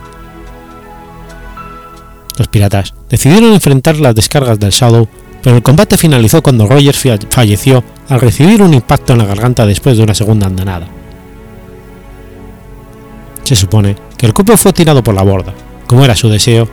Los 2.38 2.48
piratas 2.48 2.94
decidieron 3.10 3.54
enfrentar 3.54 3.98
las 3.98 4.16
descargas 4.16 4.60
del 4.60 4.72
Shadow, 4.72 5.08
pero 5.44 5.58
el 5.58 5.62
combate 5.62 5.98
finalizó 5.98 6.42
cuando 6.42 6.66
Rogers 6.66 7.04
falleció 7.30 7.84
al 8.08 8.22
recibir 8.22 8.62
un 8.62 8.74
impacto 8.74 9.12
en 9.12 9.20
la 9.20 9.26
garganta 9.26 9.66
después 9.66 9.98
de 9.98 10.04
una 10.04 10.14
segunda 10.14 10.48
andanada. 10.48 10.88
Se 13.44 13.56
supone 13.58 13.98
que 14.18 14.26
el 14.26 14.34
cuerpo 14.34 14.56
fue 14.56 14.72
tirado 14.72 15.04
por 15.04 15.14
la 15.14 15.22
borda, 15.22 15.54
como 15.86 16.06
era 16.06 16.16
su 16.16 16.30
deseo, 16.30 16.70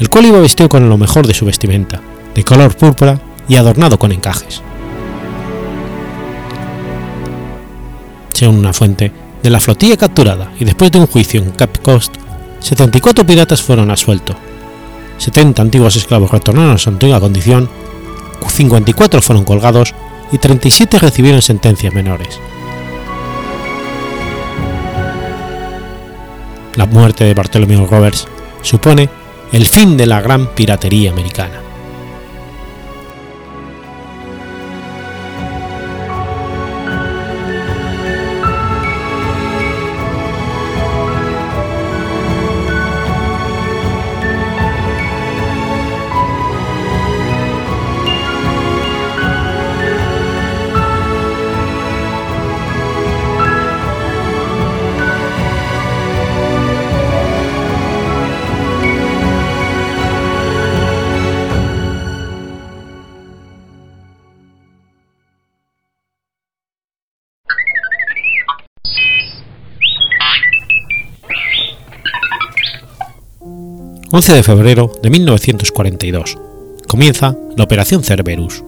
el 0.00 0.10
cual 0.10 0.26
iba 0.26 0.40
vestido 0.40 0.68
con 0.68 0.88
lo 0.88 0.98
mejor 0.98 1.28
de 1.28 1.34
su 1.34 1.46
vestimenta, 1.46 2.00
de 2.34 2.42
color 2.42 2.76
púrpura 2.76 3.20
y 3.46 3.54
adornado 3.54 4.00
con 4.00 4.10
encajes. 4.10 4.62
Según 8.32 8.58
una 8.58 8.72
fuente, 8.72 9.12
de 9.44 9.50
la 9.50 9.60
flotilla 9.60 9.96
capturada 9.96 10.52
y 10.58 10.64
después 10.64 10.90
de 10.90 10.98
un 10.98 11.06
juicio 11.06 11.40
en 11.40 11.52
Cape 11.52 11.78
Coast, 11.78 12.16
74 12.58 13.24
piratas 13.24 13.62
fueron 13.62 13.92
asueltos, 13.92 14.36
70 15.18 15.62
antiguos 15.62 15.94
esclavos 15.94 16.32
retornaron 16.32 16.72
a 16.72 16.78
su 16.78 16.88
antigua 16.90 17.20
condición, 17.20 17.68
54 18.46 19.22
fueron 19.22 19.44
colgados 19.44 19.94
y 20.32 20.38
37 20.38 20.98
recibieron 20.98 21.42
sentencias 21.42 21.92
menores. 21.92 22.40
La 26.74 26.86
muerte 26.86 27.24
de 27.24 27.34
Bartholomew 27.34 27.86
Roberts 27.86 28.28
supone 28.62 29.08
el 29.52 29.66
fin 29.66 29.96
de 29.96 30.06
la 30.06 30.20
gran 30.20 30.54
piratería 30.54 31.10
americana. 31.10 31.67
11 74.10 74.32
de 74.32 74.42
febrero 74.42 74.90
de 75.02 75.10
1942. 75.10 76.38
Comienza 76.88 77.36
la 77.58 77.64
Operación 77.64 78.02
Cerberus. 78.02 78.64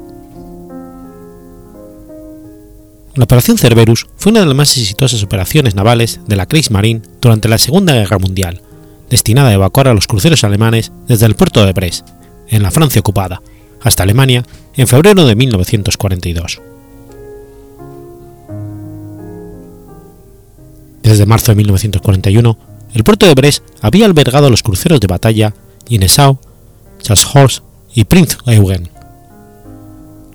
La 3.15 3.25
Operación 3.25 3.57
Cerberus 3.57 4.07
fue 4.17 4.33
una 4.33 4.41
de 4.41 4.47
las 4.47 4.55
más 4.55 4.77
exitosas 4.77 5.23
operaciones 5.23 5.75
navales 5.75 6.21
de 6.27 6.37
la 6.37 6.45
Kriegsmarine 6.45 7.01
durante 7.23 7.49
la 7.49 7.57
Segunda 7.57 7.95
Guerra 7.95 8.19
Mundial, 8.19 8.61
destinada 9.09 9.49
a 9.49 9.55
evacuar 9.55 9.89
a 9.89 9.95
los 9.95 10.07
cruceros 10.07 10.45
alemanes 10.45 10.93
desde 11.09 11.25
el 11.25 11.35
puerto 11.35 11.65
de 11.65 11.73
Brest, 11.73 12.07
en 12.49 12.63
la 12.63 12.71
Francia 12.71 13.01
ocupada, 13.01 13.41
hasta 13.81 14.03
Alemania 14.03 14.45
en 14.77 14.89
febrero 14.89 15.25
de 15.25 15.37
1942. 15.37 16.61
Desde 21.03 21.25
marzo 21.25 21.53
de 21.53 21.57
1941, 21.57 22.59
el 22.93 23.05
puerto 23.05 23.27
de 23.27 23.35
Brest 23.35 23.63
había 23.81 24.07
albergado 24.07 24.51
los 24.51 24.63
cruceros 24.63 25.01
de 25.01 25.07
batalla 25.07 25.55
Guinesau, 25.89 26.39
Horst 27.35 27.63
y 27.95 28.05
Prince 28.05 28.37
Eugen. 28.47 28.89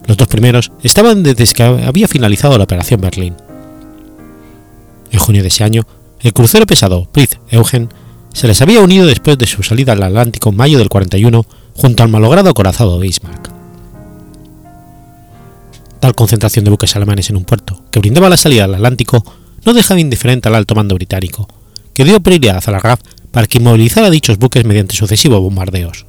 Los 0.06 0.18
dos 0.18 0.28
primeros 0.28 0.72
estaban 0.84 1.24
desde 1.24 1.46
que 1.54 1.64
había 1.64 2.08
finalizado 2.08 2.58
la 2.58 2.66
operación 2.66 3.02
Berlín. 3.02 3.36
En 5.12 5.20
junio 5.20 5.42
de 5.42 5.48
ese 5.48 5.64
año, 5.64 5.88
el 6.20 6.34
crucero 6.34 6.66
pesado 6.66 7.08
Prince 7.12 7.40
Eugen 7.50 7.90
se 8.34 8.48
les 8.48 8.62
había 8.62 8.82
unido 8.82 9.06
después 9.06 9.38
de 9.38 9.48
su 9.48 9.64
salida 9.64 9.94
al 9.94 10.04
Atlántico 10.04 10.50
en 10.50 10.58
mayo 10.58 10.78
del 10.78 10.90
41 10.90 11.46
junto 11.76 12.04
al 12.04 12.10
malogrado 12.10 12.50
acorazado 12.50 13.00
Bismarck. 13.00 13.50
Tal 16.00 16.16
concentración 16.16 16.66
de 16.66 16.72
buques 16.72 16.96
alemanes 16.96 17.30
en 17.30 17.38
un 17.38 17.46
puerto 17.46 17.82
que 17.92 18.00
brindaba 18.00 18.30
la 18.30 18.38
salida 18.38 18.66
al 18.66 18.76
Atlántico 18.76 19.24
no 19.66 19.74
dejaba 19.74 20.00
indiferente 20.00 20.48
al 20.48 20.56
alto 20.56 20.76
mando 20.76 20.96
británico, 20.96 21.48
que 21.96 22.04
dio 22.04 22.20
prioridad 22.20 22.62
a 22.68 22.72
la 22.72 23.00
para 23.32 23.48
que 23.48 23.58
inmovilizara 23.58 24.10
dichos 24.10 24.38
buques 24.38 24.66
mediante 24.66 24.96
sucesivos 24.96 25.42
bombardeos. 25.42 26.06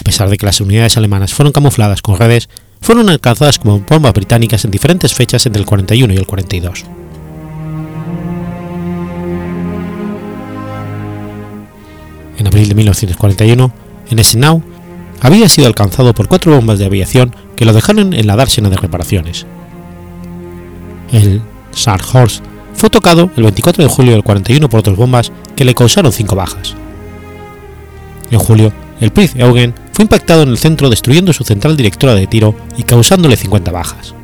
A 0.00 0.04
pesar 0.04 0.30
de 0.30 0.38
que 0.38 0.46
las 0.46 0.60
unidades 0.60 0.96
alemanas 0.96 1.34
fueron 1.34 1.52
camufladas 1.52 2.00
con 2.00 2.16
redes, 2.16 2.48
fueron 2.80 3.08
alcanzadas 3.08 3.58
como 3.58 3.80
bombas 3.80 4.12
británicas 4.12 4.64
en 4.64 4.70
diferentes 4.70 5.14
fechas 5.14 5.44
entre 5.46 5.60
el 5.60 5.66
41 5.66 6.14
y 6.14 6.16
el 6.16 6.26
42. 6.26 6.84
En 12.38 12.46
abril 12.46 12.68
de 12.68 12.74
1941, 12.74 13.72
en 14.10 14.18
Essenau, 14.18 14.62
había 15.20 15.48
sido 15.48 15.66
alcanzado 15.66 16.12
por 16.14 16.28
cuatro 16.28 16.54
bombas 16.54 16.78
de 16.78 16.86
aviación 16.86 17.34
que 17.56 17.64
lo 17.64 17.72
dejaron 17.72 18.14
en 18.14 18.26
la 18.26 18.36
dársena 18.36 18.68
de 18.68 18.76
reparaciones. 18.76 19.46
El 21.12 21.40
Scharnhorst 21.74 22.53
fue 22.74 22.90
tocado 22.90 23.30
el 23.36 23.42
24 23.42 23.82
de 23.82 23.90
julio 23.90 24.12
del 24.12 24.22
41 24.22 24.68
por 24.68 24.80
otras 24.80 24.96
bombas 24.96 25.32
que 25.56 25.64
le 25.64 25.74
causaron 25.74 26.12
cinco 26.12 26.36
bajas. 26.36 26.74
En 28.30 28.38
julio, 28.38 28.72
el 29.00 29.10
Prince 29.10 29.40
Eugen 29.40 29.74
fue 29.92 30.04
impactado 30.04 30.42
en 30.42 30.48
el 30.48 30.58
centro 30.58 30.90
destruyendo 30.90 31.32
su 31.32 31.44
central 31.44 31.76
directora 31.76 32.14
de 32.14 32.26
tiro 32.26 32.54
y 32.76 32.82
causándole 32.82 33.36
50 33.36 33.70
bajas. 33.70 34.14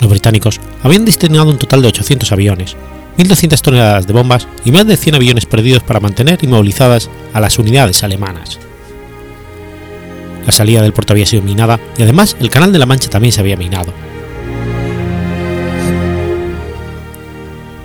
Los 0.00 0.10
británicos 0.10 0.60
habían 0.82 1.04
destinado 1.04 1.48
un 1.48 1.58
total 1.58 1.80
de 1.82 1.88
800 1.88 2.32
aviones, 2.32 2.76
1.200 3.18 3.60
toneladas 3.60 4.06
de 4.06 4.12
bombas 4.12 4.48
y 4.64 4.72
más 4.72 4.86
de 4.86 4.96
100 4.96 5.14
aviones 5.14 5.46
perdidos 5.46 5.82
para 5.82 6.00
mantener 6.00 6.38
inmovilizadas 6.42 7.08
a 7.32 7.40
las 7.40 7.58
unidades 7.58 8.02
alemanas. 8.02 8.58
La 10.44 10.52
salida 10.52 10.82
del 10.82 10.92
puerto 10.92 11.12
había 11.12 11.26
sido 11.26 11.42
minada 11.42 11.78
y 11.96 12.02
además 12.02 12.36
el 12.40 12.50
canal 12.50 12.72
de 12.72 12.80
la 12.80 12.86
Mancha 12.86 13.10
también 13.10 13.32
se 13.32 13.40
había 13.40 13.56
minado, 13.56 13.92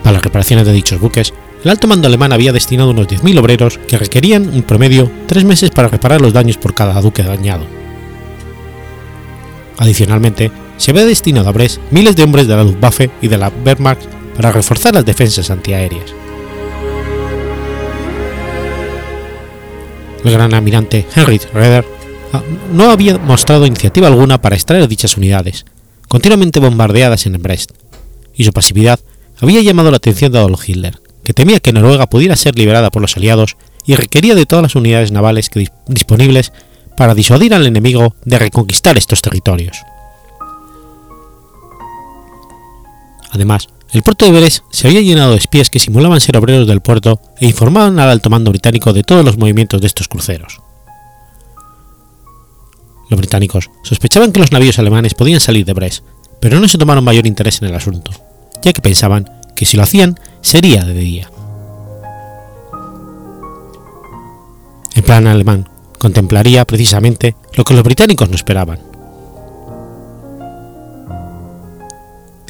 Para 0.07 0.19
las 0.19 0.23
reparaciones 0.23 0.65
de 0.65 0.71
dichos 0.71 1.01
buques, 1.01 1.33
el 1.65 1.69
alto 1.69 1.85
mando 1.85 2.07
alemán 2.07 2.31
había 2.31 2.53
destinado 2.53 2.91
unos 2.91 3.09
10.000 3.09 3.39
obreros 3.39 3.77
que 3.89 3.97
requerían 3.97 4.53
en 4.53 4.63
promedio 4.63 5.11
tres 5.27 5.43
meses 5.43 5.69
para 5.69 5.89
reparar 5.89 6.21
los 6.21 6.31
daños 6.31 6.55
por 6.55 6.73
cada 6.73 6.97
buque 7.01 7.23
dañado. 7.23 7.67
Adicionalmente, 9.77 10.49
se 10.77 10.91
había 10.91 11.03
destinado 11.03 11.49
a 11.49 11.51
Brest 11.51 11.81
miles 11.91 12.15
de 12.15 12.23
hombres 12.23 12.47
de 12.47 12.55
la 12.55 12.63
Luftwaffe 12.63 13.09
y 13.21 13.27
de 13.27 13.37
la 13.37 13.51
Wehrmacht 13.65 14.01
para 14.37 14.53
reforzar 14.53 14.93
las 14.93 15.03
defensas 15.03 15.49
antiaéreas. 15.49 16.13
El 20.23 20.31
gran 20.31 20.53
almirante 20.53 21.05
Heinrich 21.17 21.51
Reder 21.51 21.83
ah, 22.31 22.41
no 22.71 22.91
había 22.91 23.17
mostrado 23.17 23.65
iniciativa 23.65 24.07
alguna 24.07 24.41
para 24.41 24.55
extraer 24.55 24.87
dichas 24.87 25.17
unidades, 25.17 25.65
continuamente 26.07 26.61
bombardeadas 26.61 27.25
en 27.25 27.41
Brest, 27.41 27.71
y 28.37 28.45
su 28.45 28.53
pasividad 28.53 29.01
había 29.39 29.61
llamado 29.61 29.91
la 29.91 29.97
atención 29.97 30.31
de 30.31 30.39
Adolf 30.39 30.67
Hitler, 30.67 30.99
que 31.23 31.33
temía 31.33 31.59
que 31.59 31.73
Noruega 31.73 32.07
pudiera 32.07 32.35
ser 32.35 32.57
liberada 32.57 32.89
por 32.89 33.01
los 33.01 33.17
aliados 33.17 33.57
y 33.85 33.95
requería 33.95 34.35
de 34.35 34.45
todas 34.45 34.63
las 34.63 34.75
unidades 34.75 35.11
navales 35.11 35.49
que 35.49 35.69
disponibles 35.87 36.51
para 36.95 37.13
disuadir 37.13 37.53
al 37.53 37.65
enemigo 37.65 38.15
de 38.25 38.39
reconquistar 38.39 38.97
estos 38.97 39.21
territorios. 39.21 39.77
Además, 43.31 43.67
el 43.91 44.03
puerto 44.03 44.25
de 44.25 44.31
Brest 44.31 44.63
se 44.71 44.87
había 44.87 45.01
llenado 45.01 45.31
de 45.31 45.37
espías 45.37 45.69
que 45.69 45.79
simulaban 45.79 46.19
ser 46.19 46.37
obreros 46.37 46.67
del 46.67 46.81
puerto 46.81 47.21
e 47.39 47.45
informaban 47.45 47.99
al 47.99 48.09
alto 48.09 48.29
mando 48.29 48.51
británico 48.51 48.93
de 48.93 49.03
todos 49.03 49.23
los 49.23 49.37
movimientos 49.37 49.79
de 49.79 49.87
estos 49.87 50.07
cruceros. 50.07 50.59
Los 53.09 53.17
británicos 53.17 53.69
sospechaban 53.83 54.31
que 54.31 54.39
los 54.39 54.51
navíos 54.51 54.79
alemanes 54.79 55.13
podían 55.13 55.39
salir 55.39 55.65
de 55.65 55.73
Brest, 55.73 56.03
pero 56.41 56.59
no 56.59 56.67
se 56.67 56.77
tomaron 56.77 57.03
mayor 57.03 57.25
interés 57.25 57.61
en 57.61 57.69
el 57.69 57.75
asunto, 57.75 58.11
ya 58.61 58.73
que 58.73 58.81
pensaban 58.81 59.29
que 59.55 59.65
si 59.65 59.77
lo 59.77 59.83
hacían 59.83 60.19
sería 60.41 60.83
de 60.83 60.93
día. 60.93 61.29
El 64.95 65.03
plan 65.03 65.27
alemán 65.27 65.69
contemplaría 65.99 66.65
precisamente 66.65 67.35
lo 67.55 67.63
que 67.63 67.73
los 67.73 67.83
británicos 67.83 68.29
no 68.29 68.35
esperaban. 68.35 68.79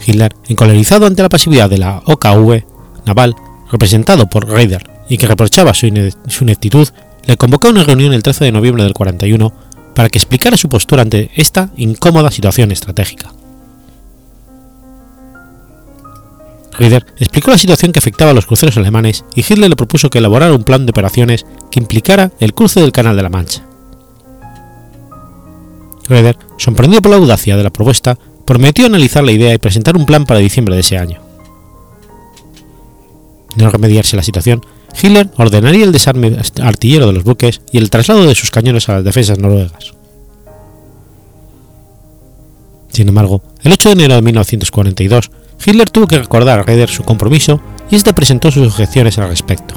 Hitler, 0.06 0.34
encolerizado 0.48 1.06
ante 1.06 1.22
la 1.22 1.30
pasividad 1.30 1.70
de 1.70 1.78
la 1.78 2.02
OKV 2.06 2.64
naval, 3.06 3.36
representado 3.72 4.28
por 4.28 4.48
Reider 4.48 4.90
y 5.10 5.18
que 5.18 5.28
reprochaba 5.28 5.74
su, 5.74 5.88
ineptitud, 5.88 6.88
le 7.26 7.38
convocó 7.38 7.68
a 7.68 7.72
una 7.72 7.84
reunión 7.84 8.14
el 8.14 8.24
13 8.24 8.46
de 8.46 8.52
noviembre 8.52 8.84
del 8.84 8.94
41 8.94 9.54
para 9.94 10.10
que 10.10 10.18
explicara 10.18 10.58
su 10.58 10.70
postura 10.70 11.02
ante 11.02 11.32
esta 11.36 11.70
incómoda 11.76 12.32
situación 12.32 12.72
estratégica. 12.72 13.34
Reider 16.78 17.06
explicó 17.18 17.52
la 17.52 17.58
situación 17.58 17.92
que 17.92 18.00
afectaba 18.00 18.32
a 18.32 18.34
los 18.34 18.46
cruceros 18.46 18.78
alemanes 18.78 19.26
y 19.36 19.42
Hitler 19.42 19.70
le 19.70 19.76
propuso 19.76 20.10
que 20.10 20.20
elaborara 20.20 20.54
un 20.54 20.64
plan 20.64 20.86
de 20.86 20.92
operaciones 20.92 21.46
que 21.72 21.80
implicara 21.80 22.32
el 22.40 22.54
cruce 22.54 22.80
del 22.80 22.92
Canal 22.92 23.16
de 23.16 23.24
la 23.24 23.30
Mancha. 23.30 23.64
Reider, 26.08 26.38
sorprendido 26.58 27.02
por 27.02 27.12
la 27.12 27.18
audacia 27.18 27.58
de 27.58 27.64
la 27.64 27.72
propuesta, 27.72 28.18
prometió 28.46 28.86
analizar 28.86 29.24
la 29.24 29.32
idea 29.32 29.54
y 29.54 29.58
presentar 29.58 29.98
un 29.98 30.06
plan 30.06 30.26
para 30.26 30.40
diciembre 30.40 30.76
de 30.76 30.82
ese 30.82 30.98
año. 30.98 31.22
De 33.56 33.64
no 33.64 33.72
remediarse 33.72 34.16
la 34.16 34.24
situación, 34.24 34.64
Hitler 35.02 35.30
ordenaría 35.36 35.84
el 35.84 35.92
desarme 35.92 36.38
artillero 36.62 37.08
de 37.08 37.14
los 37.14 37.24
buques 37.24 37.62
y 37.72 37.80
el 37.80 37.90
traslado 37.90 38.26
de 38.26 38.36
sus 38.36 38.52
cañones 38.52 38.88
a 38.88 38.94
las 38.94 39.04
defensas 39.04 39.40
noruegas. 39.40 39.97
Sin 42.98 43.10
embargo, 43.10 43.44
el 43.62 43.72
8 43.72 43.90
de 43.90 43.94
enero 43.94 44.16
de 44.16 44.24
1942, 44.24 45.30
Hitler 45.64 45.88
tuvo 45.88 46.08
que 46.08 46.18
recordar 46.18 46.58
a 46.58 46.64
Raeder 46.64 46.90
su 46.90 47.04
compromiso 47.04 47.62
y 47.92 47.96
este 47.96 48.12
presentó 48.12 48.50
sus 48.50 48.66
objeciones 48.66 49.20
al 49.20 49.30
respecto, 49.30 49.76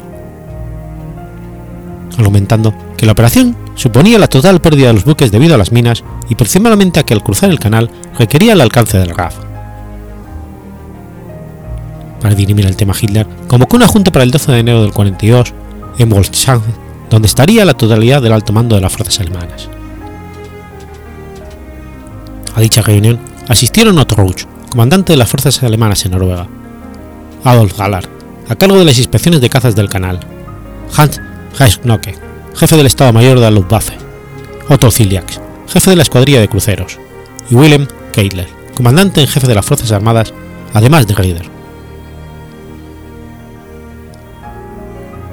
argumentando 2.16 2.72
que 2.96 3.04
la 3.04 3.12
operación 3.12 3.54
suponía 3.74 4.18
la 4.18 4.26
total 4.26 4.62
pérdida 4.62 4.86
de 4.86 4.94
los 4.94 5.04
buques 5.04 5.30
debido 5.30 5.54
a 5.54 5.58
las 5.58 5.70
minas 5.70 6.02
y 6.30 6.34
principalmente 6.34 6.98
a 6.98 7.02
que 7.02 7.12
al 7.12 7.22
cruzar 7.22 7.50
el 7.50 7.58
canal 7.58 7.90
requería 8.18 8.54
el 8.54 8.60
alcance 8.62 8.96
del 8.96 9.14
RAF. 9.14 9.34
Para 12.22 12.34
dirimir 12.34 12.64
el 12.64 12.76
tema 12.76 12.94
Hitler, 12.98 13.26
convocó 13.48 13.76
una 13.76 13.86
junta 13.86 14.10
para 14.10 14.24
el 14.24 14.30
12 14.30 14.50
de 14.50 14.60
enero 14.60 14.80
del 14.80 14.94
42 14.94 15.52
en 15.98 16.08
Wolfsburg, 16.08 16.62
donde 17.10 17.28
estaría 17.28 17.66
la 17.66 17.74
totalidad 17.74 18.22
del 18.22 18.32
alto 18.32 18.54
mando 18.54 18.76
de 18.76 18.80
las 18.80 18.94
fuerzas 18.94 19.20
alemanas. 19.20 19.68
A 22.54 22.60
dicha 22.60 22.82
reunión 22.82 23.18
asistieron 23.48 23.98
Otto 23.98 24.16
Ruch, 24.16 24.44
comandante 24.70 25.12
de 25.12 25.16
las 25.16 25.28
fuerzas 25.28 25.62
alemanas 25.62 26.04
en 26.04 26.12
Noruega, 26.12 26.48
Adolf 27.44 27.78
Galar, 27.78 28.08
a 28.48 28.56
cargo 28.56 28.78
de 28.78 28.84
las 28.84 28.98
inspecciones 28.98 29.40
de 29.40 29.48
cazas 29.48 29.76
del 29.76 29.88
canal, 29.88 30.20
Hans 30.96 31.20
Heisknocke, 31.58 32.18
jefe 32.54 32.76
del 32.76 32.86
Estado 32.86 33.12
Mayor 33.12 33.36
de 33.36 33.42
la 33.42 33.50
Luftwaffe, 33.50 33.96
Otto 34.68 34.90
Ziliax, 34.90 35.40
jefe 35.68 35.90
de 35.90 35.96
la 35.96 36.02
escuadrilla 36.02 36.40
de 36.40 36.48
cruceros, 36.48 36.98
y 37.48 37.54
Wilhelm 37.54 37.86
Keitler, 38.12 38.48
comandante 38.74 39.20
en 39.20 39.28
jefe 39.28 39.46
de 39.46 39.54
las 39.54 39.64
Fuerzas 39.64 39.92
Armadas, 39.92 40.32
además 40.74 41.06
de 41.06 41.14
Reeder. 41.14 41.50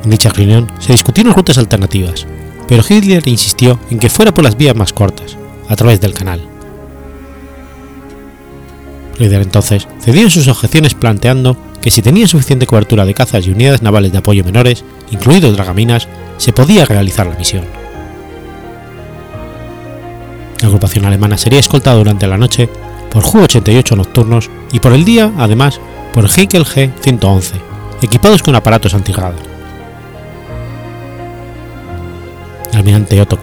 En 0.03 0.11
dicha 0.11 0.29
reunión 0.29 0.71
se 0.79 0.93
discutieron 0.93 1.33
rutas 1.33 1.57
alternativas, 1.57 2.25
pero 2.67 2.83
Hitler 2.87 3.27
insistió 3.27 3.79
en 3.89 3.99
que 3.99 4.09
fuera 4.09 4.33
por 4.33 4.43
las 4.43 4.57
vías 4.57 4.75
más 4.75 4.93
cortas, 4.93 5.37
a 5.67 5.75
través 5.75 5.99
del 5.99 6.13
canal. 6.13 6.56
Reeder 9.19 9.41
entonces 9.41 9.87
cedió 9.99 10.21
en 10.21 10.29
sus 10.29 10.47
objeciones 10.47 10.93
planteando 10.93 11.57
que 11.81 11.91
si 11.91 12.01
tenía 12.01 12.27
suficiente 12.27 12.67
cobertura 12.67 13.05
de 13.05 13.13
cazas 13.13 13.45
y 13.47 13.51
unidades 13.51 13.81
navales 13.81 14.11
de 14.11 14.19
apoyo 14.19 14.43
menores, 14.43 14.83
incluidos 15.11 15.55
dragaminas, 15.55 16.07
se 16.37 16.53
podía 16.53 16.85
realizar 16.85 17.25
la 17.25 17.35
misión. 17.35 17.63
La 20.61 20.67
agrupación 20.67 21.05
alemana 21.05 21.37
sería 21.37 21.59
escoltada 21.59 21.97
durante 21.97 22.27
la 22.27 22.37
noche 22.37 22.69
por 23.11 23.23
Ju-88 23.23 23.95
nocturnos 23.95 24.49
y 24.71 24.79
por 24.79 24.93
el 24.93 25.05
día, 25.05 25.31
además, 25.37 25.79
por 26.13 26.29
Heinkel 26.29 26.65
G-111, 26.65 27.53
equipados 28.01 28.43
con 28.43 28.55
aparatos 28.55 28.93
antiradar. 28.93 29.35
El 32.71 32.77
almirante 32.77 33.21
Otto 33.21 33.39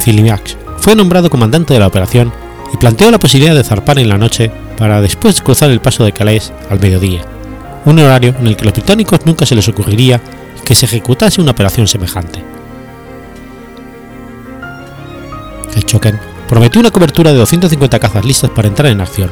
Zilimax 0.00 0.56
fue 0.78 0.94
nombrado 0.94 1.30
comandante 1.30 1.74
de 1.74 1.80
la 1.80 1.86
operación 1.86 2.32
y 2.72 2.76
planteó 2.76 3.10
la 3.10 3.18
posibilidad 3.18 3.54
de 3.54 3.64
zarpar 3.64 3.98
en 3.98 4.08
la 4.08 4.18
noche 4.18 4.50
para 4.76 5.00
después 5.00 5.40
cruzar 5.40 5.70
el 5.70 5.80
paso 5.80 6.04
de 6.04 6.12
Calais 6.12 6.52
al 6.70 6.80
mediodía, 6.80 7.22
un 7.84 7.98
horario 7.98 8.34
en 8.38 8.46
el 8.46 8.56
que 8.56 8.64
los 8.64 8.74
británicos 8.74 9.24
nunca 9.24 9.46
se 9.46 9.54
les 9.54 9.68
ocurriría 9.68 10.20
que 10.64 10.74
se 10.74 10.86
ejecutase 10.86 11.40
una 11.40 11.52
operación 11.52 11.86
semejante. 11.86 12.42
El 15.74 15.84
Choken 15.84 16.18
prometió 16.48 16.80
una 16.80 16.90
cobertura 16.90 17.32
de 17.32 17.38
250 17.38 17.98
cazas 17.98 18.24
listas 18.24 18.50
para 18.50 18.68
entrar 18.68 18.90
en 18.90 19.00
acción, 19.00 19.30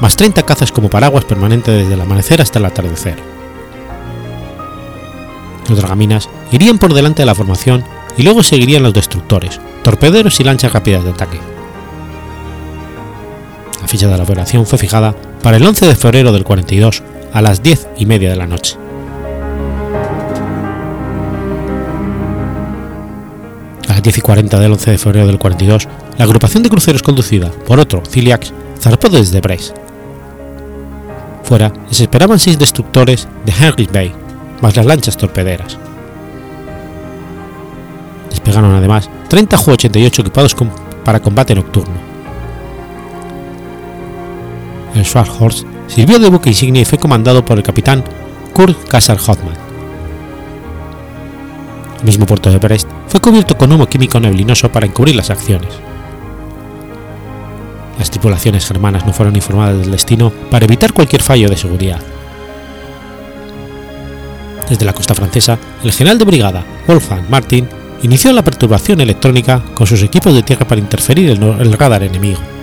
más 0.00 0.16
30 0.16 0.42
cazas 0.44 0.70
como 0.70 0.90
paraguas 0.90 1.24
permanente 1.24 1.70
desde 1.70 1.94
el 1.94 2.00
amanecer 2.00 2.40
hasta 2.40 2.58
el 2.58 2.66
atardecer. 2.66 3.16
Los 5.68 5.78
dragaminas 5.78 6.28
irían 6.52 6.78
por 6.78 6.94
delante 6.94 7.22
de 7.22 7.26
la 7.26 7.34
formación 7.34 7.84
y 8.16 8.22
luego 8.22 8.42
seguirían 8.42 8.82
los 8.82 8.94
destructores, 8.94 9.60
torpederos 9.82 10.38
y 10.38 10.44
lanchas 10.44 10.72
rápidas 10.72 11.04
de 11.04 11.10
ataque. 11.10 11.55
La 13.86 13.90
ficha 13.90 14.08
de 14.08 14.16
la 14.16 14.24
operación 14.24 14.66
fue 14.66 14.80
fijada 14.80 15.14
para 15.44 15.58
el 15.58 15.64
11 15.64 15.86
de 15.86 15.94
febrero 15.94 16.32
del 16.32 16.42
42 16.42 17.04
a 17.32 17.40
las 17.40 17.62
10 17.62 17.90
y 17.98 18.06
media 18.06 18.30
de 18.30 18.34
la 18.34 18.48
noche. 18.48 18.76
A 23.88 23.92
las 23.92 24.02
10 24.02 24.18
y 24.18 24.20
40 24.22 24.58
del 24.58 24.72
11 24.72 24.90
de 24.90 24.98
febrero 24.98 25.28
del 25.28 25.38
42, 25.38 25.86
la 26.18 26.24
agrupación 26.24 26.64
de 26.64 26.68
cruceros 26.68 27.04
conducida 27.04 27.52
por 27.64 27.78
otro 27.78 28.02
Ciliax 28.04 28.52
zarpó 28.80 29.08
desde 29.08 29.40
Brest. 29.40 29.76
Fuera 31.44 31.72
les 31.88 32.00
esperaban 32.00 32.40
seis 32.40 32.58
destructores 32.58 33.28
de 33.44 33.52
Henry's 33.52 33.92
Bay, 33.92 34.12
más 34.62 34.74
las 34.74 34.86
lanchas 34.86 35.16
torpederas. 35.16 35.78
Despegaron 38.30 38.74
además 38.74 39.08
30 39.28 39.56
Ju-88 39.56 40.18
equipados 40.22 40.56
para 41.04 41.20
combate 41.20 41.54
nocturno. 41.54 42.15
El 44.96 45.04
Schwarzhorst 45.04 45.66
sirvió 45.88 46.18
de 46.18 46.30
buque 46.30 46.48
insignia 46.48 46.80
y 46.80 46.86
fue 46.86 46.98
comandado 46.98 47.44
por 47.44 47.58
el 47.58 47.62
capitán 47.62 48.02
Kurt 48.54 48.88
Kassar 48.88 49.18
Hoffmann. 49.18 49.54
El 52.00 52.06
mismo 52.06 52.24
puerto 52.24 52.50
de 52.50 52.58
Brest 52.58 52.88
fue 53.06 53.20
cubierto 53.20 53.58
con 53.58 53.70
humo 53.70 53.86
químico 53.86 54.18
neblinoso 54.18 54.72
para 54.72 54.86
encubrir 54.86 55.14
las 55.14 55.28
acciones. 55.28 55.68
Las 57.98 58.10
tripulaciones 58.10 58.66
germanas 58.66 59.04
no 59.04 59.12
fueron 59.12 59.36
informadas 59.36 59.78
del 59.78 59.90
destino 59.90 60.32
para 60.50 60.64
evitar 60.64 60.94
cualquier 60.94 61.22
fallo 61.22 61.50
de 61.50 61.58
seguridad. 61.58 62.00
Desde 64.68 64.86
la 64.86 64.94
costa 64.94 65.14
francesa, 65.14 65.58
el 65.84 65.92
general 65.92 66.18
de 66.18 66.24
brigada 66.24 66.64
Wolfgang 66.88 67.28
Martin 67.28 67.68
inició 68.02 68.32
la 68.32 68.42
perturbación 68.42 69.02
electrónica 69.02 69.62
con 69.74 69.86
sus 69.86 70.02
equipos 70.02 70.34
de 70.34 70.42
tierra 70.42 70.66
para 70.66 70.80
interferir 70.80 71.28
el, 71.28 71.42
el 71.42 71.72
radar 71.74 72.02
enemigo. 72.02 72.55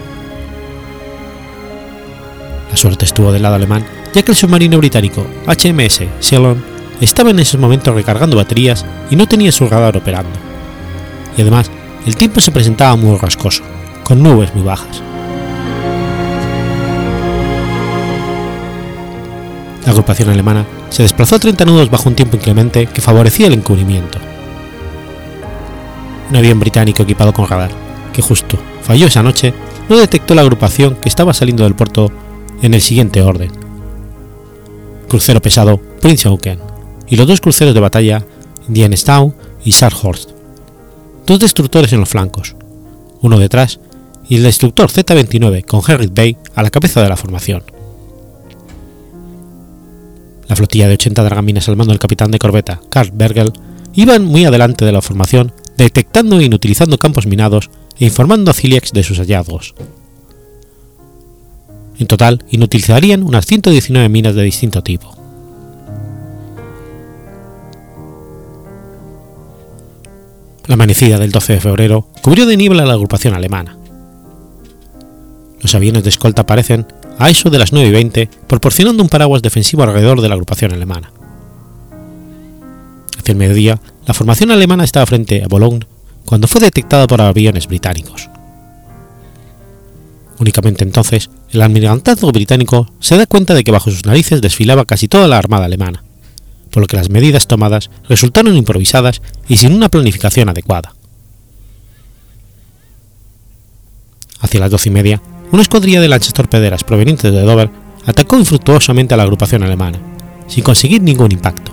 Suerte 2.83 3.05
estuvo 3.05 3.31
del 3.31 3.43
lado 3.43 3.55
alemán, 3.55 3.85
ya 4.13 4.23
que 4.23 4.33
el 4.33 4.35
submarino 4.35 4.77
británico 4.77 5.25
HMS 5.47 6.01
Ceylon 6.19 6.61
estaba 6.99 7.29
en 7.29 7.39
esos 7.39 7.57
momentos 7.57 7.95
recargando 7.95 8.35
baterías 8.35 8.85
y 9.09 9.15
no 9.15 9.25
tenía 9.25 9.53
su 9.53 9.69
radar 9.69 9.95
operando. 9.95 10.37
Y 11.37 11.43
además, 11.43 11.71
el 12.05 12.17
tiempo 12.17 12.41
se 12.41 12.51
presentaba 12.51 12.97
muy 12.97 13.17
rascoso, 13.17 13.63
con 14.03 14.21
nubes 14.21 14.53
muy 14.53 14.65
bajas. 14.65 15.01
La 19.85 19.91
agrupación 19.91 20.27
alemana 20.27 20.65
se 20.89 21.03
desplazó 21.03 21.37
a 21.37 21.39
30 21.39 21.63
nudos 21.63 21.89
bajo 21.89 22.09
un 22.09 22.15
tiempo 22.15 22.35
inclemente 22.35 22.87
que 22.87 22.99
favorecía 22.99 23.47
el 23.47 23.53
encubrimiento. 23.53 24.19
Un 26.29 26.35
avión 26.35 26.59
británico 26.59 27.03
equipado 27.03 27.31
con 27.31 27.47
radar, 27.47 27.71
que 28.11 28.21
justo 28.21 28.59
falló 28.81 29.07
esa 29.07 29.23
noche, 29.23 29.53
no 29.87 29.95
detectó 29.95 30.35
la 30.35 30.41
agrupación 30.41 30.95
que 30.95 31.07
estaba 31.07 31.33
saliendo 31.33 31.63
del 31.63 31.75
puerto 31.75 32.11
en 32.63 32.73
el 32.73 32.81
siguiente 32.81 33.21
orden. 33.21 33.51
crucero 35.07 35.41
pesado 35.41 35.79
Prince 36.01 36.27
Eugen 36.27 36.59
y 37.07 37.17
los 37.17 37.27
dos 37.27 37.41
cruceros 37.41 37.73
de 37.75 37.79
batalla 37.79 38.25
Dienstau 38.67 39.35
y 39.63 39.71
Scharnhorst, 39.71 40.31
dos 41.27 41.39
destructores 41.39 41.93
en 41.93 41.99
los 41.99 42.09
flancos, 42.09 42.55
uno 43.21 43.37
detrás 43.37 43.79
y 44.27 44.37
el 44.37 44.43
destructor 44.43 44.89
Z-29 44.89 45.65
con 45.65 45.81
Harry 45.85 46.07
Bay 46.07 46.37
a 46.55 46.63
la 46.63 46.71
cabeza 46.71 47.03
de 47.03 47.09
la 47.09 47.17
formación. 47.17 47.63
La 50.47 50.55
flotilla 50.55 50.87
de 50.87 50.93
80 50.93 51.23
dragaminas 51.23 51.67
al 51.67 51.75
mando 51.75 51.91
del 51.91 51.99
capitán 51.99 52.31
de 52.31 52.39
corbeta 52.39 52.81
Karl 52.89 53.11
Bergel 53.13 53.53
iban 53.93 54.25
muy 54.25 54.45
adelante 54.45 54.85
de 54.85 54.91
la 54.91 55.01
formación 55.01 55.53
detectando 55.77 56.39
e 56.39 56.45
inutilizando 56.45 56.97
campos 56.97 57.27
minados 57.27 57.69
e 57.99 58.05
informando 58.05 58.51
a 58.51 58.53
Ciliax 58.53 58.91
de 58.93 59.03
sus 59.03 59.19
hallazgos. 59.19 59.75
En 62.03 62.07
total, 62.07 62.43
inutilizarían 62.49 63.23
unas 63.23 63.45
119 63.45 64.09
minas 64.09 64.35
de 64.35 64.43
distinto 64.43 64.83
tipo. 64.83 65.15
La 70.67 70.73
amanecida 70.73 71.17
del 71.17 71.31
12 71.31 71.53
de 71.53 71.61
febrero 71.61 72.09
cubrió 72.21 72.45
de 72.45 72.57
niebla 72.57 72.83
la 72.85 72.91
agrupación 72.91 73.35
alemana. 73.35 73.77
Los 75.61 75.75
aviones 75.75 76.03
de 76.03 76.09
escolta 76.09 76.41
aparecen 76.41 76.87
a 77.19 77.29
eso 77.29 77.49
de 77.49 77.59
las 77.59 77.71
9 77.71 77.87
y 77.87 77.91
20, 77.93 78.29
proporcionando 78.47 79.01
un 79.01 79.07
paraguas 79.07 79.41
defensivo 79.41 79.83
alrededor 79.83 80.19
de 80.19 80.27
la 80.27 80.33
agrupación 80.33 80.73
alemana. 80.73 81.13
Hacia 83.17 83.31
el 83.31 83.37
mediodía, 83.37 83.79
la 84.05 84.13
formación 84.13 84.51
alemana 84.51 84.83
estaba 84.83 85.05
frente 85.05 85.41
a 85.41 85.47
Boulogne 85.47 85.87
cuando 86.25 86.49
fue 86.49 86.59
detectada 86.59 87.07
por 87.07 87.21
aviones 87.21 87.65
británicos. 87.65 88.29
Únicamente 90.43 90.83
entonces, 90.83 91.29
el 91.51 91.61
almirantazgo 91.61 92.29
británico 92.33 92.91
se 92.99 93.15
da 93.15 93.25
cuenta 93.25 93.53
de 93.53 93.63
que 93.63 93.71
bajo 93.71 93.89
sus 93.89 94.05
narices 94.05 94.41
desfilaba 94.41 94.83
casi 94.83 95.07
toda 95.07 95.29
la 95.29 95.37
armada 95.37 95.63
alemana, 95.63 96.03
por 96.69 96.81
lo 96.81 96.87
que 96.87 96.97
las 96.97 97.09
medidas 97.09 97.47
tomadas 97.47 97.89
resultaron 98.09 98.53
improvisadas 98.57 99.21
y 99.47 99.55
sin 99.55 99.73
una 99.73 99.87
planificación 99.87 100.49
adecuada. 100.49 100.95
Hacia 104.41 104.59
las 104.59 104.69
doce 104.69 104.89
y 104.89 104.91
media, 104.91 105.21
una 105.53 105.61
escuadrilla 105.61 106.01
de 106.01 106.09
lanchas 106.09 106.33
torpederas 106.33 106.83
provenientes 106.83 107.31
de 107.31 107.41
Dover 107.41 107.69
atacó 108.05 108.37
infructuosamente 108.37 109.13
a 109.13 109.17
la 109.17 109.23
agrupación 109.23 109.63
alemana, 109.63 109.99
sin 110.47 110.65
conseguir 110.65 111.01
ningún 111.01 111.31
impacto, 111.31 111.71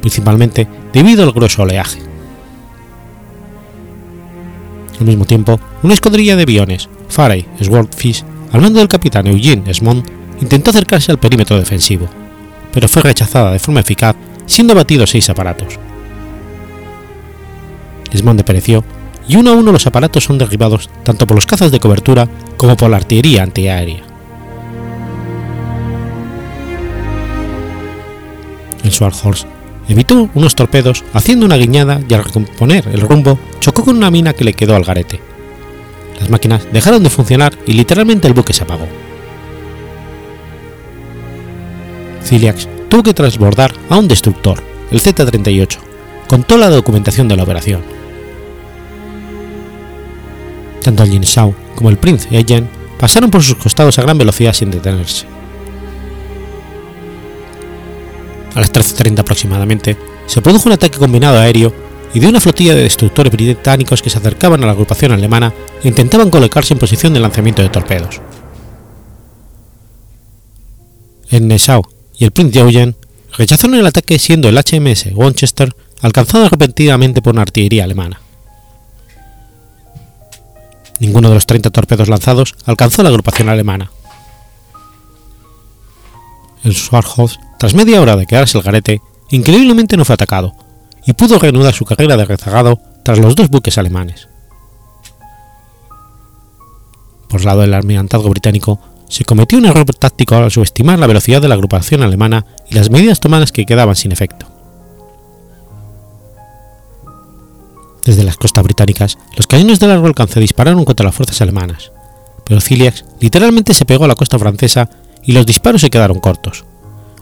principalmente 0.00 0.68
debido 0.92 1.24
al 1.24 1.32
grueso 1.32 1.62
oleaje. 1.62 2.00
Al 5.00 5.06
mismo 5.06 5.24
tiempo, 5.24 5.58
una 5.82 5.94
escuadrilla 5.94 6.36
de 6.36 6.44
aviones, 6.44 6.88
Faray 7.14 7.46
Swordfish, 7.62 8.24
al 8.50 8.60
mando 8.60 8.80
del 8.80 8.88
capitán 8.88 9.28
Eugene 9.28 9.70
Esmond, 9.70 10.04
intentó 10.40 10.70
acercarse 10.70 11.12
al 11.12 11.20
perímetro 11.20 11.56
defensivo, 11.56 12.08
pero 12.72 12.88
fue 12.88 13.02
rechazada 13.02 13.52
de 13.52 13.60
forma 13.60 13.80
eficaz, 13.80 14.16
siendo 14.46 14.72
abatidos 14.72 15.10
seis 15.10 15.30
aparatos. 15.30 15.78
Esmond 18.10 18.42
pereció 18.42 18.82
y 19.28 19.36
uno 19.36 19.50
a 19.50 19.54
uno 19.54 19.70
los 19.70 19.86
aparatos 19.86 20.24
son 20.24 20.38
derribados 20.38 20.90
tanto 21.04 21.24
por 21.24 21.36
los 21.36 21.46
cazas 21.46 21.70
de 21.70 21.78
cobertura 21.78 22.28
como 22.56 22.76
por 22.76 22.90
la 22.90 22.96
artillería 22.96 23.44
antiaérea. 23.44 24.02
El 28.82 28.90
Swarthorse 28.90 29.46
evitó 29.88 30.28
unos 30.34 30.56
torpedos 30.56 31.04
haciendo 31.12 31.46
una 31.46 31.56
guiñada 31.56 32.00
y 32.08 32.12
al 32.12 32.24
recomponer 32.24 32.88
el 32.88 33.02
rumbo 33.02 33.38
chocó 33.60 33.84
con 33.84 33.96
una 33.96 34.10
mina 34.10 34.32
que 34.32 34.42
le 34.42 34.54
quedó 34.54 34.74
al 34.74 34.82
garete. 34.82 35.33
Las 36.24 36.30
máquinas 36.30 36.66
dejaron 36.72 37.02
de 37.02 37.10
funcionar 37.10 37.52
y 37.66 37.74
literalmente 37.74 38.26
el 38.26 38.32
buque 38.32 38.54
se 38.54 38.64
apagó. 38.64 38.88
Ciliax 42.24 42.66
tuvo 42.88 43.02
que 43.02 43.12
transbordar 43.12 43.74
a 43.90 43.98
un 43.98 44.08
destructor, 44.08 44.62
el 44.90 45.02
Z-38, 45.02 45.76
con 46.26 46.42
toda 46.42 46.60
la 46.60 46.70
documentación 46.70 47.28
de 47.28 47.36
la 47.36 47.42
operación. 47.42 47.82
Tanto 50.82 51.02
el 51.02 51.10
Jinsao 51.10 51.54
como 51.74 51.90
el 51.90 51.98
Prince 51.98 52.34
Eugen 52.34 52.70
pasaron 52.98 53.30
por 53.30 53.42
sus 53.42 53.56
costados 53.56 53.98
a 53.98 54.02
gran 54.02 54.16
velocidad 54.16 54.54
sin 54.54 54.70
detenerse. 54.70 55.26
A 58.54 58.60
las 58.60 58.72
13.30 58.72 59.18
aproximadamente, 59.18 59.98
se 60.24 60.40
produjo 60.40 60.70
un 60.70 60.72
ataque 60.72 60.96
combinado 60.96 61.38
aéreo 61.38 61.83
y 62.14 62.20
de 62.20 62.28
una 62.28 62.40
flotilla 62.40 62.74
de 62.74 62.84
destructores 62.84 63.32
británicos 63.32 64.00
que 64.00 64.08
se 64.08 64.18
acercaban 64.18 64.62
a 64.62 64.66
la 64.66 64.72
agrupación 64.72 65.10
alemana 65.10 65.52
e 65.82 65.88
intentaban 65.88 66.30
colocarse 66.30 66.72
en 66.72 66.78
posición 66.78 67.12
de 67.12 67.20
lanzamiento 67.20 67.60
de 67.60 67.68
torpedos. 67.68 68.20
El 71.28 71.48
Nassau 71.48 71.82
y 72.16 72.24
el 72.24 72.30
Prince 72.30 72.60
Eugen 72.60 72.94
rechazaron 73.36 73.74
el 73.74 73.86
ataque 73.86 74.20
siendo 74.20 74.48
el 74.48 74.56
HMS 74.56 75.08
Winchester 75.12 75.74
alcanzado 76.02 76.48
repentinamente 76.48 77.20
por 77.20 77.32
una 77.32 77.42
artillería 77.42 77.82
alemana. 77.82 78.20
Ninguno 81.00 81.28
de 81.28 81.34
los 81.34 81.46
30 81.46 81.70
torpedos 81.70 82.08
lanzados 82.08 82.54
alcanzó 82.64 83.02
la 83.02 83.08
agrupación 83.08 83.48
alemana. 83.48 83.90
El 86.62 86.76
Schwarzhof, 86.76 87.34
tras 87.58 87.74
media 87.74 88.00
hora 88.00 88.14
de 88.14 88.26
quedarse 88.26 88.56
el 88.56 88.62
garete, 88.62 89.00
increíblemente 89.30 89.96
no 89.96 90.04
fue 90.04 90.14
atacado 90.14 90.54
y 91.06 91.12
pudo 91.12 91.38
reanudar 91.38 91.74
su 91.74 91.84
carrera 91.84 92.16
de 92.16 92.24
rezagado 92.24 92.80
tras 93.02 93.18
los 93.18 93.34
dos 93.36 93.48
buques 93.48 93.78
alemanes. 93.78 94.28
Por 97.28 97.44
lado 97.44 97.62
del 97.62 97.74
almirantazgo 97.74 98.30
británico, 98.30 98.78
se 99.08 99.24
cometió 99.24 99.58
un 99.58 99.66
error 99.66 99.84
táctico 99.84 100.36
al 100.36 100.50
subestimar 100.50 100.98
la 100.98 101.06
velocidad 101.06 101.42
de 101.42 101.48
la 101.48 101.54
agrupación 101.54 102.02
alemana 102.02 102.46
y 102.70 102.74
las 102.74 102.90
medidas 102.90 103.20
tomadas 103.20 103.52
que 103.52 103.66
quedaban 103.66 103.96
sin 103.96 104.12
efecto. 104.12 104.46
Desde 108.04 108.22
las 108.22 108.36
costas 108.36 108.62
británicas, 108.62 109.18
los 109.36 109.46
cañones 109.46 109.80
de 109.80 109.88
largo 109.88 110.06
alcance 110.06 110.38
dispararon 110.38 110.84
contra 110.84 111.06
las 111.06 111.14
fuerzas 111.14 111.40
alemanas, 111.40 111.90
pero 112.44 112.60
Ciliax 112.60 113.04
literalmente 113.18 113.74
se 113.74 113.86
pegó 113.86 114.04
a 114.04 114.08
la 114.08 114.14
costa 114.14 114.38
francesa 114.38 114.88
y 115.24 115.32
los 115.32 115.46
disparos 115.46 115.80
se 115.80 115.90
quedaron 115.90 116.20
cortos, 116.20 116.64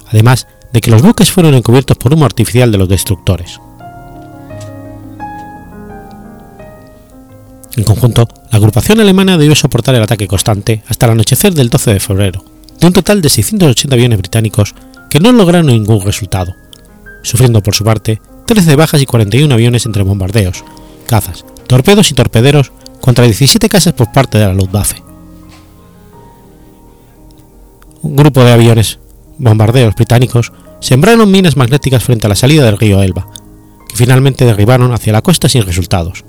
además 0.09 0.47
de 0.72 0.80
que 0.80 0.91
los 0.91 1.03
buques 1.03 1.30
fueron 1.30 1.55
encubiertos 1.55 1.97
por 1.97 2.12
humo 2.12 2.24
artificial 2.24 2.70
de 2.70 2.78
los 2.78 2.89
destructores. 2.89 3.61
En 7.77 7.85
conjunto, 7.85 8.29
la 8.51 8.59
agrupación 8.59 9.01
alemana 9.01 9.39
debió 9.39 9.55
soportar 9.55 9.95
el 9.95 10.03
ataque 10.03 10.29
constante 10.29 10.83
hasta 10.89 11.07
el 11.07 11.12
anochecer 11.12 11.55
del 11.55 11.70
12 11.70 11.95
de 11.95 12.01
febrero, 12.01 12.45
de 12.79 12.87
un 12.87 12.93
total 12.93 13.23
de 13.23 13.31
680 13.31 13.95
aviones 13.95 14.18
británicos 14.18 14.75
que 15.09 15.20
no 15.20 15.33
lograron 15.33 15.66
ningún 15.66 16.03
resultado, 16.03 16.55
sufriendo 17.23 17.62
por 17.62 17.75
su 17.75 17.85
parte 17.85 18.20
13 18.47 18.77
bajas 18.77 19.01
y 19.01 19.07
41 19.07 19.55
aviones 19.55 19.87
entre 19.87 20.03
bombardeos, 20.03 20.64
cazas, 21.07 21.45
torpedos 21.66 22.11
y 22.11 22.14
torpederos 22.14 22.73
contra 23.01 23.25
17 23.25 23.68
casas 23.68 23.95
por 23.95 24.12
parte 24.12 24.39
de 24.39 24.47
la 24.47 24.55
Luftwaffe. 24.55 25.03
Un 28.03 28.16
grupo 28.16 28.45
de 28.45 28.53
aviones 28.53 28.99
bombardeos 29.39 29.95
británicos 29.95 30.53
sembraron 30.81 31.31
minas 31.31 31.57
magnéticas 31.57 32.05
frente 32.05 32.27
a 32.27 32.29
la 32.29 32.37
salida 32.37 32.64
del 32.64 32.77
río 32.77 33.03
Elba, 33.03 33.29
que 33.89 33.97
finalmente 33.97 34.45
derribaron 34.45 34.93
hacia 34.93 35.12
la 35.12 35.23
costa 35.23 35.49
sin 35.49 35.62
resultados. 35.62 36.25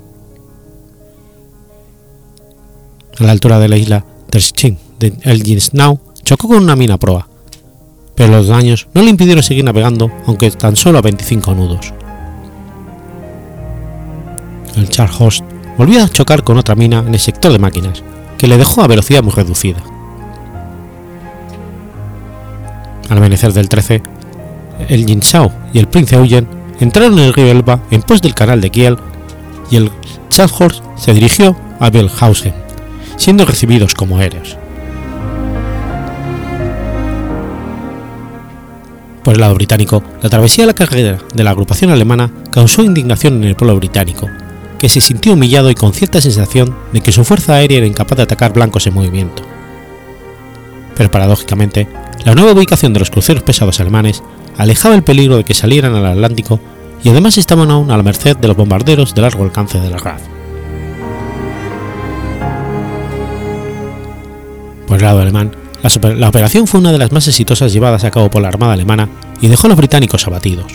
A 3.20 3.24
la 3.24 3.32
altura 3.32 3.59
de 3.59 3.68
la 3.68 3.78
isla 3.78 4.03
Terschin 4.30 4.78
de 4.99 5.14
Elginsnau 5.22 5.99
chocó 6.24 6.47
con 6.47 6.64
una 6.64 6.76
mina 6.76 6.97
proa, 6.97 7.28
pero 8.16 8.32
los 8.32 8.47
daños 8.47 8.88
no 8.93 9.03
le 9.03 9.09
impidieron 9.09 9.43
seguir 9.43 9.64
navegando 9.64 10.11
aunque 10.26 10.49
tan 10.51 10.76
solo 10.76 10.97
a 10.97 11.01
25 11.01 11.53
nudos. 11.53 11.93
El 14.76 14.89
Charles 14.89 15.43
volvió 15.78 16.03
a 16.03 16.09
chocar 16.09 16.43
con 16.43 16.57
otra 16.57 16.76
mina 16.76 16.99
en 16.99 17.14
el 17.14 17.20
sector 17.20 17.51
de 17.51 17.59
máquinas, 17.59 18.03
que 18.38 18.47
le 18.47 18.57
dejó 18.57 18.82
a 18.82 18.88
velocidad 18.88 19.22
muy 19.22 19.34
reducida. 19.34 19.84
Al 23.09 23.18
amanecer 23.18 23.53
del 23.53 23.70
13, 23.70 24.01
el 24.89 25.05
Jinsao 25.05 25.51
y 25.72 25.80
el 25.80 25.88
Prince 25.88 26.16
Eugen 26.16 26.47
entraron 26.80 27.14
en 27.20 27.26
el 27.26 27.34
río 27.34 27.51
Elba 27.51 27.80
en 27.91 28.01
pos 28.01 28.22
del 28.22 28.34
canal 28.34 28.59
de 28.61 28.72
Kiel 28.72 28.97
y 29.70 29.76
el 29.76 29.91
Scharnhorst 30.32 30.84
se 30.97 31.14
dirigió 31.14 31.55
a 31.80 31.89
Belhausen, 31.89 32.53
siendo 33.18 33.45
recibidos 33.45 33.93
como 33.93 34.22
héroes. 34.22 34.57
Por 39.24 39.36
el 39.36 39.41
lado 39.41 39.55
británico, 39.55 40.03
la 40.22 40.30
travesía 40.30 40.64
de 40.64 40.68
la 40.68 40.76
carrera 40.76 41.18
de 41.34 41.43
la 41.43 41.51
agrupación 41.51 41.91
alemana 41.91 42.30
causó 42.51 42.84
indignación 42.84 43.36
en 43.36 43.45
el 43.45 43.55
pueblo 43.55 43.78
británico, 43.78 44.30
que 44.80 44.89
se 44.89 44.99
sintió 44.99 45.34
humillado 45.34 45.72
y 45.72 45.76
con 45.76 45.93
cierta 45.93 46.20
sensación 46.20 46.76
de 46.91 46.99
que 46.99 47.14
su 47.14 47.24
fuerza 47.24 47.55
aérea 47.55 47.78
era 47.78 47.88
incapaz 47.88 48.18
de 48.18 48.24
atacar 48.24 48.51
blancos 48.51 48.86
en 48.86 48.93
movimiento. 48.93 49.41
Pero 50.95 51.09
paradójicamente, 51.09 51.88
la 52.26 52.36
nueva 52.36 52.51
ubicación 52.51 52.91
de 52.91 52.99
los 52.99 53.09
cruceros 53.09 53.43
pesados 53.43 53.80
alemanes 53.80 54.22
alejaba 54.57 54.95
el 54.95 55.03
peligro 55.03 55.38
de 55.38 55.45
que 55.45 55.53
salieran 55.53 55.95
al 55.95 56.05
Atlántico 56.05 56.59
y 57.01 57.09
además 57.09 57.38
estaban 57.38 57.72
aún 57.72 57.91
a 57.91 57.97
la 57.97 58.03
merced 58.03 58.36
de 58.36 58.47
los 58.47 58.57
bombarderos 58.57 59.16
de 59.16 59.22
largo 59.22 59.43
alcance 59.43 59.80
de 59.80 59.89
la 59.89 59.97
RAF. 59.97 60.22
El 64.94 65.02
lado 65.02 65.22
alemán, 65.22 65.52
La, 65.82 66.30
operación 66.30 66.68
fue 66.68 66.80
una 66.80 66.91
de 66.91 66.98
las 66.98 67.12
más 67.12 67.28
exitosas 67.28 67.74
llevadas 67.74 68.04
a 68.04 68.12
cabo 68.12 68.30
por 68.30 68.41
la 68.41 68.48
Armada 68.48 68.74
alemana 68.74 69.10
y 69.41 69.48
dejó 69.48 69.68
a 69.68 69.70
los 69.70 69.78
británicos 69.78 70.26
abatidos. 70.28 70.72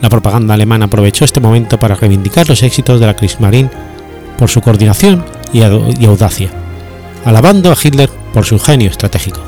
La 0.00 0.08
propaganda 0.08 0.54
alemana 0.54 0.86
aprovechó 0.86 1.24
este 1.24 1.40
momento 1.40 1.78
para 1.78 1.96
reivindicar 1.96 2.48
los 2.48 2.62
éxitos 2.62 2.98
de 3.00 3.06
la 3.06 3.16
Kriegsmarine 3.16 3.70
por 4.38 4.48
su 4.48 4.62
coordinación 4.62 5.24
y 5.52 5.62
audacia, 5.62 6.50
alabando 7.24 7.70
a 7.70 7.76
Hitler 7.82 8.08
por 8.32 8.46
su 8.46 8.58
genio 8.58 8.88
estratégico. 8.88 9.40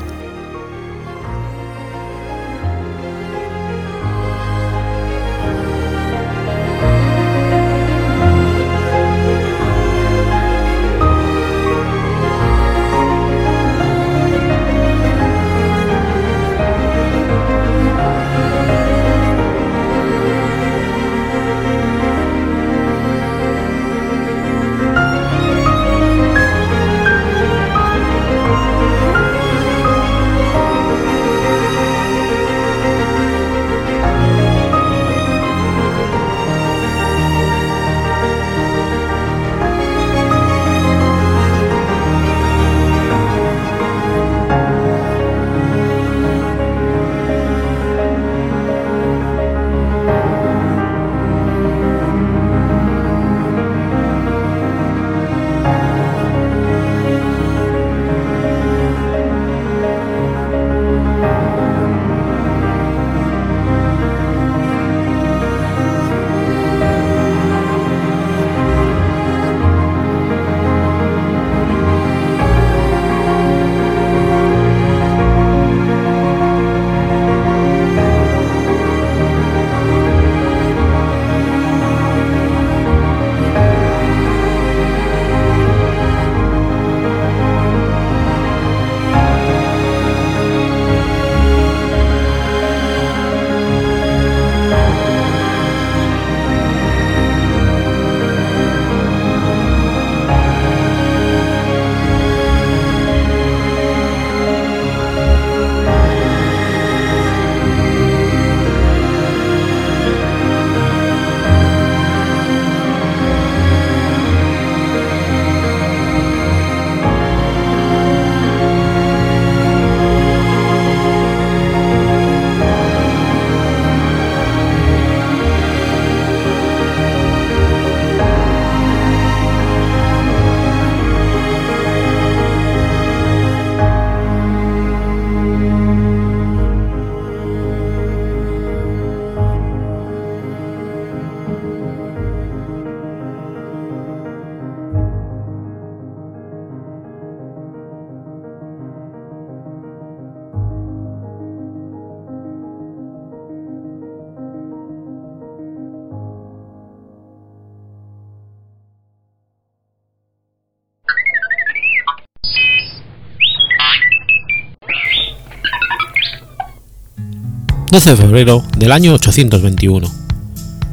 12 167.93 168.09
de 168.09 168.17
febrero 168.17 168.63
del 168.75 168.91
año 168.91 169.13
821. 169.13 170.09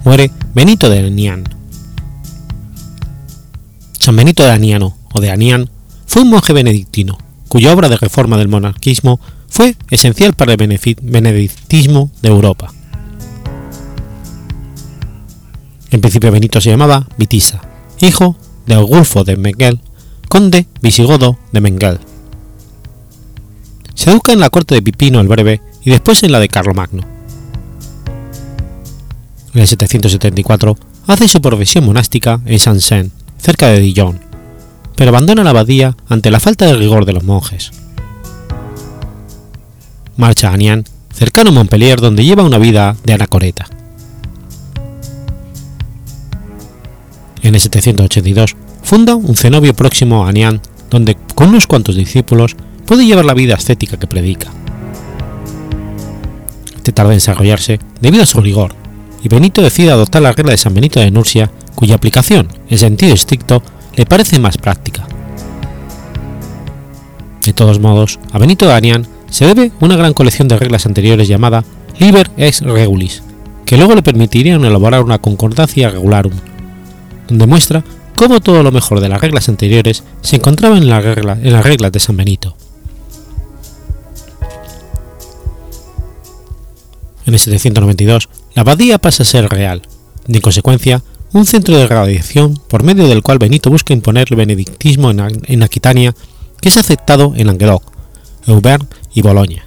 Muere 0.04 0.30
Benito 0.54 0.90
de 0.90 0.98
Anian. 0.98 1.44
San 3.98 4.14
Benito 4.16 4.42
de 4.42 4.50
Aniano 4.50 4.98
o 5.10 5.18
de 5.18 5.30
Anian 5.30 5.70
fue 6.04 6.20
un 6.20 6.28
monje 6.28 6.52
benedictino, 6.52 7.16
cuya 7.48 7.72
obra 7.72 7.88
de 7.88 7.96
reforma 7.96 8.36
del 8.36 8.48
monarquismo 8.48 9.18
fue 9.48 9.76
esencial 9.88 10.34
para 10.34 10.52
el 10.52 10.58
benedictismo 10.58 12.10
de 12.20 12.28
Europa. 12.28 12.70
En 15.90 16.02
principio 16.02 16.30
Benito 16.30 16.60
se 16.60 16.68
llamaba 16.68 17.08
Vitisa, 17.16 17.62
hijo 18.02 18.36
de 18.66 18.74
Augulfo 18.74 19.24
de 19.24 19.38
Mengel, 19.38 19.80
conde 20.28 20.66
visigodo 20.82 21.38
de 21.50 21.62
Mengel. 21.62 21.98
Se 23.94 24.10
educa 24.10 24.34
en 24.34 24.40
la 24.40 24.50
corte 24.50 24.74
de 24.74 24.82
Pipino 24.82 25.18
el 25.18 25.28
Breve 25.28 25.62
y 25.82 25.90
después 25.90 26.22
en 26.22 26.32
la 26.32 26.40
de 26.40 26.48
Carlomagno. 26.48 27.02
En 29.54 29.60
el 29.60 29.66
774 29.66 30.76
hace 31.06 31.28
su 31.28 31.40
profesión 31.40 31.84
monástica 31.84 32.40
en 32.46 32.58
Saint-Saëns, 32.58 33.10
cerca 33.38 33.68
de 33.68 33.80
Dijon, 33.80 34.20
pero 34.96 35.10
abandona 35.10 35.42
la 35.42 35.50
abadía 35.50 35.96
ante 36.08 36.30
la 36.30 36.40
falta 36.40 36.66
de 36.66 36.74
rigor 36.74 37.04
de 37.04 37.14
los 37.14 37.24
monjes. 37.24 37.72
Marcha 40.16 40.50
a 40.50 40.54
Anian, 40.54 40.84
cercano 41.12 41.50
a 41.50 41.52
Montpellier, 41.52 42.00
donde 42.00 42.24
lleva 42.24 42.44
una 42.44 42.58
vida 42.58 42.96
de 43.04 43.14
anacoreta. 43.14 43.66
En 47.42 47.54
el 47.54 47.60
782 47.60 48.54
funda 48.82 49.14
un 49.14 49.34
cenobio 49.36 49.74
próximo 49.74 50.24
a 50.24 50.28
Anian, 50.28 50.60
donde 50.90 51.16
con 51.34 51.48
unos 51.48 51.66
cuantos 51.66 51.96
discípulos 51.96 52.54
puede 52.86 53.06
llevar 53.06 53.24
la 53.24 53.34
vida 53.34 53.54
ascética 53.54 53.98
que 53.98 54.06
predica 54.06 54.50
tarda 56.80 57.12
en 57.12 57.18
desarrollarse 57.18 57.78
debido 58.00 58.22
a 58.22 58.26
su 58.26 58.40
rigor, 58.40 58.74
y 59.22 59.28
Benito 59.28 59.62
decide 59.62 59.90
adoptar 59.90 60.22
la 60.22 60.32
regla 60.32 60.52
de 60.52 60.58
San 60.58 60.74
Benito 60.74 61.00
de 61.00 61.10
Nursia, 61.10 61.50
cuya 61.74 61.94
aplicación, 61.94 62.48
en 62.68 62.78
sentido 62.78 63.14
estricto, 63.14 63.62
le 63.96 64.06
parece 64.06 64.38
más 64.38 64.56
práctica. 64.56 65.06
De 67.42 67.52
todos 67.52 67.80
modos, 67.80 68.18
a 68.32 68.38
Benito 68.38 68.66
de 68.66 69.04
se 69.30 69.46
debe 69.46 69.72
una 69.80 69.96
gran 69.96 70.12
colección 70.12 70.48
de 70.48 70.58
reglas 70.58 70.86
anteriores 70.86 71.28
llamada 71.28 71.64
Liber 71.98 72.30
ex 72.36 72.62
Regulis, 72.62 73.22
que 73.64 73.76
luego 73.76 73.94
le 73.94 74.02
permitirían 74.02 74.64
elaborar 74.64 75.02
una 75.02 75.18
concordancia 75.18 75.90
regularum, 75.90 76.32
donde 77.28 77.46
muestra 77.46 77.84
cómo 78.16 78.40
todo 78.40 78.62
lo 78.62 78.72
mejor 78.72 79.00
de 79.00 79.08
las 79.08 79.20
reglas 79.20 79.48
anteriores 79.48 80.02
se 80.20 80.36
encontraba 80.36 80.76
en 80.76 80.88
las 80.88 81.64
reglas 81.64 81.92
de 81.92 82.00
San 82.00 82.16
Benito. 82.16 82.56
En 87.26 87.34
el 87.34 87.40
792, 87.40 88.28
la 88.54 88.62
abadía 88.62 88.98
pasa 88.98 89.22
a 89.22 89.26
ser 89.26 89.48
real, 89.48 89.82
y 90.26 90.36
en 90.36 90.40
consecuencia, 90.40 91.02
un 91.32 91.46
centro 91.46 91.76
de 91.76 91.86
radiación 91.86 92.60
por 92.68 92.82
medio 92.82 93.06
del 93.06 93.22
cual 93.22 93.38
Benito 93.38 93.70
busca 93.70 93.92
imponer 93.92 94.26
el 94.30 94.36
benedictismo 94.36 95.10
en, 95.10 95.62
Aquitania, 95.62 96.14
que 96.60 96.68
es 96.68 96.76
aceptado 96.76 97.34
en 97.36 97.46
Languedoc, 97.46 97.84
Auvergne 98.46 98.88
y 99.14 99.22
Bolonia. 99.22 99.66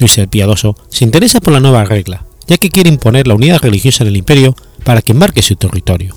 Luis 0.00 0.18
el 0.18 0.28
Piadoso 0.28 0.76
se 0.88 1.04
interesa 1.04 1.40
por 1.40 1.52
la 1.52 1.60
nueva 1.60 1.84
regla, 1.84 2.26
ya 2.48 2.58
que 2.58 2.70
quiere 2.70 2.90
imponer 2.90 3.28
la 3.28 3.34
unidad 3.34 3.60
religiosa 3.62 4.02
en 4.02 4.08
el 4.08 4.16
imperio 4.16 4.56
para 4.82 5.02
que 5.02 5.12
embarque 5.12 5.40
su 5.40 5.56
territorio. 5.56 6.16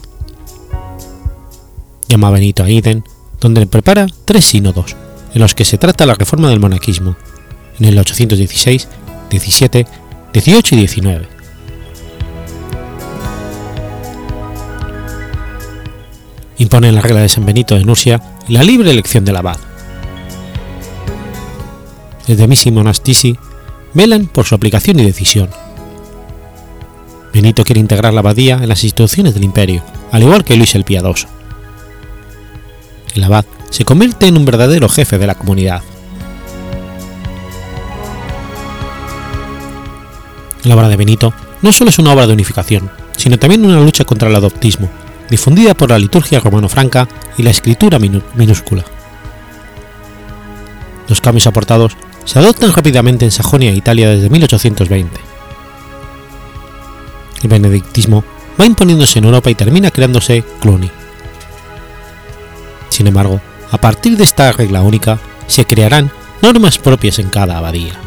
Llama 2.09 2.29
a 2.29 2.31
Benito 2.31 2.63
a 2.63 2.69
Iden, 2.69 3.03
donde 3.39 3.67
prepara 3.67 4.07
tres 4.25 4.45
sínodos, 4.45 4.95
en 5.33 5.41
los 5.41 5.53
que 5.53 5.65
se 5.65 5.77
trata 5.77 6.05
la 6.05 6.15
reforma 6.15 6.49
del 6.49 6.59
monaquismo, 6.59 7.15
en 7.79 7.85
el 7.85 7.97
816, 7.97 8.87
17, 9.29 9.87
18 10.33 10.75
y 10.75 10.77
19. 10.77 11.27
Impone 16.59 16.91
la 16.91 17.01
regla 17.01 17.21
de 17.21 17.29
San 17.29 17.45
Benito 17.45 17.75
de 17.75 17.83
Nursia 17.83 18.21
y 18.47 18.53
la 18.53 18.63
libre 18.63 18.89
elección 18.89 19.25
del 19.25 19.35
abad. 19.35 19.57
Desde 22.25 22.47
Missi 22.47 22.71
Monastisi 22.71 23.37
velan 23.93 24.27
por 24.27 24.45
su 24.45 24.55
aplicación 24.55 24.99
y 24.99 25.05
decisión. 25.05 25.49
Benito 27.33 27.63
quiere 27.63 27.79
integrar 27.79 28.13
la 28.13 28.21
abadía 28.21 28.55
en 28.55 28.69
las 28.69 28.83
instituciones 28.83 29.33
del 29.33 29.43
imperio, 29.43 29.83
al 30.11 30.23
igual 30.23 30.43
que 30.43 30.55
Luis 30.55 30.73
el 30.75 30.83
Piadoso. 30.83 31.27
El 33.13 33.23
abad 33.23 33.45
se 33.69 33.85
convierte 33.85 34.27
en 34.27 34.37
un 34.37 34.45
verdadero 34.45 34.89
jefe 34.89 35.17
de 35.17 35.27
la 35.27 35.35
comunidad. 35.35 35.83
La 40.67 40.75
obra 40.75 40.89
de 40.89 40.97
Benito 40.97 41.33
no 41.61 41.71
solo 41.71 41.91
es 41.91 41.97
una 41.97 42.11
obra 42.11 42.27
de 42.27 42.33
unificación, 42.33 42.91
sino 43.15 43.39
también 43.39 43.65
una 43.65 43.79
lucha 43.79 44.03
contra 44.03 44.27
el 44.27 44.35
adoptismo, 44.35 44.89
difundida 45.29 45.73
por 45.73 45.89
la 45.89 45.97
liturgia 45.97 46.41
romano-franca 46.41 47.07
y 47.37 47.43
la 47.43 47.51
escritura 47.51 47.99
minúscula. 47.99 48.83
Los 51.07 51.21
cambios 51.21 51.47
aportados 51.47 51.95
se 52.25 52.39
adoptan 52.39 52.73
rápidamente 52.73 53.23
en 53.23 53.31
Sajonia 53.31 53.71
e 53.71 53.75
Italia 53.75 54.09
desde 54.09 54.29
1820. 54.29 55.21
El 57.43 57.49
benedictismo 57.49 58.25
va 58.59 58.65
imponiéndose 58.65 59.19
en 59.19 59.25
Europa 59.25 59.49
y 59.49 59.55
termina 59.55 59.89
creándose 59.89 60.43
Cluny. 60.59 60.91
Sin 62.89 63.07
embargo, 63.07 63.39
a 63.71 63.77
partir 63.77 64.17
de 64.17 64.25
esta 64.25 64.51
regla 64.51 64.81
única, 64.81 65.17
se 65.47 65.63
crearán 65.63 66.11
normas 66.41 66.77
propias 66.77 67.19
en 67.19 67.29
cada 67.29 67.57
abadía. 67.57 68.06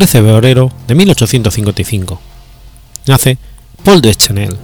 13 0.00 0.22
de 0.22 0.24
febrero 0.24 0.72
de 0.88 0.94
1855. 0.94 2.18
Nace 3.06 3.36
Paul 3.84 4.00
Deschanel. 4.00 4.56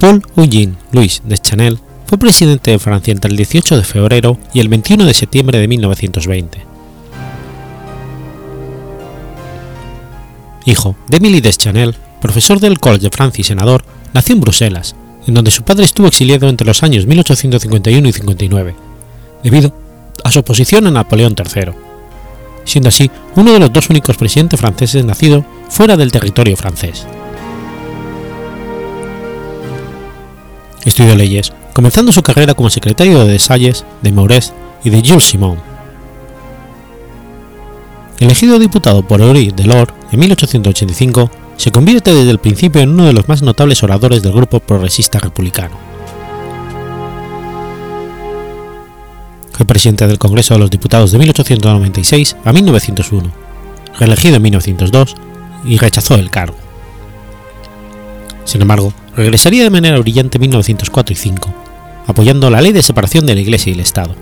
Paul 0.00 0.22
Eugene 0.34 0.76
Louis 0.90 1.20
Deschanel 1.26 1.78
fue 2.06 2.16
presidente 2.16 2.70
de 2.70 2.78
Francia 2.78 3.12
entre 3.12 3.30
el 3.30 3.36
18 3.36 3.76
de 3.76 3.84
febrero 3.84 4.38
y 4.54 4.60
el 4.60 4.70
21 4.70 5.04
de 5.04 5.12
septiembre 5.12 5.58
de 5.58 5.68
1920. 5.68 6.64
Hijo 10.64 10.96
de 11.10 11.16
Émilie 11.18 11.42
Deschanel, 11.42 11.94
profesor 12.22 12.58
del 12.58 12.78
College 12.78 13.04
de 13.04 13.10
Francia 13.10 13.42
y 13.42 13.44
senador, 13.44 13.84
nació 14.14 14.34
en 14.34 14.40
Bruselas, 14.40 14.96
en 15.26 15.34
donde 15.34 15.50
su 15.50 15.62
padre 15.62 15.84
estuvo 15.84 16.06
exiliado 16.06 16.48
entre 16.48 16.66
los 16.66 16.82
años 16.82 17.04
1851 17.04 18.08
y 18.08 18.12
59, 18.12 18.74
debido 19.44 19.74
a 20.24 20.30
su 20.30 20.38
oposición 20.38 20.86
a 20.86 20.90
Napoleón 20.90 21.36
III 21.36 21.87
siendo 22.68 22.88
así 22.88 23.10
uno 23.34 23.52
de 23.52 23.58
los 23.58 23.72
dos 23.72 23.90
únicos 23.90 24.16
presidentes 24.16 24.60
franceses 24.60 25.04
nacido 25.04 25.44
fuera 25.68 25.96
del 25.96 26.12
territorio 26.12 26.56
francés. 26.56 27.06
Estudió 30.84 31.14
leyes, 31.14 31.52
comenzando 31.72 32.12
su 32.12 32.22
carrera 32.22 32.54
como 32.54 32.70
secretario 32.70 33.24
de 33.24 33.32
Desalles, 33.32 33.84
de 34.02 34.12
Maurès 34.12 34.52
y 34.84 34.90
de 34.90 35.02
Jules 35.06 35.24
Simon. 35.24 35.58
Elegido 38.18 38.58
diputado 38.58 39.02
por 39.02 39.20
Henri 39.20 39.52
Delors 39.54 39.92
en 40.10 40.20
1885, 40.20 41.30
se 41.56 41.70
convierte 41.72 42.14
desde 42.14 42.30
el 42.30 42.38
principio 42.38 42.80
en 42.80 42.90
uno 42.90 43.06
de 43.06 43.12
los 43.12 43.28
más 43.28 43.42
notables 43.42 43.82
oradores 43.82 44.22
del 44.22 44.32
grupo 44.32 44.60
progresista 44.60 45.18
republicano. 45.18 45.87
Fue 49.58 49.66
presidente 49.66 50.06
del 50.06 50.20
Congreso 50.20 50.54
de 50.54 50.60
los 50.60 50.70
Diputados 50.70 51.10
de 51.10 51.18
1896 51.18 52.36
a 52.44 52.52
1901, 52.52 53.32
reelegido 53.98 54.36
en 54.36 54.42
1902 54.42 55.16
y 55.64 55.78
rechazó 55.78 56.14
el 56.14 56.30
cargo. 56.30 56.56
Sin 58.44 58.62
embargo, 58.62 58.92
regresaría 59.16 59.64
de 59.64 59.70
manera 59.70 59.98
brillante 59.98 60.38
en 60.38 60.42
1904 60.42 61.12
y 61.12 61.16
5, 61.16 61.54
apoyando 62.06 62.50
la 62.50 62.60
ley 62.60 62.70
de 62.70 62.84
separación 62.84 63.26
de 63.26 63.34
la 63.34 63.40
Iglesia 63.40 63.70
y 63.70 63.74
el 63.74 63.80
Estado. 63.80 64.14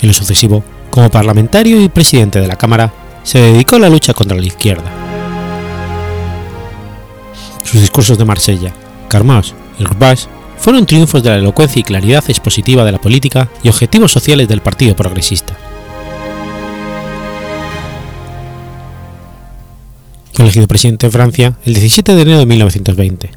En 0.00 0.06
lo 0.06 0.14
sucesivo, 0.14 0.62
como 0.90 1.10
parlamentario 1.10 1.82
y 1.82 1.88
presidente 1.88 2.40
de 2.40 2.46
la 2.46 2.54
Cámara, 2.54 2.92
se 3.24 3.40
dedicó 3.40 3.74
a 3.74 3.80
la 3.80 3.90
lucha 3.90 4.14
contra 4.14 4.38
la 4.38 4.46
izquierda. 4.46 4.92
Sus 7.64 7.80
discursos 7.80 8.16
de 8.16 8.24
Marsella, 8.24 8.72
Carmas 9.08 9.54
y 9.80 9.82
Roubaix 9.82 10.28
fueron 10.62 10.86
triunfos 10.86 11.24
de 11.24 11.30
la 11.30 11.36
elocuencia 11.38 11.80
y 11.80 11.82
claridad 11.82 12.22
expositiva 12.28 12.84
de 12.84 12.92
la 12.92 13.00
política 13.00 13.48
y 13.64 13.68
objetivos 13.68 14.12
sociales 14.12 14.46
del 14.46 14.62
Partido 14.62 14.94
Progresista. 14.94 15.58
Fue 20.32 20.44
elegido 20.44 20.68
presidente 20.68 21.08
de 21.08 21.10
Francia 21.10 21.58
el 21.64 21.74
17 21.74 22.14
de 22.14 22.22
enero 22.22 22.38
de 22.38 22.46
1920. 22.46 23.30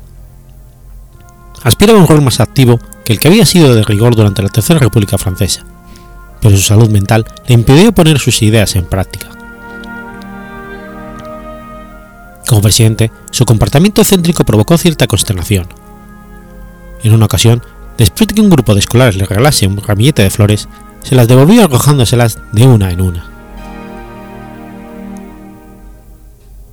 Aspiraba 1.64 1.98
a 1.98 2.02
un 2.04 2.08
rol 2.08 2.22
más 2.22 2.40
activo 2.40 2.80
que 3.04 3.14
el 3.14 3.20
que 3.20 3.28
había 3.28 3.46
sido 3.46 3.74
de 3.74 3.84
rigor 3.84 4.16
durante 4.16 4.44
la 4.44 4.50
Tercera 4.50 4.80
República 4.80 5.18
Francesa, 5.18 5.66
pero 6.42 6.56
su 6.56 6.62
salud 6.62 6.92
mental 6.92 7.26
le 7.48 7.56
impidió 7.56 7.92
poner 7.92 8.20
sus 8.20 8.44
ideas 8.44 8.76
en 8.76 8.86
práctica. 8.86 9.30
Como 12.48 12.62
presidente, 12.62 13.12
su 13.32 13.46
comportamiento 13.46 14.02
excéntrico 14.02 14.44
provocó 14.44 14.78
cierta 14.78 15.08
consternación. 15.08 15.68
En 17.06 17.14
una 17.14 17.26
ocasión, 17.26 17.62
después 18.00 18.28
de 18.28 18.34
que 18.34 18.42
un 18.42 18.50
grupo 18.50 18.74
de 18.74 18.80
escolares 18.80 19.16
le 19.16 19.28
regalase 19.28 19.68
un 19.68 19.78
ramillete 19.78 20.24
de 20.24 20.32
flores, 20.32 20.68
se 21.04 21.14
las 21.14 21.28
devolvió 21.28 21.64
arrojándoselas 21.64 22.40
de 22.52 22.66
una 22.66 22.90
en 22.90 23.00
una. 23.00 23.30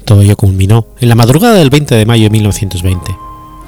Todo 0.06 0.22
ello 0.22 0.34
culminó 0.34 0.86
en 1.00 1.10
la 1.10 1.14
madrugada 1.16 1.56
del 1.56 1.68
20 1.68 1.94
de 1.96 2.06
mayo 2.06 2.24
de 2.24 2.30
1920, 2.30 3.14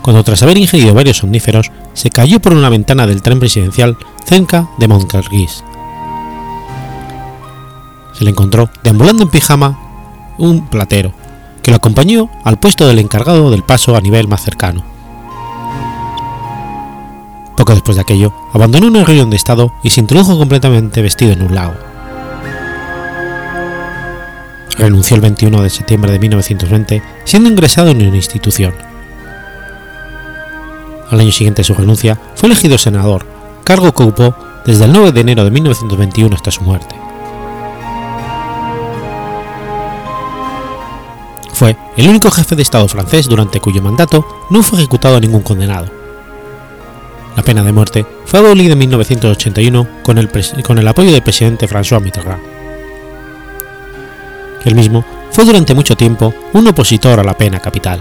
cuando 0.00 0.24
tras 0.24 0.42
haber 0.42 0.56
ingerido 0.56 0.94
varios 0.94 1.18
somníferos, 1.18 1.70
se 1.92 2.08
cayó 2.08 2.40
por 2.40 2.54
una 2.54 2.70
ventana 2.70 3.06
del 3.06 3.20
tren 3.20 3.40
presidencial 3.40 3.98
cerca 4.24 4.70
de 4.78 4.88
Montcarguis. 4.88 5.62
Se 8.14 8.24
le 8.24 8.30
encontró 8.30 8.70
deambulando 8.82 9.24
en 9.24 9.28
pijama 9.28 9.78
un 10.38 10.66
platero, 10.68 11.12
que 11.62 11.72
lo 11.72 11.76
acompañó 11.76 12.30
al 12.42 12.58
puesto 12.58 12.86
del 12.86 13.00
encargado 13.00 13.50
del 13.50 13.64
paso 13.64 13.96
a 13.96 14.00
nivel 14.00 14.28
más 14.28 14.42
cercano. 14.42 14.93
Poco 17.56 17.72
después 17.72 17.96
de 17.96 18.02
aquello, 18.02 18.32
abandonó 18.52 18.88
un 18.88 19.06
reunión 19.06 19.30
de 19.30 19.36
estado 19.36 19.72
y 19.82 19.90
se 19.90 20.00
introdujo 20.00 20.36
completamente 20.38 21.02
vestido 21.02 21.32
en 21.32 21.42
un 21.42 21.54
lago. 21.54 21.74
Renunció 24.76 25.14
el 25.14 25.22
21 25.22 25.62
de 25.62 25.70
septiembre 25.70 26.10
de 26.10 26.18
1920, 26.18 27.02
siendo 27.24 27.48
ingresado 27.48 27.90
en 27.90 28.06
una 28.06 28.16
institución. 28.16 28.74
Al 31.10 31.20
año 31.20 31.30
siguiente 31.30 31.60
de 31.60 31.64
su 31.64 31.74
renuncia, 31.74 32.18
fue 32.34 32.48
elegido 32.48 32.76
senador, 32.76 33.24
cargo 33.62 33.92
que 33.92 34.02
ocupó 34.02 34.34
desde 34.66 34.86
el 34.86 34.92
9 34.92 35.12
de 35.12 35.20
enero 35.20 35.44
de 35.44 35.52
1921 35.52 36.34
hasta 36.34 36.50
su 36.50 36.62
muerte. 36.62 36.96
Fue 41.52 41.76
el 41.96 42.08
único 42.08 42.32
jefe 42.32 42.56
de 42.56 42.62
Estado 42.62 42.88
francés 42.88 43.28
durante 43.28 43.60
cuyo 43.60 43.80
mandato 43.80 44.26
no 44.50 44.64
fue 44.64 44.80
ejecutado 44.80 45.20
ningún 45.20 45.42
condenado. 45.42 46.03
La 47.36 47.42
pena 47.42 47.64
de 47.64 47.72
muerte 47.72 48.06
fue 48.26 48.38
abolida 48.38 48.72
en 48.72 48.78
1981 48.78 49.88
con 50.02 50.18
el, 50.18 50.88
apoyo 50.88 51.12
del 51.12 51.22
presidente 51.22 51.68
François 51.68 52.00
Mitterrand. 52.00 52.42
El 54.64 54.74
mismo 54.76 55.04
fue 55.32 55.44
durante 55.44 55.74
mucho 55.74 55.96
tiempo 55.96 56.32
un 56.52 56.68
opositor 56.68 57.18
a 57.18 57.24
la 57.24 57.36
pena 57.36 57.60
capital. 57.60 58.00